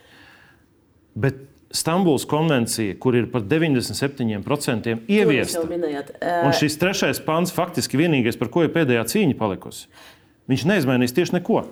[1.19, 1.43] Bet
[1.75, 5.65] Stambulas konvencija, kur ir par 97% ieviesta.
[5.67, 9.89] Un šis trešais pāns faktiski vienīgais, par ko ir pēdējā cīņa palikusi.
[10.51, 11.65] Viņš neizmainīs tieši neko.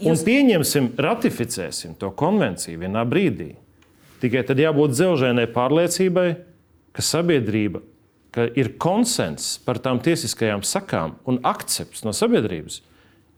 [0.00, 0.08] Jūs...
[0.10, 3.52] Un pieņemsim, ratificēsim to konvenciju vienā brīdī.
[4.20, 6.26] Tikai tad jābūt dzelžēnai pārliecībai,
[6.96, 7.84] ka sabiedrība,
[8.34, 12.80] ka ir konsenss par tām tiesiskajām sakām un akcepts no sabiedrības,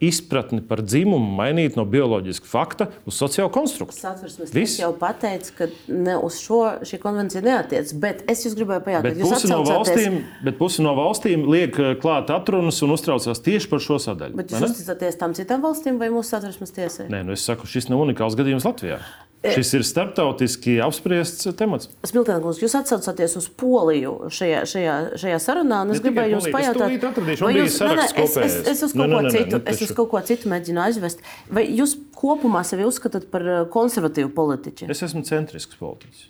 [0.01, 4.01] izpratni par dzimumu mainīt no bioloģiska fakta uz sociālo konstrukciju.
[4.01, 9.19] Satversmes jau pateica, ka ne uz šo šī konvencija neatiecas, bet es jūs gribēju pajautāt,
[9.19, 13.70] bet pusi, no valstīm, bet pusi no valstīm liek eh, klāt atrunas un uztraucās tieši
[13.73, 14.39] par šo sadaļu.
[14.39, 17.09] Bet jūs uzticaties tam citām valstīm vai mūsu satversmes tiesai?
[17.12, 19.03] Nē, nu es saku, šis nav unikāls gadījums Latvijā.
[19.43, 21.86] E- Šis ir starptautiski apspriests temats.
[22.10, 25.85] Smiltēns, jūs atsaucaties uz Poliju šajā, šajā, šajā sarunā.
[25.94, 29.31] Es gribēju jums pajautāt, vai jūs, ne, ne, es, es, es, uz kaut, ne, ne,
[29.31, 31.23] citu, ne, es uz kaut ko citu mēģinu aizvest.
[31.55, 34.90] Vai jūs kopumā sevi uzskatāt par uh, konservatīvu politiķu?
[34.90, 36.27] Es esmu centrisks politiķis.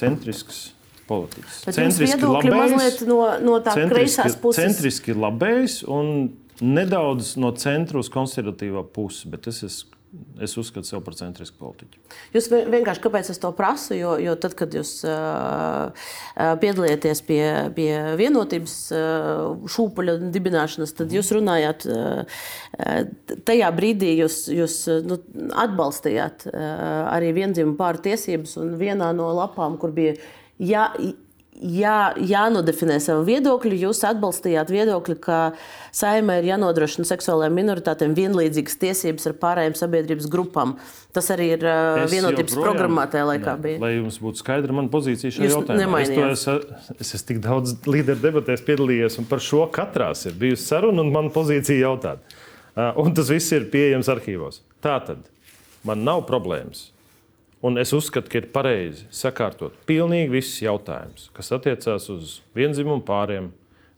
[0.00, 0.62] Centrisks
[1.10, 1.60] politiķis.
[1.68, 4.64] Bet centriski labējs, no, no tā kreisās puses.
[4.64, 6.30] Centriski labējs un
[6.64, 9.97] nedaudz no centra uz konservatīvā pusi, bet es esmu
[10.40, 12.00] Es uzskatu sevi par centrisku politiķu.
[12.32, 13.92] Jūs vienkārši kāpēc es to prasu?
[13.98, 16.08] Jo, jo tad, kad jūs uh,
[16.62, 17.42] piedalījāties pie,
[17.76, 22.40] pie vienotības uh, šūpuļa dibināšanas, tad jūs runājāt, uh,
[23.50, 25.20] tajā brīdī jūs, jūs nu,
[25.66, 26.58] atbalstījāt uh,
[27.12, 30.16] arī vienzimumu pāru tiesības un vienā no lapām, kur bija.
[30.58, 30.88] Ja,
[31.58, 33.78] jā, jānodefinē savu viedokli.
[33.82, 35.38] Jūs atbalstījāt viedokli, ka
[35.94, 40.76] saimē ir jānodrošina seksuālajām minoritātēm vienlīdzīgas tiesības ar pārējām sabiedrības grupām.
[41.16, 43.54] Tas arī ir uh, vienotības joprojām, programmā tajā laikā.
[43.56, 43.80] Ne, bija.
[43.84, 48.22] Lai jums būtu skaidra mana pozīcija šajā jautājumā, es, es, es esmu tik daudz līderu
[48.22, 52.38] debatēs piedalījies, un par šo katrās ir bijusi saruna un mana pozīcija jautāt.
[52.78, 54.62] Uh, un tas viss ir pieejams arhīvos.
[54.84, 55.26] Tā tad
[55.86, 56.88] man nav problēmas
[57.58, 63.48] Un es uzskatu, ka ir pareizi sakārtot pilnīgi visus jautājumus, kas attiecās uz vienzimumu pāriem,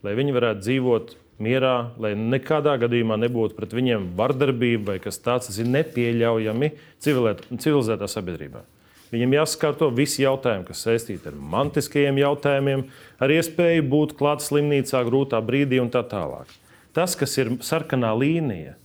[0.00, 1.10] lai viņi varētu dzīvot
[1.44, 6.70] mierā, lai nekādā gadījumā nebūtu pret viņiem vardarbība vai kas tāds, tas ir nepieļaujami
[7.04, 8.62] civilizētā sabiedrībā.
[9.10, 12.86] Viņam jāsakārto visi jautājumi, kas saistīti ar mantiskajiem jautājumiem,
[13.20, 16.48] ar iespēju būt klāt slimnīcā grūtā brīdī un tā tālāk.
[16.96, 18.78] Tas, kas ir sarkanā līnija,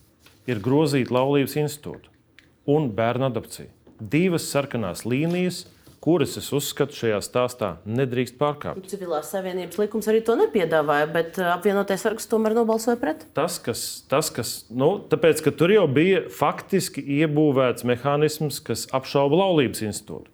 [0.50, 2.12] ir grozīt laulības institūtu
[2.76, 3.70] un bērnu adopciju
[4.00, 5.64] divas sarkanās līnijas,
[6.06, 8.86] kuras es uzskatu šajā stāstā nedrīkst pārkāpt.
[8.92, 13.24] Civilās savienības likums arī to nepiedāvāja, bet uh, apvienotais saraksts tomēr nobalsoja pret.
[13.34, 19.42] Tas, kas, tas, kas nu, tāpēc, ka tur jau bija faktiski iebūvēts mehānisms, kas apšauba
[19.42, 20.30] laulības institūtu.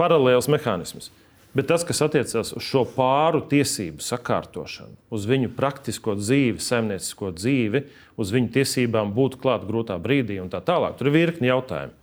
[0.00, 1.10] Paralēls mehānisms.
[1.52, 7.82] Bet tas, kas attiecās uz šo pāru tiesību sakārtošanu, uz viņu praktisko dzīvi, saimniecisko dzīvi,
[8.22, 11.99] uz viņu tiesībām būt klāt grūtā brīdī un tā tālāk, tur ir virkni jautājumu.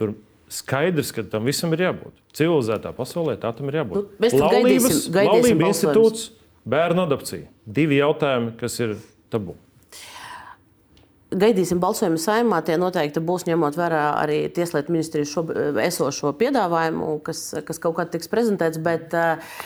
[0.00, 0.16] Tur
[0.50, 2.14] skaidrs, ka tam visam ir jābūt.
[2.36, 4.14] Civilizētā pasaulē tā tam ir jābūt.
[4.18, 6.30] Nu, Laulības, laulība institūts,
[6.68, 7.50] bērnu adopcija.
[7.66, 8.96] Divi jautājumi, kas ir
[9.32, 9.56] tabu.
[11.30, 12.58] Gaidīsim balsojumu saimā.
[12.66, 15.44] Tie noteikti būs ņemot vērā arī Tieslietu ministrijas šo,
[15.84, 18.80] esošo piedāvājumu, kas, kas kaut kad tiks prezentēts.
[18.82, 19.60] Bet, eh,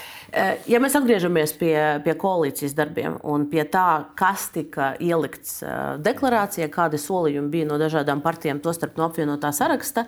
[0.70, 1.74] ja mēs atgriežamies pie,
[2.04, 7.78] pie koalīcijas darbiem un pie tā, kas tika ielikts eh, deklarācijā, kādi solījumi bija no
[7.80, 10.06] dažādām partijām, tostarp no apvienotā saraksta,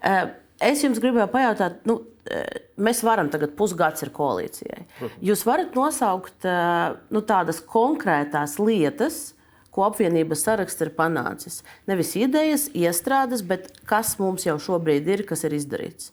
[0.00, 0.22] eh,
[0.64, 2.00] es jums gribēju pajautāt, nu,
[2.82, 4.80] mēs varam tagad pusgads ir koalīcijai.
[5.22, 6.42] Jūs varat nosaukt
[7.14, 9.36] nu, tādas konkrētās lietas,
[9.70, 11.60] ko apvienības saraksts ir panācis.
[11.86, 16.10] Nevis idejas, iestrādes, bet kas mums jau šobrīd ir, kas ir izdarīts.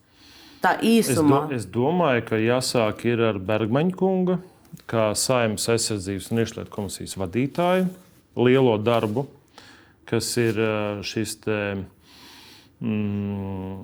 [0.63, 1.43] Tā īsumā.
[1.43, 4.37] Es, do, es domāju, ka jāsāk ar Bergmaņa kunga,
[4.89, 7.89] kā saimnes aizsardzības un iekšlietu komisijas vadītāju,
[8.39, 9.25] lielo darbu,
[10.09, 10.59] kas ir
[11.03, 11.59] šis te.
[12.83, 13.83] Mm,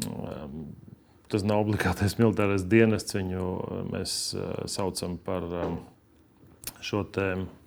[1.30, 3.52] tas nav obligātais militārais dienests, viņu
[3.92, 4.16] mēs
[4.72, 5.46] saucam par
[6.84, 7.04] šo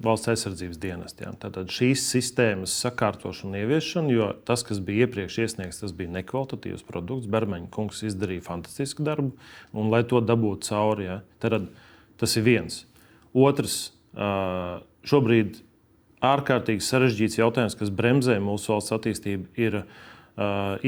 [0.03, 1.25] valsts aizsardzības dienestu.
[1.27, 1.33] Ja.
[1.43, 6.87] Tātad šīs sistēmas sakārtošanu un ieviešanu, jo tas, kas bija iepriekš iesniegts, tas bija nekvalitatīvs
[6.89, 7.31] produkts.
[7.33, 9.35] Bermeņa kungs izdarīja fantastisku darbu,
[9.75, 11.69] un lai to dabūtu cauri, ja, tad
[12.21, 12.83] tas ir viens.
[13.33, 13.93] Otrs,
[15.09, 15.63] šobrīd
[16.23, 19.83] ārkārtīgi sarežģīts jautājums, kas bremzē mūsu valsts attīstību, ir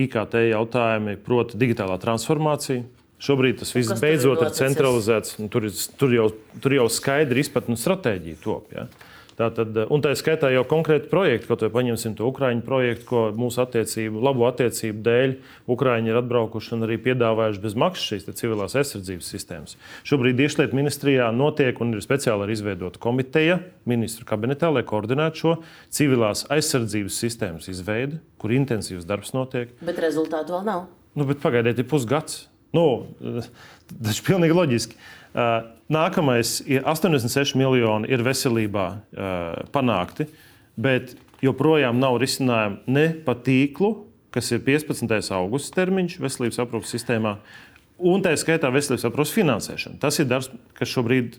[0.05, 2.85] IKT jautājumi, proti, digitālā transformācija
[3.23, 5.39] Šobrīd tas viss beidzot ir centralizēts.
[5.53, 5.69] Tur,
[6.01, 6.28] tur, jau,
[6.61, 8.73] tur jau skaidri izpratne un stratēģija top.
[8.74, 8.89] Ja?
[9.35, 14.20] Tātad, un tā skaitā jau konkrēti projekti, vai paņemsim to Ukrāņu projektu, ko mūsu attiecību,
[14.23, 15.35] labu attiecību dēļ
[15.74, 19.74] Ukrāņi ir atbraukuši un arī piedāvājuši bez maksas šīs civilās aizsardzības sistēmas.
[20.07, 23.59] Šobrīd Iekšlietu ministrijā notiek un ir speciāli izveidota komiteja
[23.91, 25.59] ministru kabinetā, lai koordinētu šo
[25.91, 29.74] civilās aizsardzības sistēmas izveidi, kur intensīvs darbs notiek.
[29.82, 30.91] Bet rezultātu vēl nav.
[31.19, 32.45] Nu, pagaidiet, ir pusgads.
[32.74, 32.86] Nu,
[33.20, 34.98] tas ir pilnīgi loģiski.
[35.34, 40.28] Uh, nākamais ir 86 miljoni ir veselībā uh, panākti,
[40.78, 41.14] bet
[41.44, 43.92] joprojām nav risinājumu ne pa tīklu,
[44.34, 45.06] kas ir 15.
[45.36, 47.36] augusta termiņš veselības aprūpas sistēmā,
[48.02, 50.01] un tā skaitā veselības aprūpas finansēšana.
[50.02, 51.38] Tas ir darbs, kas šobrīd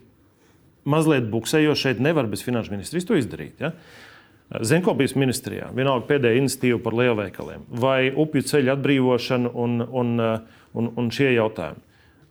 [0.87, 3.59] mazliet buksē, jo šeit nevar bez finanšu ministrijas to izdarīt.
[3.59, 3.73] Ja?
[4.61, 10.11] Zemkopības ministrijā vienalga pēdējā iniciatīva par lielveikaliem vai upju ceļu atbrīvošanu un, un,
[10.75, 11.81] un, un šie jautājumi.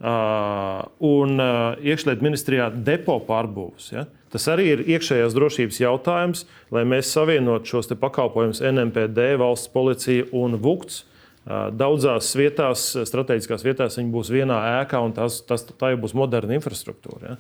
[0.05, 3.93] Uh, un uh, iekšlietu ministrijā depo pārbūves.
[3.95, 4.03] Ja?
[4.35, 6.43] Tas arī ir iekšējās drošības jautājums,
[6.75, 11.05] lai mēs savienotu šos pakalpojumus NMPD, valsts policija un VUKTS.
[11.45, 16.17] Uh, daudzās vietās, strateģiskās vietās, viņi būs vienā ēkā, un tas, tas, tā jau būs
[16.17, 17.35] moderna infrastruktūra.
[17.35, 17.39] Ja?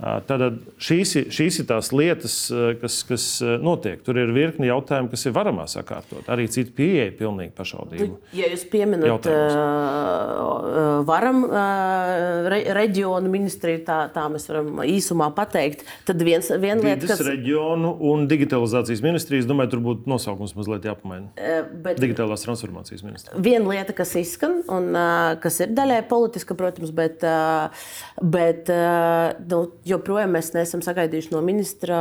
[0.00, 0.44] Tad
[0.82, 2.36] šīs, šīs ir tās lietas,
[2.80, 3.26] kas, kas
[3.64, 4.02] notiek.
[4.04, 6.26] Tur ir virkni jautājumu, kas ir varamā sakārtot.
[6.30, 8.18] Arī citi pieeja pilnīgi pašvaldību.
[8.36, 15.84] Ja jūs pieminat uh, varam uh, re, reģionu ministriju, tā, tā mēs varam īsumā pateikt,
[16.08, 17.22] tad viens, viena lieta, kas...
[17.26, 21.30] reģionu un digitalizācijas ministrijas, domāju, tur būtu nosaukums mazliet jāpamaina.
[21.36, 22.00] Uh, bet...
[22.02, 23.40] Digitālās transformācijas ministrija.
[23.44, 27.88] Viena lieta, kas izskan un uh, kas ir daļai politiska, protams, bet, uh,
[28.20, 32.00] bet uh, nu, joprojām mēs neesam sagaidījuši no ministra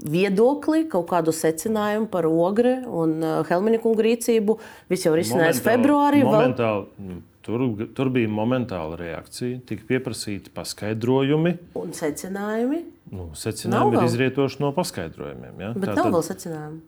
[0.00, 4.56] viedokli, kaut kādu secinājumu par ogre un uh, Helmiņa kungu rīcību.
[4.92, 6.22] Viss jau ir izsnējis februārī.
[6.26, 7.26] Momentāli, vēl...
[7.40, 7.62] Tur,
[7.96, 11.54] tur bija momentāla reakcija, tika pieprasīti paskaidrojumi.
[11.80, 12.82] Un secinājumi?
[13.10, 15.62] Nu, secinājumi nav ir izrietoši no paskaidrojumiem.
[15.64, 15.70] Ja?
[15.72, 16.82] Bet Tā, nav tad, vēl secinājumi.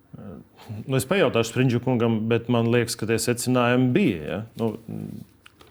[0.84, 4.20] Nu, es pajautāšu Springļu kungam, bet man liekas, ka tie secinājumi bija.
[4.28, 4.38] Ja?
[4.60, 4.74] Nu,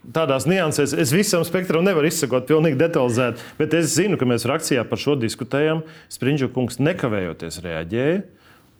[0.01, 4.81] Tādās niansēs es visam spektram nevaru izsakot pilnīgi detalizēti, bet es zinu, ka mēs frakcijā
[4.89, 5.83] par šo diskutējam.
[6.09, 8.21] Spriņģu kungs nekavējoties reaģēja.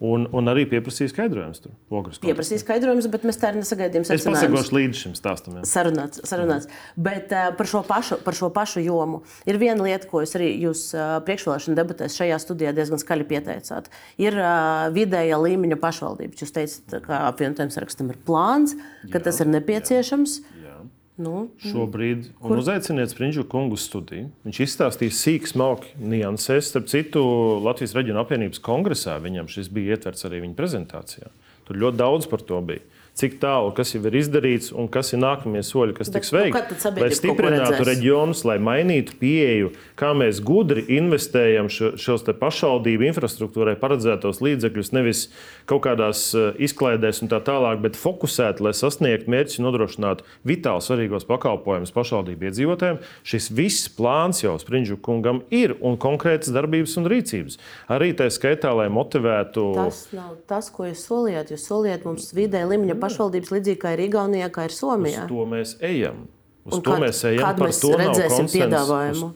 [0.01, 1.61] Un, un arī pieprasīja skaidrojumus.
[2.23, 4.07] Pieprasīja skaidrojumus, bet mēs tā arī nesagaidījām.
[4.15, 5.59] Es pasakošu līdz šim stāstam.
[5.69, 6.23] Sarunāts.
[6.25, 6.65] sarunāts.
[6.65, 7.03] Mm.
[7.05, 10.47] Bet uh, par, šo pašu, par šo pašu jomu ir viena lieta, ko jūs arī
[10.63, 13.91] jūs, uh, priekšvēlēšana debatēs šajā studijā diezgan skaļi pieteicāt.
[14.17, 16.41] Ir uh, vidējā līmeņa pašvaldības.
[16.47, 18.73] Jūs teicat, ka apvienotajam sarakstam ir plāns,
[19.05, 20.39] ka jā, tas ir nepieciešams.
[20.41, 20.50] Jā.
[21.21, 22.57] Nu, Šobrīd kur...
[22.61, 24.29] uzaiciniet Springļu kungu studiju.
[24.47, 26.71] Viņš izstāstīs sīk, smalki niansēs.
[26.71, 27.21] Starp citu,
[27.65, 31.29] Latvijas Reģiona apvienības kongresā viņam šis bija ietverts arī viņa prezentācijā.
[31.67, 32.81] Tur ļoti daudz par to bija
[33.21, 36.39] cik tālu kas jau ir izdarīts un kas ir nākamie soļi, kas Bet, tiks nu,
[36.39, 36.77] veikti.
[36.81, 43.75] Nu, lai stiprinātu reģionus, lai mainītu pieeju, kā mēs gudri investējam šo, šos pašvaldību infrastruktūrai
[43.79, 45.23] paredzētos līdzekļus, nevis
[45.69, 50.85] kaut kādās eh, izklaidēs un tā tālāk, bet fokusēt, lai sasniegtu mērķus un nodrošinātu vitāli
[50.85, 53.01] svarīgos pakalpojumus pašvaldību iedzīvotājiem.
[53.27, 57.59] Šis viss plāns jau Springļu kungam ir un konkrētas darbības un rīcības.
[57.91, 59.67] Arī tā skaitā, lai motivētu.
[59.77, 61.53] Tas nav tas, ko jūs solījāt.
[61.53, 65.25] Jūs solījāt mums vidē līmeņa pašvaldības, līdzīgi kā ir Igaunijā, kā ir Somijā.
[65.27, 66.25] Uz to mēs ejam.
[66.65, 67.45] Uz Un to kad, mēs ejam.
[67.45, 69.31] Kad mēs redzēsim piedāvājumu?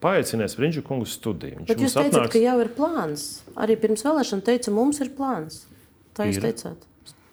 [0.00, 1.60] Paaicinies Brīņķu kungu studiju.
[1.60, 2.32] Viņš Bet jūs teicāt, atnāks...
[2.32, 3.24] ka jau ir plāns.
[3.60, 5.64] Arī pirms vēlēšanām teica, mums ir plāns.
[6.16, 6.46] Tā jūs ir.
[6.48, 6.86] teicāt.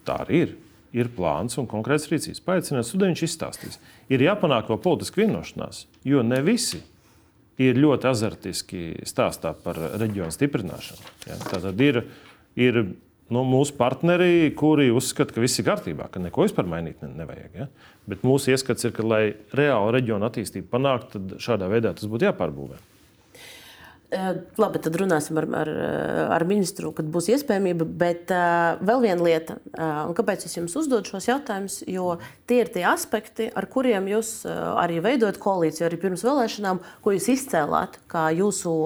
[0.08, 0.56] Tā arī ir.
[0.98, 2.44] Ir plāns un konkrēts rīcības.
[2.44, 3.80] Paaicinies studiju, viņš izstāstīs.
[4.12, 6.82] Ir jāpanāk vēl politiska vienošanās, jo ne visi
[7.62, 11.12] ir ļoti azartiski stāstā par reģionu stiprināšanu.
[11.28, 11.40] Ja?
[11.44, 12.02] Tātad ir,
[12.60, 12.82] ir
[13.34, 17.56] nu, mūsu partneri, kuri uzskata, ka viss ir kārtībā, ka neko vispār mainīt nevajag.
[17.58, 17.70] Ja?
[18.08, 19.24] Bet mūsu ieskats ir, ka, lai
[19.58, 22.80] reāli reģionu attīstību panāktu, tad šādā veidā tas būtu jāpārbūvē.
[24.08, 25.70] Labi, tad runāsim ar, ar,
[26.32, 27.84] ar ministru, kad būs iespējamība.
[28.00, 32.14] Bet uh, vēl viena lieta, uh, kāpēc es jums uzdodu šos jautājumus, jo
[32.48, 37.18] tie ir tie aspekti, ar kuriem jūs uh, arī veidojat koalīciju, arī pirms vēlēšanām, ko
[37.18, 38.78] jūs izcēlāt kā jūsu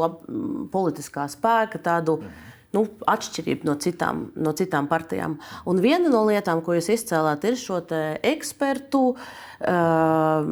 [0.73, 2.23] politiskā spēka tādu.
[2.23, 5.37] Mm nu, atšķirība no citām, no citām partijām.
[5.67, 10.51] Un viena no lietām, ko jūs izcēlāt, ir šo ekspertu uh,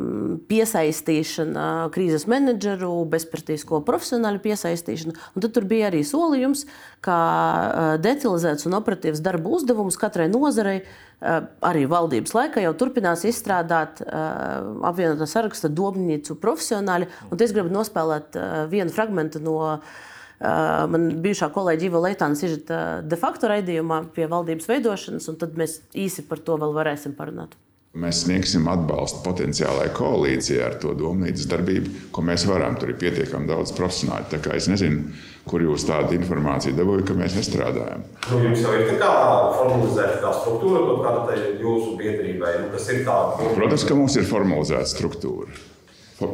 [0.52, 5.16] piesaistīšana, krīzes menedžeru, bezpartīsko profesionāļu piesaistīšana.
[5.36, 6.66] Un tad bija arī solījums,
[7.06, 10.82] ka uh, detalizēts un operatīvs darba uzdevums katrai nozarei.
[11.20, 17.10] Uh, arī valdības laikā jau turpinās izstrādāt uh, apvienotā saraksta domnīcu profesionāļi.
[17.28, 18.40] Un es gribu nospēlēt
[18.72, 19.98] vienu fragment no uh,
[20.40, 25.82] man bijušā kolēģa Iva Leitāna izžita de facto raidījumā pie valdības veidošanas, un tad mēs
[25.98, 27.58] īsi par to vēl varēsim parunāt.
[28.00, 32.76] Mēs sniegsim atbalstu potenciālai koalīcijai ar to domnīcas darbību, ko mēs varam.
[32.78, 34.28] Tur ir pietiekami daudz profesionāļu.
[34.30, 35.10] Tā kā es nezinu,
[35.50, 38.06] kur jūs tādu informāciju dabūjāt, ka mēs nestrādājam.
[38.30, 43.02] Nu, jums jau ir tāda formalizēta tā struktūra, kaut kāda jūsu biedrībai, nu, kas ir
[43.10, 43.54] tāda.
[43.58, 45.64] Protams, ka mums ir formalizēta struktūra.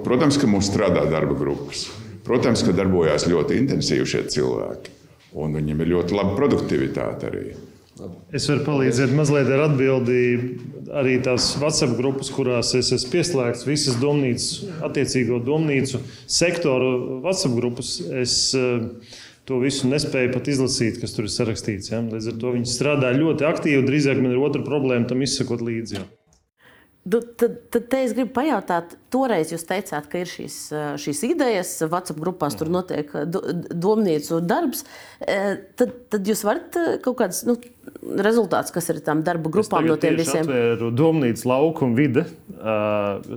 [0.03, 1.87] Protams, ka mums strādā darba grupas.
[2.25, 4.93] Protams, ka darbojās ļoti intensīvi šie cilvēki.
[5.35, 7.45] Un viņiem ir ļoti laba produktivitāte arī.
[8.35, 10.71] Es varu palīdzēt mazliet ar atbildību.
[10.99, 17.95] Arī tās WhatsApp grupas, kurās es esmu pieslēgts, visas domnīcas, attiecīgo domnīcu sektoru WhatsApp grupas.
[18.23, 21.91] Es, uh, to visu nespēju pat izlasīt, kas tur ir sarakstīts.
[21.93, 22.01] Ja?
[22.03, 23.85] Līdz ar to viņi strādā ļoti aktīvi.
[23.87, 25.99] Drīzāk man ir otra problēma tam izsakot līdzi.
[25.99, 26.07] Ja.
[27.05, 30.55] Tad, tad es gribu pajautāt, toreiz jūs teicāt, ka ir šīs,
[31.03, 34.81] šīs idejas, WhatsApp grupās tur notiek domnīcu darbs.
[35.21, 37.59] Tad, tad jūs varat kaut kādas nu,
[38.25, 40.45] rezultāts, kas ir tam darba grupām no tiem visiem?
[40.45, 42.25] Atvēru domnīcu lauku un vide.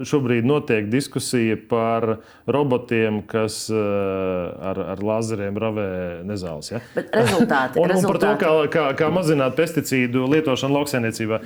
[0.08, 2.18] Šobrīd notiek diskusija par
[2.48, 5.88] robotiem, kas ar, ar lazeriem ravē
[6.28, 6.70] nezāles.
[6.74, 6.82] Ja?
[6.94, 8.04] Bet rezultāti, un, rezultāti.
[8.04, 11.40] un par to, kā, kā, kā mazināt pesticīdu lietošanu lauksainiecībā.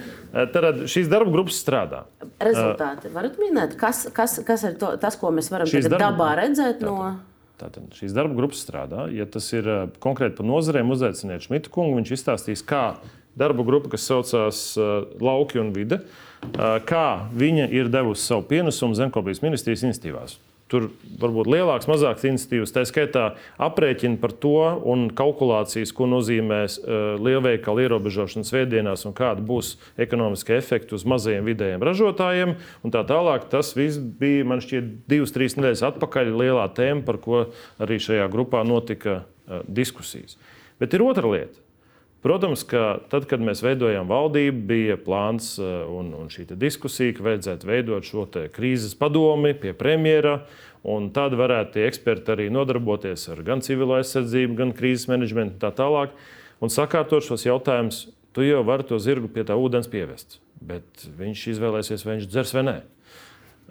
[0.55, 2.05] Tad šīs darba grupas strādā.
[2.43, 6.89] Rezultāti varat minēt, kas, kas, kas ir to, tas, ko mēs varam dabā redzēt tātad,
[6.89, 7.32] no.
[7.63, 9.07] Tātad šīs darba grupas strādā.
[9.15, 12.01] Ja tas ir eh, konkrēti par nozarēm, uzaiciniet Šmitu kungu.
[12.01, 12.97] Viņš izstāstīs, kā
[13.39, 18.99] darba grupa, kas saucās uh, Lauki un Vide, uh, kā viņa ir devusi savu pienesumu
[18.99, 20.35] Zemkopijas ministrijas institīvās.
[20.73, 20.87] Tur
[21.21, 23.27] varbūt lielāks, mazāks iniciatīvas, tā skaitā
[23.61, 24.55] aprēķina par to
[24.89, 31.51] un kalkulācijas, ko nozīmēs uh, lielveikalu ierobežošana svētdienās un kāda būs ekonomiskie efekti uz mazajiem
[31.51, 32.55] vidējiem ražotājiem.
[32.95, 37.45] Tā tālāk tas viss bija, man šķiet, divas, trīs nedēļas atpakaļ lielā tēma, par ko
[37.83, 40.41] arī šajā grupā notika uh, diskusijas.
[40.81, 41.62] Bet ir otra lieta.
[42.23, 47.27] Protams, ka tad, kad mēs veidojām valdību, bija plāns eh, un, un šī diskusija, ka
[47.27, 50.43] vajadzētu veidot šo krīzes padomi pie premjera.
[50.83, 55.71] Tad varētu tie eksperti arī nodarboties ar gan civilo aizsardzību, gan krīzes menedžmentu un tā
[55.79, 56.15] tālāk.
[56.63, 58.01] Un sakārtot šos jautājumus,
[58.35, 60.41] tu jau vari to zirgu pie tā ūdens pievest.
[60.63, 62.77] Bet viņš izvēlēsies, vai viņš dzers vai nē.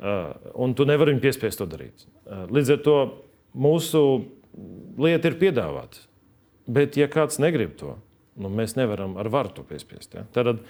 [0.02, 0.32] Uh,
[0.64, 2.08] un tu nevari viņu piespiest to darīt.
[2.26, 2.96] Uh, līdz ar to
[3.56, 4.06] mūsu
[5.00, 6.00] lieta ir piedāvāt.
[6.72, 7.98] Bet, ja kāds negrib to,
[8.40, 10.14] Nu, mēs nevaram ar varu to piespiest.
[10.16, 10.24] Ja?
[10.32, 10.62] Tad,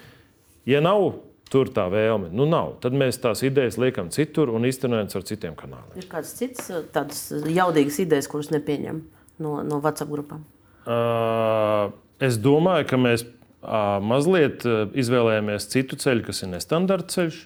[0.70, 1.12] ja nav
[1.52, 5.58] tur tā vēlme, nu nav, tad mēs tās idejas liekam citur un īstenojam ar citiem
[5.60, 6.00] kanāliem.
[6.00, 9.04] Ir kādas citas tādas jaudīgas idejas, kuras nepieņem
[9.44, 10.46] no, no WhatsApp grupām?
[10.88, 11.92] Uh,
[12.24, 14.64] es domāju, ka mēs uh, mazliet
[14.98, 17.42] izvēlējāmies citu ceļu, kas ir nestandarta ceļš.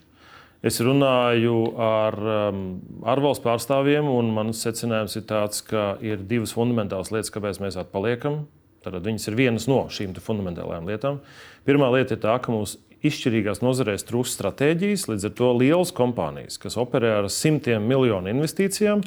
[0.66, 2.62] Es runāju ar um,
[3.06, 8.46] ārvalstu pārstāvjiem, un mans secinājums ir tāds, ka ir divas fundamentālas lietas, kāpēc mēs atpaliekam
[8.94, 11.22] Tad viņas ir vienas no šīm fundamentālajām lietām.
[11.66, 16.60] Pirmā lieta ir tā, ka mums izšķirīgās nozarēs trūkst stratēģijas, līdz ar to lielas kompānijas,
[16.62, 19.04] kas operē ar simtiem miljonu investīcijām,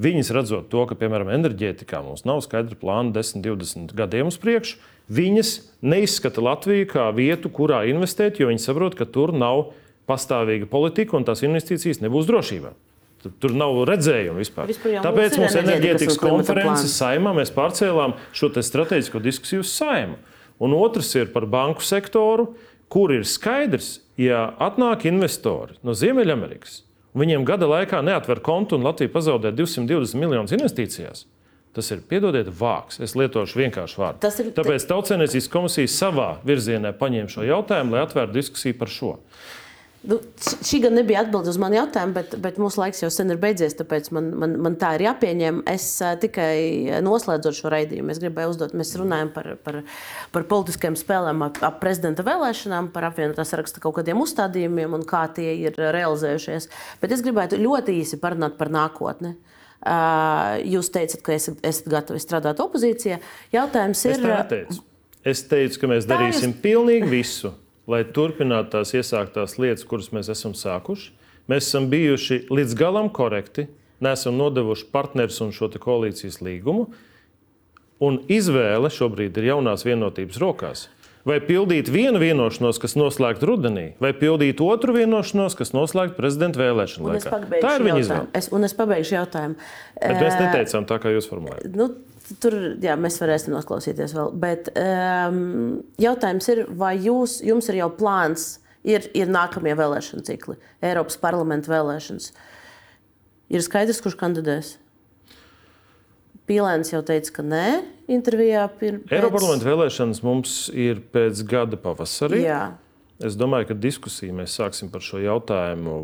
[0.00, 4.78] viņas redzot to, ka, piemēram, enerģētikā mums nav skaidra plāna 10, 20 gadiem uz priekšu,
[5.10, 9.70] viņas neizskata Latviju kā vietu, kurā investēt, jo viņi saprot, ka tur nav
[10.10, 12.74] pastāvīga politika un tās investīcijas nebūs drošībā.
[13.20, 14.70] Tur nav redzējuma vispār.
[14.70, 20.16] vispār Tāpēc mums enerģētikas konferences saimā mēs pārcēlām šo strateģisko diskusiju saimu.
[20.60, 22.54] Un otrs ir par banku sektoru,
[22.92, 26.80] kur ir skaidrs, ja atnāk investori no Ziemeļamerikas,
[27.14, 31.24] un viņiem gada laikā neatver kontu un Latvija pazaudē 220 miljonus investīcijās.
[31.70, 32.98] Tas ir, piedodiet, vāks.
[33.04, 34.30] Es lietošu vienkāršu vārdu.
[34.42, 34.50] Ir...
[34.56, 39.12] Tāpēc Tautsēmniecības komisija savā virzienā paņēma šo jautājumu, lai atvērtu diskusiju par šo.
[40.00, 43.40] Nu, šī gan nebija atbilde uz manu jautājumu, bet, bet mūsu laiks jau sen ir
[43.40, 45.58] beidzies, tāpēc man, man, man tā ir jāpieņem.
[45.68, 45.90] Es
[46.22, 49.82] tikai noslēdzot šo raidījumu, es gribēju uzdot, mēs runājam par, par,
[50.32, 55.26] par politiskajām spēlēm ap, ap prezidenta vēlēšanām, par apvienotā saraksta kaut kādiem uzstādījumiem un kā
[55.36, 56.70] tie ir realizējušies.
[57.04, 59.36] Bet es gribētu ļoti īsi parunāt par nākotni.
[60.64, 63.20] Jūs teicat, ka esat, esat gatavi strādāt opozīcijā.
[63.52, 64.30] Jautājums ir.
[64.64, 64.84] Es,
[65.36, 66.62] es teicu, ka mēs darīsim jūs...
[66.64, 67.58] pilnīgi visu
[67.90, 71.12] lai turpinātu tās iesāktās lietas, kuras mēs esam sākuši.
[71.50, 73.66] Mēs esam bijuši līdz galam korekti,
[74.04, 76.90] neesam nodevuši partnerus un šo koalīcijas līgumu.
[78.00, 80.86] Un izvēle šobrīd ir jaunās vienotības rokās.
[81.28, 87.10] Vai pildīt vienu vienošanos, kas noslēgta rudenī, vai pildīt otru vienošanos, kas noslēgta prezidenta vēlēšanu
[87.10, 87.40] laikā.
[87.60, 88.30] Tā ir viņa izvēle.
[88.40, 89.58] Es, un es pabeigšu jautājumu.
[90.00, 91.76] Bet mēs neteicām tā, kā jūs formulējat.
[91.76, 91.90] Nu,
[92.38, 94.30] Tur jā, mēs varēsim noklausīties vēl.
[94.42, 98.52] Bet um, jautājums ir, vai jūs, jums ir jau plāns,
[98.86, 102.30] ir, ir nākamie vēlēšana cikli, Eiropas parlamenta vēlēšanas?
[103.50, 104.76] Ir skaidrs, kurš kandidēs?
[106.50, 107.64] Pīlēns jau teica, ka nē,
[108.10, 108.68] intervijā.
[108.78, 109.02] Pēc...
[109.10, 112.44] Eiropas parlamenta vēlēšanas mums ir pēc gada pavasarī.
[112.46, 112.62] Jā.
[113.20, 115.96] Es domāju, ka diskusiju mēs sāksim par šo jautājumu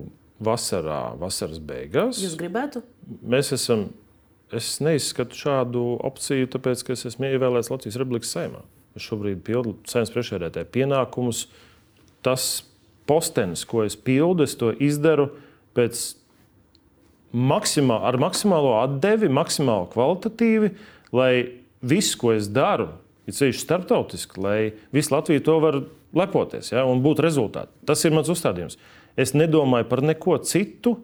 [0.43, 2.21] vasarā, vasaras beigās.
[2.21, 2.83] Jūs gribētu?
[3.23, 3.89] Mēs esam.
[4.55, 8.63] Es neizskatu šādu opciju, tāpēc, ka es esmu ievēlēts Latvijas Republikas saimā.
[8.97, 11.47] Es šobrīd pildu saimnes priekšsēdētāja pienākumus.
[12.25, 12.63] Tas
[13.11, 15.29] postenis, ko es pildu, es to izdaru
[15.77, 16.05] pēc
[17.37, 20.71] maksimā, ar maksimālo atdevi, maksimāli kvalitatīvi,
[21.17, 21.33] lai
[21.83, 22.89] viss, ko es daru,
[23.27, 24.59] ir ceļš starptautiski, lai
[24.95, 25.81] visi Latvija to var
[26.17, 27.75] lepoties ja, un būt rezultāti.
[27.89, 28.79] Tas ir mans uzstādījums.
[29.19, 30.97] Es nedomāju par neko citu.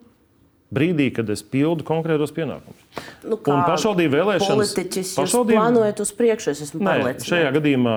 [0.73, 2.85] Brīdī, kad es pildu konkrētos pienākumus.
[3.29, 5.59] Nu, kā pašvaldību vēlēšanas, politiķis pašvaldību...
[5.59, 7.29] plānojat uz priekšu, es esmu pārliecināts.
[7.29, 7.97] Šajā gadījumā,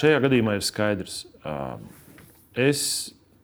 [0.00, 1.18] šajā gadījumā ir skaidrs.
[2.64, 2.86] Es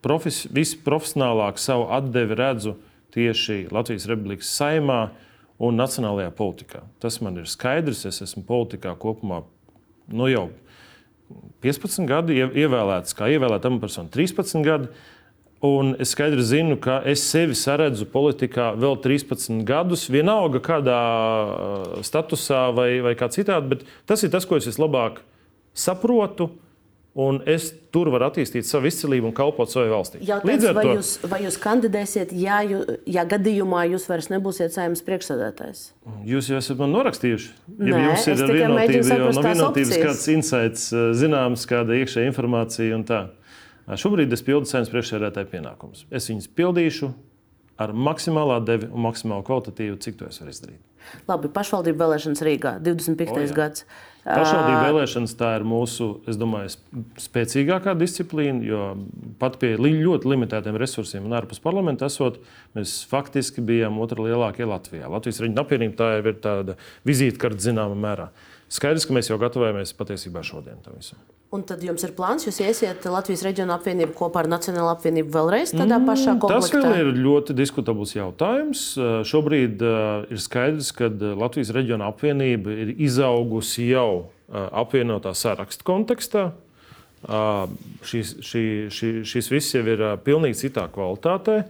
[0.05, 2.77] profes, visprofesionālāk savu atdevi redzu
[3.15, 5.11] tieši Latvijas Republikas saimā
[5.61, 6.85] un nacionālajā politikā.
[7.03, 8.07] Tas man ir skaidrs.
[8.09, 9.43] Es esmu politikā kopumā
[10.09, 10.49] nu, jau
[11.63, 14.91] 15 gadi, ievēlēts kā ievēlēta amatpersona 13 gadi.
[15.61, 21.99] Un es skaidri zinu, ka es sevi saredzu politikā vēl 13 gadus, vienalga kādā uh,
[22.07, 25.21] statusā vai, vai kā citādi, bet tas ir tas, ko es vislabāk
[25.77, 26.49] saprotu.
[27.21, 30.21] Un es tur varu attīstīt savu izcilību un kalpot savai valstī.
[30.23, 30.93] Jautājums, vai, to...
[30.95, 35.81] jūs, vai jūs kandidēsiet, ja, jū, ja gadījumā jūs vairs nebūsiet saimnes priekšsēdētājs?
[36.31, 37.51] Jūs jau esat man norakstījuši.
[37.83, 42.95] Ja Nē, jums ir vienotība, jau no vienotības kāds insights, uh, zināms, kāda iekšējā informācija
[42.95, 43.25] un tā.
[43.99, 46.05] Šobrīd es pildu saimnes priekšsēdētāju pienākumus.
[46.15, 47.11] Es viņus pildīšu
[47.81, 50.81] ar maksimālā devi un maksimālu kvalitatīvu, cik to es varu izdarīt.
[51.27, 53.33] Labi, pašvaldību vēlēšanas Rīgā 25.
[53.33, 53.87] O, gads.
[54.21, 56.75] Pašvaldību vēlēšanas tā ir mūsu, es domāju,
[57.25, 58.83] spēcīgākā disciplīna, jo
[59.41, 62.39] pat pie ļoti limitētiem resursiem un ārpus parlamenta esot,
[62.77, 65.09] mēs faktiski bijām otrā lielākie Latvijā.
[65.09, 66.77] Latvijas reģiona apvienība tā ir tāda
[67.09, 68.31] vizītkarte zināmā mērā.
[68.71, 71.19] Skaidrs, ka mēs jau gatavojamies patiesībā šodien tam visam.
[71.51, 75.73] Un tad jums ir plāns, jūs iesiet Latvijas reģionu apvienību kopā ar Nacionālo apvienību vēlreiz
[75.75, 76.79] tādā mm, pašā komplektā?
[76.79, 78.83] Tas vēl ir ļoti diskutabls jautājums.
[79.27, 86.45] Šobrīd ir skaidrs, ka Latvijas reģiona apvienība ir izaugusi jau apvienotā saraksta kontekstā.
[88.07, 88.63] Šis, šī,
[88.95, 91.65] šī, šis viss jau ir pilnīgi citā kvalitātē.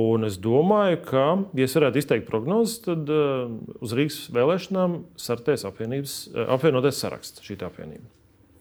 [0.00, 1.26] Un es domāju, ka,
[1.58, 8.08] ja es varētu izteikt prognozes, tad uz Rīgas vēlēšanām startēs apvienoties saraksts šī apvienība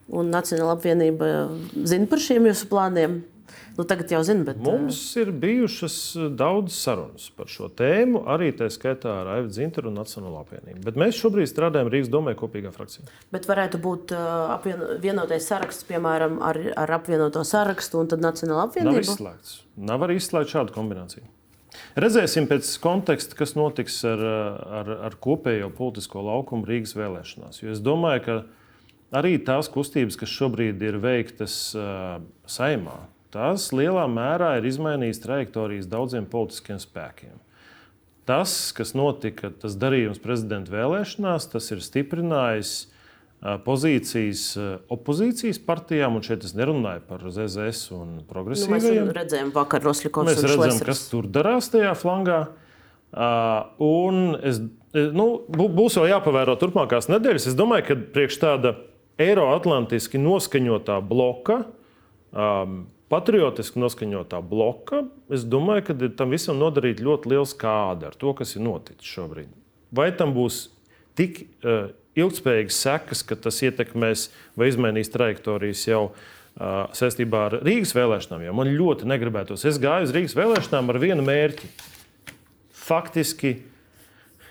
[0.10, 1.34] un Nacionāla apvienība
[1.88, 3.22] zina par šiem jūsu plāniem?
[3.80, 4.58] Nu, tagad jau zinu, bet.
[4.60, 5.96] Mums ir bijušas
[6.36, 10.82] daudz sarunas par šo tēmu, arī tā skaitā ar Aivu Zinteru un Nacionālo apvienību.
[10.84, 13.08] Bet mēs šobrīd strādājam Rīgas domē kopīgā frakcijā.
[13.32, 19.00] Bet varētu būt apvien, vienotais saraksts, piemēram, ar, ar apvienoto sarakstu un tad Nacionālo apvienību?
[19.00, 19.58] Nav izslēgts.
[19.80, 21.24] Nav arī izslēgts šādu kombināciju.
[22.00, 24.22] Redzēsim pēc konteksta, kas notiks ar,
[24.82, 27.64] ar, ar kopējo politisko laukumu Rīgas vēlēšanās.
[27.64, 28.38] Jo es domāju, ka
[29.16, 32.20] arī tās kustības, kas šobrīd ir veiktas uh,
[32.50, 33.02] saimā,
[33.34, 37.36] tās lielā mērā ir izmainījis trajektorijas daudziem politiskiem spēkiem.
[38.30, 46.20] Tas, kas notika, tas darījums prezidenta vēlēšanās, tas ir stiprinājis uh, pozīcijas uh, opozīcijas partijām,
[46.20, 48.78] un šeit es nerunāju par ZZS un progresīviem.
[48.78, 50.90] Nu, mēs redzējām vakar Rosļikovs mēs redzam, Šlesers.
[50.92, 52.44] kas tur darās tajā flangā.
[53.10, 54.60] Uh, un es,
[54.94, 57.50] nu, būs vēl jāpavēro turpmākās nedēļas.
[57.50, 58.76] Es domāju, ka priekš tāda
[59.20, 61.64] Eiroatlantiski noskaņotā bloka,
[62.32, 62.82] um,
[63.12, 68.56] patriotiski noskaņotā bloka, es domāju, ka tam visam nodarīt ļoti liels kāda ar to, kas
[68.56, 69.52] ir noticis šobrīd.
[69.92, 70.68] Vai tam būs
[71.20, 71.90] tik uh,
[72.20, 74.30] ilgspējīgas sekas, ka tas ietekmēs
[74.60, 78.46] vai izmainīs trajektorijas jau uh, saistībā ar Rīgas vēlēšanām?
[78.48, 79.66] Jo man ļoti negribētos.
[79.68, 81.74] Es gāju uz Rīgas vēlēšanām ar vienu mērķi.
[82.88, 83.58] Faktiski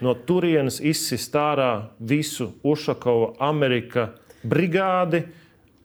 [0.04, 4.10] no turienes izsist ārā visu Ušakovu, Ameriku
[4.46, 5.24] brigādi,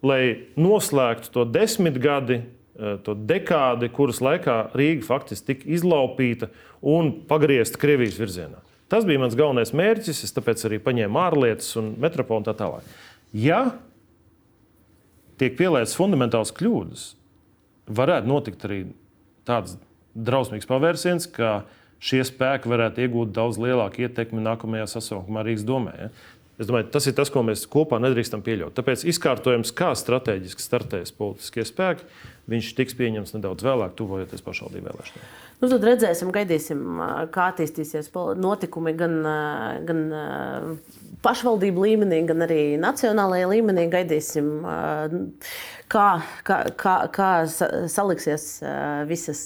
[0.03, 6.49] lai noslēgtu to desmitgadi, eh, to dekādi, kuras laikā Rīga faktiski tika izlaupīta
[6.81, 8.61] un pagriezta Krievijas virzienā.
[8.91, 10.23] Tas bija mans galvenais mērķis.
[10.27, 12.83] Es tāpēc arī paņēmu ārlietas un metropolu un tā tālāk.
[13.33, 13.79] Ja
[15.41, 17.07] tiek pielietas fundamentāls kļūdas,
[17.89, 18.83] varētu notikt arī
[19.47, 19.79] tāds
[20.13, 21.63] drausmīgs pavērsiens, ka
[22.03, 25.93] šie spēki varētu iegūt daudz lielāku ietekmi nākamajā sasaukumā Rīgas domē.
[25.97, 26.11] Ja?
[26.61, 28.75] Es domāju, tas ir tas, ko mēs kopā nedrīkstam pieļaut.
[28.77, 32.05] Tāpēc izkārtojums, kā strateģiski startēs politiskie spēki,
[32.53, 35.31] viņš tiks pieņemts nedaudz vēlāk, tuvojoties pašvaldību vēlēšanām.
[35.63, 36.79] Nu, tad redzēsim, gaidīsim,
[37.33, 39.13] kā attīstīsies notikumi gan,
[39.87, 40.01] gan
[41.23, 44.49] pašvaldību līmenī, gan arī nacionālajā līmenī gaidīsim,
[45.93, 46.07] kā,
[46.45, 47.29] kā, kā, kā
[47.91, 48.45] saliksies
[49.09, 49.41] visas,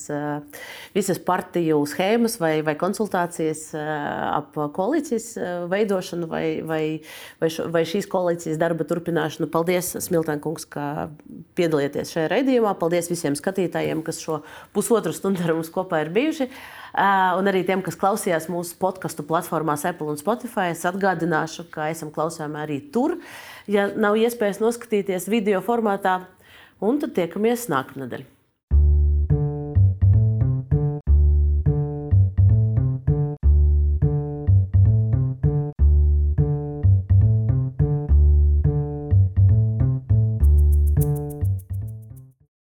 [0.95, 5.29] visas partiju schēmas vai, vai konsultācijas ap koalīcijas
[5.71, 6.81] veidošanu vai, vai,
[7.41, 9.49] vai, šo, vai šīs koalīcijas darba turpināšanu.
[9.51, 11.09] Paldies, Smiltēnkungs, ka
[11.57, 12.73] piedalieties šajā raidījumā.
[12.79, 14.41] Paldies visiem skatītājiem, kas šo
[14.75, 16.49] pusotru stundu ar mums kopā ir bijuši.
[17.37, 22.09] Un arī tiem, kas klausījās mūsu podkāstu platformās Apple un Spotify, es atgādināšu, ka esam
[22.15, 23.19] klausāmi arī tur.
[23.69, 26.21] Ja nav iespējas noskatīties video formātā,
[26.83, 28.25] un tad tiekamies nākamnedēļ.